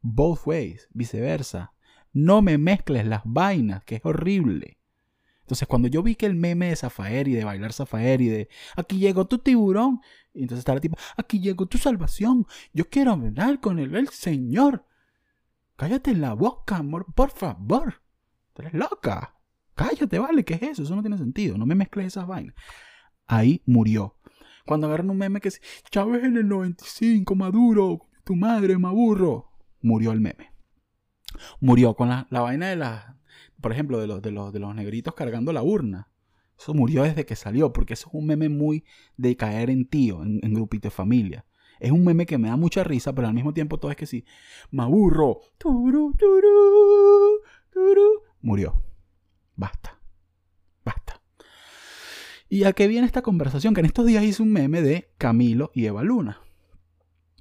Both 0.02 0.40
ways, 0.46 0.86
viceversa. 0.92 1.72
No 2.12 2.42
me 2.42 2.58
mezcles 2.58 3.06
las 3.06 3.22
vainas, 3.24 3.82
que 3.84 3.96
es 3.96 4.04
horrible. 4.04 4.76
Entonces, 5.44 5.68
cuando 5.68 5.88
yo 5.88 6.02
vi 6.02 6.14
que 6.14 6.24
el 6.24 6.36
meme 6.36 6.70
de 6.70 6.76
Zafaer 6.76 7.28
y 7.28 7.34
de 7.34 7.44
bailar 7.44 7.74
Zafaer 7.74 8.22
y 8.22 8.28
de 8.28 8.48
aquí 8.76 8.98
llegó 8.98 9.26
tu 9.26 9.38
tiburón, 9.38 10.00
y 10.32 10.42
entonces 10.42 10.60
estaba 10.60 10.80
tipo, 10.80 10.96
aquí 11.18 11.38
llegó 11.38 11.66
tu 11.66 11.76
salvación, 11.76 12.46
yo 12.72 12.88
quiero 12.88 13.12
hablar 13.12 13.60
con 13.60 13.78
el, 13.78 13.94
el 13.94 14.08
Señor. 14.08 14.86
Cállate 15.76 16.14
la 16.14 16.32
boca, 16.32 16.76
amor, 16.76 17.12
por 17.14 17.30
favor. 17.30 18.02
Tú 18.54 18.62
eres 18.62 18.72
loca. 18.72 19.36
Cállate, 19.74 20.18
vale, 20.18 20.44
¿qué 20.44 20.54
es 20.54 20.62
eso? 20.62 20.82
Eso 20.84 20.96
no 20.96 21.02
tiene 21.02 21.18
sentido. 21.18 21.58
No 21.58 21.66
me 21.66 21.74
mezcles 21.74 22.06
esas 22.06 22.26
vainas. 22.26 22.54
Ahí 23.26 23.62
murió. 23.66 24.16
Cuando 24.64 24.86
agarran 24.86 25.10
un 25.10 25.18
meme 25.18 25.40
que 25.40 25.48
dice, 25.50 25.60
Chávez 25.90 26.24
en 26.24 26.38
el 26.38 26.48
95, 26.48 27.34
Maduro, 27.34 28.08
tu 28.24 28.34
madre, 28.34 28.78
Maburro. 28.78 29.50
Murió 29.82 30.12
el 30.12 30.22
meme. 30.22 30.52
Murió 31.60 31.94
con 31.94 32.08
la, 32.08 32.26
la 32.30 32.40
vaina 32.40 32.68
de 32.68 32.76
la, 32.76 33.18
por 33.60 33.72
ejemplo, 33.72 34.00
de 34.00 34.06
los, 34.06 34.22
de 34.22 34.30
los, 34.30 34.52
de 34.52 34.58
los 34.58 34.74
negritos 34.74 35.14
cargando 35.14 35.52
la 35.52 35.62
urna. 35.62 36.08
Eso 36.58 36.74
murió 36.74 37.02
desde 37.02 37.26
que 37.26 37.36
salió, 37.36 37.72
porque 37.72 37.94
eso 37.94 38.08
es 38.08 38.14
un 38.14 38.26
meme 38.26 38.48
muy 38.48 38.84
de 39.16 39.36
caer 39.36 39.70
en 39.70 39.86
tío, 39.86 40.22
en, 40.22 40.54
grupito 40.54 40.88
de 40.88 40.90
familia. 40.90 41.44
Es 41.80 41.90
un 41.90 42.04
meme 42.04 42.26
que 42.26 42.38
me 42.38 42.48
da 42.48 42.56
mucha 42.56 42.84
risa, 42.84 43.12
pero 43.14 43.28
al 43.28 43.34
mismo 43.34 43.52
tiempo 43.52 43.78
todo 43.78 43.90
es 43.90 43.96
que 43.96 44.06
sí, 44.06 44.24
maburro, 44.70 45.40
murió. 48.40 48.80
Basta, 49.56 49.98
basta. 50.84 51.20
¿Y 52.48 52.64
a 52.64 52.72
qué 52.72 52.86
viene 52.86 53.06
esta 53.06 53.22
conversación? 53.22 53.74
Que 53.74 53.80
en 53.80 53.86
estos 53.86 54.06
días 54.06 54.24
hice 54.24 54.42
un 54.42 54.52
meme 54.52 54.80
de 54.80 55.10
Camilo 55.18 55.70
y 55.74 55.86
Eva 55.86 56.02
Luna. 56.02 56.40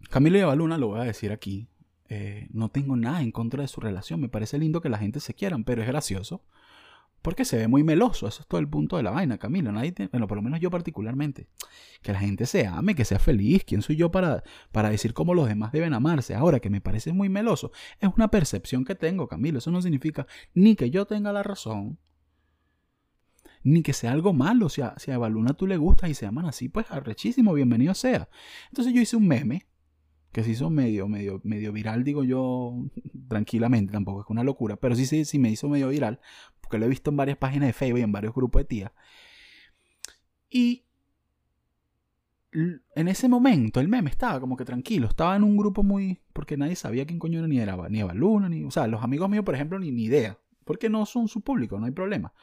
Camilo 0.10 0.38
y 0.38 0.42
Eva 0.42 0.56
Luna, 0.56 0.78
lo 0.78 0.88
voy 0.88 1.02
a 1.02 1.04
decir 1.04 1.32
aquí, 1.32 1.68
eh, 2.10 2.48
no 2.52 2.70
tengo 2.70 2.96
nada 2.96 3.22
en 3.22 3.32
contra 3.32 3.62
de 3.62 3.68
su 3.68 3.82
relación. 3.82 4.20
Me 4.20 4.30
parece 4.30 4.58
lindo 4.58 4.82
que 4.82 4.89
la 4.89 4.98
gente 4.98 5.20
se 5.20 5.34
quieran, 5.34 5.63
pero 5.63 5.82
es 5.82 5.88
gracioso. 5.88 6.44
Porque 7.24 7.46
se 7.46 7.58
ve 7.58 7.70
muy 7.70 7.86
meloso. 7.86 8.28
Eso 8.28 8.42
es 8.42 8.48
todo 8.48 8.60
el 8.60 8.68
punto 8.68 8.98
de 8.98 9.04
la 9.04 9.12
vaina, 9.12 9.38
Camilo. 9.38 9.72
Nadie 9.72 9.94
bueno, 10.12 10.28
por 10.28 10.36
lo 10.36 10.42
menos 10.42 10.60
yo 10.60 10.70
particularmente. 10.70 11.48
Que 12.02 12.12
la 12.12 12.20
gente 12.20 12.46
se 12.46 12.68
ame, 12.68 12.96
que 12.96 13.06
sea 13.06 13.18
feliz. 13.18 13.63
¿Quién 13.63 13.82
soy 13.82 13.96
yo 13.96 14.12
para, 14.12 14.44
para 14.74 14.89
decir 14.89 15.13
cómo 15.13 15.34
los 15.34 15.48
demás 15.48 15.72
deben 15.72 15.94
amarse? 15.94 16.36
Ahora 16.36 16.60
que 16.60 16.70
me 16.70 16.82
parece 16.82 17.13
muy 17.13 17.30
meloso. 17.30 17.72
Es 18.02 18.10
una 18.16 18.30
percepción 18.30 18.84
que 18.84 18.96
tengo, 18.96 19.30
Camilo. 19.30 19.60
Eso 19.60 19.72
no 19.72 19.82
significa 19.82 20.28
ni 20.54 20.76
que 20.76 20.89
yo 20.89 21.08
tenga 21.08 21.32
la 21.32 21.44
razón. 21.44 21.98
Ni 23.63 23.84
que 23.84 23.94
sea 23.94 24.12
algo 24.12 24.34
malo. 24.34 24.68
Si 24.68 24.82
a, 24.82 24.94
si 24.98 25.12
a 25.12 25.20
tú 25.58 25.66
le 25.66 25.78
gustas 25.78 26.10
y 26.10 26.16
se 26.16 26.26
aman 26.26 26.46
así, 26.46 26.68
pues 26.68 26.92
arrechísimo, 26.92 27.54
bienvenido 27.54 27.94
sea. 27.94 28.28
Entonces 28.68 28.94
yo 28.94 29.00
hice 29.00 29.16
un 29.16 29.30
meme 29.30 29.66
que 30.34 30.43
se 30.43 30.52
hizo 30.52 30.69
medio, 30.69 31.08
medio, 31.08 31.39
medio 31.43 31.72
viral, 31.72 32.04
digo 32.04 32.24
yo, 32.24 32.74
tranquilamente, 33.30 33.93
tampoco 33.93 34.22
es 34.22 34.28
una 34.30 34.43
locura, 34.43 34.76
pero 34.76 34.96
sí, 34.96 35.06
sí, 35.06 35.24
sí 35.26 35.39
me 35.39 35.50
hizo 35.50 35.69
medio 35.69 35.89
viral, 35.89 36.19
porque 36.60 36.80
lo 36.80 36.86
he 36.86 36.89
visto 36.89 37.12
en 37.12 37.17
varias 37.17 37.38
páginas 37.38 37.67
de 37.67 37.74
Facebook 37.74 38.00
y 38.00 38.04
en 38.04 38.12
varios 38.12 38.34
grupos 38.34 38.62
de 38.62 38.65
tías. 38.65 38.91
Y 40.50 40.84
en 42.52 43.08
ese 43.08 43.28
momento 43.28 43.80
el 43.80 43.88
meme 43.88 44.10
estaba 44.10 44.39
como 44.39 44.58
que 44.58 44.65
tranquilo, 44.65 45.08
estaba 45.08 45.36
en 45.36 45.43
un 45.43 45.56
grupo 45.56 45.84
muy, 45.84 46.22
porque 46.34 46.58
nadie 46.58 46.76
sabía 46.76 47.06
quién 47.06 47.19
coño 47.19 47.39
era, 47.39 47.48
ni 47.48 47.60
era, 47.60 47.78
ni 47.89 48.00
Eva 48.00 48.13
Luna, 48.13 48.50
ni, 48.50 48.63
o 48.63 48.72
sea, 48.72 48.88
los 48.88 49.04
amigos 49.04 49.30
míos, 49.30 49.46
por 49.46 49.56
ejemplo, 49.56 49.80
ni, 49.80 49.91
ni 49.91 50.06
idea, 50.06 50.39
porque 50.65 50.89
no 50.89 51.06
son 51.06 51.28
su 51.28 51.41
público, 51.41 51.80
no 51.80 51.86
hay 51.86 51.91
problema. 51.91 52.34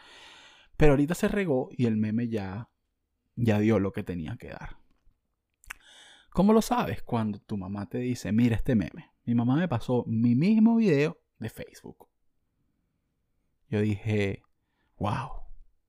Pero 0.76 0.92
ahorita 0.92 1.14
se 1.14 1.28
regó 1.28 1.70
y 1.72 1.86
el 1.86 1.96
meme 1.96 2.28
ya, 2.28 2.70
ya 3.34 3.58
dio 3.58 3.80
lo 3.80 3.92
que 3.92 4.04
tenía 4.04 4.36
que 4.36 4.48
dar. 4.48 4.79
¿Cómo 6.30 6.52
lo 6.52 6.62
sabes? 6.62 7.02
Cuando 7.02 7.40
tu 7.40 7.56
mamá 7.56 7.88
te 7.88 7.98
dice, 7.98 8.32
mira 8.32 8.56
este 8.56 8.74
meme. 8.74 9.10
Mi 9.24 9.34
mamá 9.34 9.56
me 9.56 9.68
pasó 9.68 10.04
mi 10.06 10.34
mismo 10.34 10.76
video 10.76 11.20
de 11.38 11.50
Facebook. 11.50 12.08
Yo 13.68 13.80
dije, 13.80 14.42
wow, 14.98 15.30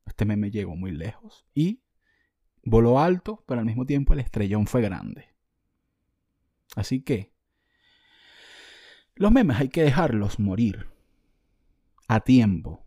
este 0.06 0.26
meme 0.26 0.52
llegó 0.52 0.76
muy 0.76 0.92
lejos. 0.92 1.46
Y 1.54 1.84
voló 2.64 3.00
alto, 3.00 3.44
pero 3.48 3.60
al 3.60 3.66
mismo 3.66 3.86
tiempo 3.86 4.14
el 4.14 4.20
estrellón 4.20 4.68
fue 4.68 4.82
grande. 4.82 5.36
Así 6.76 7.02
que, 7.02 7.34
los 9.16 9.32
memes 9.32 9.60
hay 9.60 9.70
que 9.70 9.84
dejarlos 9.84 10.40
morir 10.40 10.90
a 12.08 12.22
tiempo. 12.22 12.86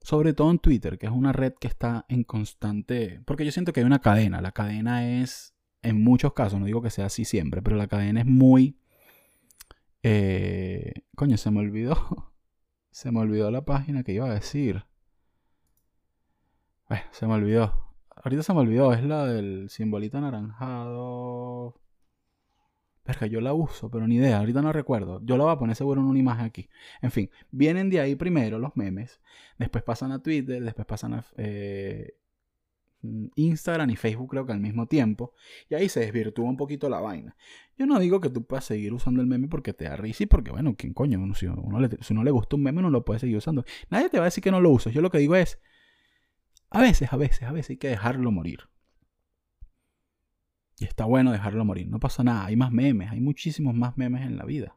Sobre 0.00 0.34
todo 0.34 0.50
en 0.50 0.58
Twitter, 0.58 0.98
que 0.98 1.06
es 1.06 1.12
una 1.12 1.32
red 1.32 1.54
que 1.54 1.66
está 1.66 2.04
en 2.08 2.24
constante... 2.24 3.22
Porque 3.24 3.44
yo 3.44 3.50
siento 3.50 3.72
que 3.72 3.80
hay 3.80 3.86
una 3.86 4.00
cadena. 4.00 4.42
La 4.42 4.52
cadena 4.52 5.08
es 5.08 5.53
en 5.84 6.02
muchos 6.02 6.32
casos, 6.32 6.58
no 6.58 6.66
digo 6.66 6.82
que 6.82 6.90
sea 6.90 7.06
así 7.06 7.24
siempre, 7.24 7.62
pero 7.62 7.76
la 7.76 7.86
cadena 7.86 8.20
es 8.20 8.26
muy... 8.26 8.78
Eh, 10.02 10.92
coño, 11.14 11.36
se 11.36 11.50
me 11.50 11.60
olvidó. 11.60 12.32
se 12.90 13.10
me 13.12 13.20
olvidó 13.20 13.50
la 13.50 13.64
página 13.64 14.02
que 14.02 14.12
iba 14.12 14.26
a 14.26 14.34
decir. 14.34 14.84
Bueno, 16.88 17.04
se 17.12 17.26
me 17.26 17.34
olvidó. 17.34 17.94
ahorita 18.16 18.42
se 18.42 18.54
me 18.54 18.60
olvidó, 18.60 18.92
es 18.92 19.02
la 19.04 19.26
del 19.26 19.68
simbolito 19.70 20.18
anaranjado. 20.18 21.80
Verga, 23.06 23.26
yo 23.26 23.40
la 23.42 23.52
uso, 23.52 23.90
pero 23.90 24.06
ni 24.08 24.16
idea, 24.16 24.38
ahorita 24.38 24.62
no 24.62 24.72
recuerdo. 24.72 25.20
Yo 25.24 25.36
la 25.36 25.44
voy 25.44 25.52
a 25.52 25.58
poner 25.58 25.76
seguro 25.76 26.00
en 26.00 26.06
una 26.06 26.18
imagen 26.18 26.46
aquí. 26.46 26.68
En 27.02 27.10
fin, 27.10 27.30
vienen 27.50 27.90
de 27.90 28.00
ahí 28.00 28.14
primero 28.14 28.58
los 28.58 28.76
memes, 28.76 29.20
después 29.58 29.84
pasan 29.84 30.10
a 30.12 30.22
Twitter, 30.22 30.62
después 30.62 30.86
pasan 30.86 31.14
a 31.14 31.24
eh, 31.36 32.14
Instagram 33.36 33.90
y 33.90 33.96
Facebook 33.96 34.30
creo 34.30 34.46
que 34.46 34.52
al 34.52 34.60
mismo 34.60 34.86
tiempo, 34.86 35.32
y 35.68 35.74
ahí 35.74 35.88
se 35.88 36.00
desvirtúa 36.00 36.48
un 36.48 36.56
poquito 36.56 36.88
la 36.88 37.00
vaina. 37.00 37.36
Yo 37.76 37.86
no 37.86 37.98
digo 37.98 38.20
que 38.20 38.30
tú 38.30 38.44
puedas 38.44 38.64
seguir 38.64 38.92
usando 38.92 39.20
el 39.20 39.26
meme 39.26 39.48
porque 39.48 39.72
te 39.72 39.84
da 39.84 39.96
risa 39.96 40.24
y 40.24 40.26
porque, 40.26 40.50
bueno, 40.50 40.74
¿quién 40.76 40.94
coño? 40.94 41.18
Si 41.34 41.46
uno, 41.46 41.80
le, 41.80 41.88
si 42.00 42.12
uno 42.12 42.24
le 42.24 42.30
gusta 42.30 42.56
un 42.56 42.62
meme, 42.62 42.82
no 42.82 42.90
lo 42.90 43.04
puede 43.04 43.20
seguir 43.20 43.36
usando. 43.36 43.64
Nadie 43.90 44.08
te 44.08 44.18
va 44.18 44.24
a 44.24 44.26
decir 44.26 44.42
que 44.42 44.50
no 44.50 44.60
lo 44.60 44.70
uses. 44.70 44.94
Yo 44.94 45.00
lo 45.00 45.10
que 45.10 45.18
digo 45.18 45.34
es, 45.36 45.60
a 46.70 46.80
veces, 46.80 47.12
a 47.12 47.16
veces, 47.16 47.42
a 47.42 47.52
veces 47.52 47.70
hay 47.70 47.76
que 47.76 47.88
dejarlo 47.88 48.30
morir. 48.32 48.60
Y 50.78 50.84
está 50.84 51.04
bueno 51.04 51.30
dejarlo 51.30 51.64
morir, 51.64 51.88
no 51.88 52.00
pasa 52.00 52.24
nada, 52.24 52.46
hay 52.46 52.56
más 52.56 52.72
memes, 52.72 53.10
hay 53.10 53.20
muchísimos 53.20 53.74
más 53.74 53.96
memes 53.96 54.22
en 54.22 54.36
la 54.36 54.44
vida 54.44 54.76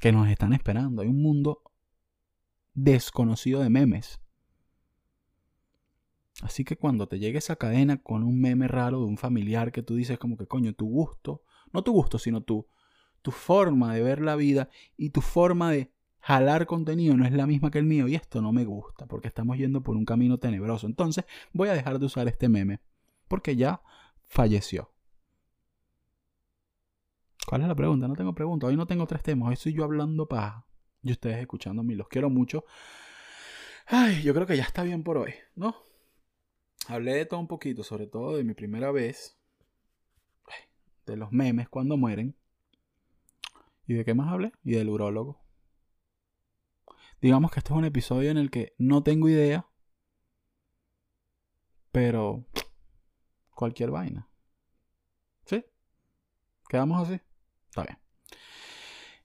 que 0.00 0.10
nos 0.10 0.28
están 0.28 0.52
esperando. 0.52 1.02
Hay 1.02 1.08
un 1.08 1.22
mundo 1.22 1.62
desconocido 2.74 3.62
de 3.62 3.70
memes. 3.70 4.20
Así 6.42 6.64
que 6.64 6.76
cuando 6.76 7.06
te 7.06 7.18
llegue 7.18 7.38
esa 7.38 7.56
cadena 7.56 7.98
con 8.02 8.22
un 8.22 8.40
meme 8.40 8.66
raro 8.66 9.00
de 9.00 9.06
un 9.06 9.18
familiar 9.18 9.72
que 9.72 9.82
tú 9.82 9.94
dices 9.94 10.18
como 10.18 10.36
que 10.36 10.46
coño, 10.46 10.72
tu 10.74 10.86
gusto, 10.86 11.42
no 11.72 11.82
tu 11.82 11.92
gusto, 11.92 12.18
sino 12.18 12.42
tu, 12.42 12.66
tu 13.22 13.30
forma 13.30 13.94
de 13.94 14.02
ver 14.02 14.20
la 14.20 14.36
vida 14.36 14.70
y 14.96 15.10
tu 15.10 15.20
forma 15.20 15.70
de 15.70 15.92
jalar 16.20 16.66
contenido 16.66 17.16
no 17.16 17.24
es 17.24 17.32
la 17.32 17.46
misma 17.46 17.70
que 17.70 17.78
el 17.78 17.86
mío 17.86 18.06
y 18.08 18.14
esto 18.14 18.42
no 18.42 18.52
me 18.52 18.64
gusta 18.64 19.06
porque 19.06 19.28
estamos 19.28 19.56
yendo 19.58 19.82
por 19.82 19.96
un 19.96 20.04
camino 20.04 20.38
tenebroso. 20.38 20.86
Entonces 20.86 21.24
voy 21.52 21.68
a 21.68 21.74
dejar 21.74 21.98
de 21.98 22.06
usar 22.06 22.28
este 22.28 22.48
meme 22.48 22.80
porque 23.28 23.56
ya 23.56 23.82
falleció. 24.26 24.92
¿Cuál 27.46 27.62
es 27.62 27.68
la 27.68 27.74
pregunta? 27.74 28.06
No 28.06 28.14
tengo 28.14 28.34
pregunta. 28.34 28.66
Hoy 28.66 28.76
no 28.76 28.86
tengo 28.86 29.06
tres 29.06 29.22
temas. 29.22 29.48
Hoy 29.48 29.54
estoy 29.54 29.72
yo 29.72 29.84
hablando 29.84 30.26
para 30.26 30.66
y 31.02 31.10
ustedes 31.10 31.38
escuchándome. 31.38 31.96
Los 31.96 32.08
quiero 32.08 32.30
mucho. 32.30 32.64
Ay, 33.86 34.22
yo 34.22 34.32
creo 34.34 34.46
que 34.46 34.56
ya 34.56 34.62
está 34.62 34.84
bien 34.84 35.02
por 35.02 35.18
hoy, 35.18 35.34
¿no? 35.56 35.89
Hablé 36.88 37.14
de 37.14 37.26
todo 37.26 37.40
un 37.40 37.46
poquito, 37.46 37.82
sobre 37.84 38.06
todo 38.06 38.36
de 38.36 38.44
mi 38.44 38.54
primera 38.54 38.90
vez. 38.90 39.36
De 41.06 41.16
los 41.16 41.32
memes 41.32 41.68
cuando 41.68 41.96
mueren. 41.96 42.36
¿Y 43.86 43.94
de 43.94 44.04
qué 44.04 44.14
más 44.14 44.32
hablé? 44.32 44.52
Y 44.62 44.72
del 44.72 44.88
urólogo. 44.88 45.40
Digamos 47.20 47.50
que 47.50 47.60
este 47.60 47.72
es 47.72 47.76
un 47.78 47.84
episodio 47.84 48.30
en 48.30 48.38
el 48.38 48.50
que 48.50 48.74
no 48.78 49.02
tengo 49.02 49.28
idea. 49.28 49.66
Pero 51.92 52.46
cualquier 53.54 53.90
vaina. 53.90 54.28
¿Sí? 55.44 55.64
¿Quedamos 56.68 57.06
así? 57.06 57.20
Está 57.68 57.82
bien. 57.82 57.98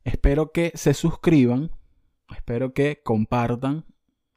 Espero 0.03 0.51
que 0.51 0.71
se 0.75 0.93
suscriban. 0.93 1.71
Espero 2.35 2.73
que 2.73 3.01
compartan. 3.03 3.85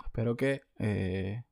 Espero 0.04 0.36
que 0.36 0.62
eh, 0.78 1.44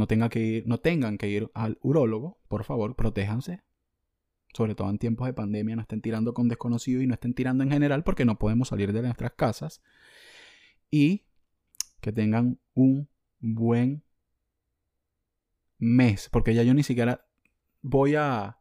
no, 0.00 0.78
tengan 0.78 1.18
que 1.18 1.28
ir 1.28 1.50
al 1.54 1.78
urólogo. 1.82 2.38
Por 2.48 2.64
favor, 2.64 2.96
protéjanse. 2.96 3.62
Sobre 4.52 4.74
todo 4.74 4.90
en 4.90 4.98
tiempos 4.98 5.26
de 5.26 5.32
pandemia, 5.32 5.76
no 5.76 5.82
estén 5.82 6.00
tirando 6.00 6.34
con 6.34 6.48
desconocidos 6.48 7.04
y 7.04 7.06
no 7.06 7.14
estén 7.14 7.34
tirando 7.34 7.62
en 7.62 7.70
general 7.70 8.02
porque 8.02 8.24
no 8.24 8.38
podemos 8.38 8.68
salir 8.68 8.92
de 8.92 9.02
nuestras 9.02 9.32
casas. 9.32 9.82
Y 10.90 11.24
que 12.00 12.12
tengan 12.12 12.58
un 12.74 13.08
buen 13.38 14.02
mes. 15.78 16.28
Porque 16.30 16.54
ya 16.54 16.62
yo 16.62 16.74
ni 16.74 16.82
siquiera 16.82 17.26
voy 17.82 18.14
a, 18.16 18.58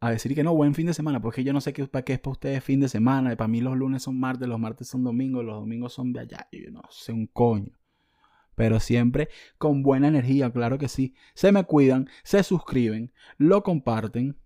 decir 0.00 0.34
que 0.34 0.44
no, 0.44 0.54
buen 0.54 0.74
fin 0.74 0.86
de 0.86 0.94
semana, 0.94 1.20
porque 1.20 1.44
yo 1.44 1.52
no 1.52 1.60
sé 1.60 1.72
qué, 1.72 1.86
para 1.86 2.04
qué 2.04 2.14
es 2.14 2.20
para 2.20 2.32
ustedes 2.32 2.62
fin 2.62 2.80
de 2.80 2.88
semana. 2.88 3.36
Para 3.36 3.48
mí 3.48 3.60
los 3.60 3.76
lunes 3.76 4.02
son 4.02 4.18
martes, 4.18 4.48
los 4.48 4.60
martes 4.60 4.88
son 4.88 5.04
domingos, 5.04 5.44
los 5.44 5.56
domingos 5.56 5.92
son 5.92 6.12
de 6.12 6.20
allá. 6.20 6.48
Yo 6.52 6.70
no 6.70 6.82
sé 6.90 7.12
un 7.12 7.26
coño. 7.26 7.72
Pero 8.58 8.80
siempre 8.80 9.28
con 9.56 9.84
buena 9.84 10.08
energía, 10.08 10.50
claro 10.50 10.78
que 10.78 10.88
sí. 10.88 11.14
Se 11.34 11.52
me 11.52 11.62
cuidan, 11.62 12.08
se 12.24 12.42
suscriben, 12.42 13.12
lo 13.36 13.62
comparten. 13.62 14.36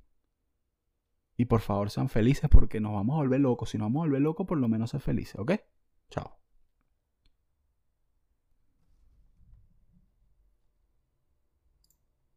Y 1.39 1.47
por 1.47 1.63
favor 1.63 1.91
sean 1.91 2.11
felices 2.11 2.51
porque 2.51 2.79
nos 2.79 2.93
vamos 2.93 3.15
a 3.15 3.23
volver 3.23 3.41
locos. 3.41 3.71
Si 3.71 3.79
nos 3.79 3.87
vamos 3.87 4.03
a 4.03 4.07
volver 4.09 4.21
locos, 4.21 4.47
por 4.47 4.59
lo 4.59 4.69
menos 4.69 4.91
sean 4.91 5.01
felices, 5.01 5.37
¿ok? 5.39 5.53
Chao. 6.11 6.42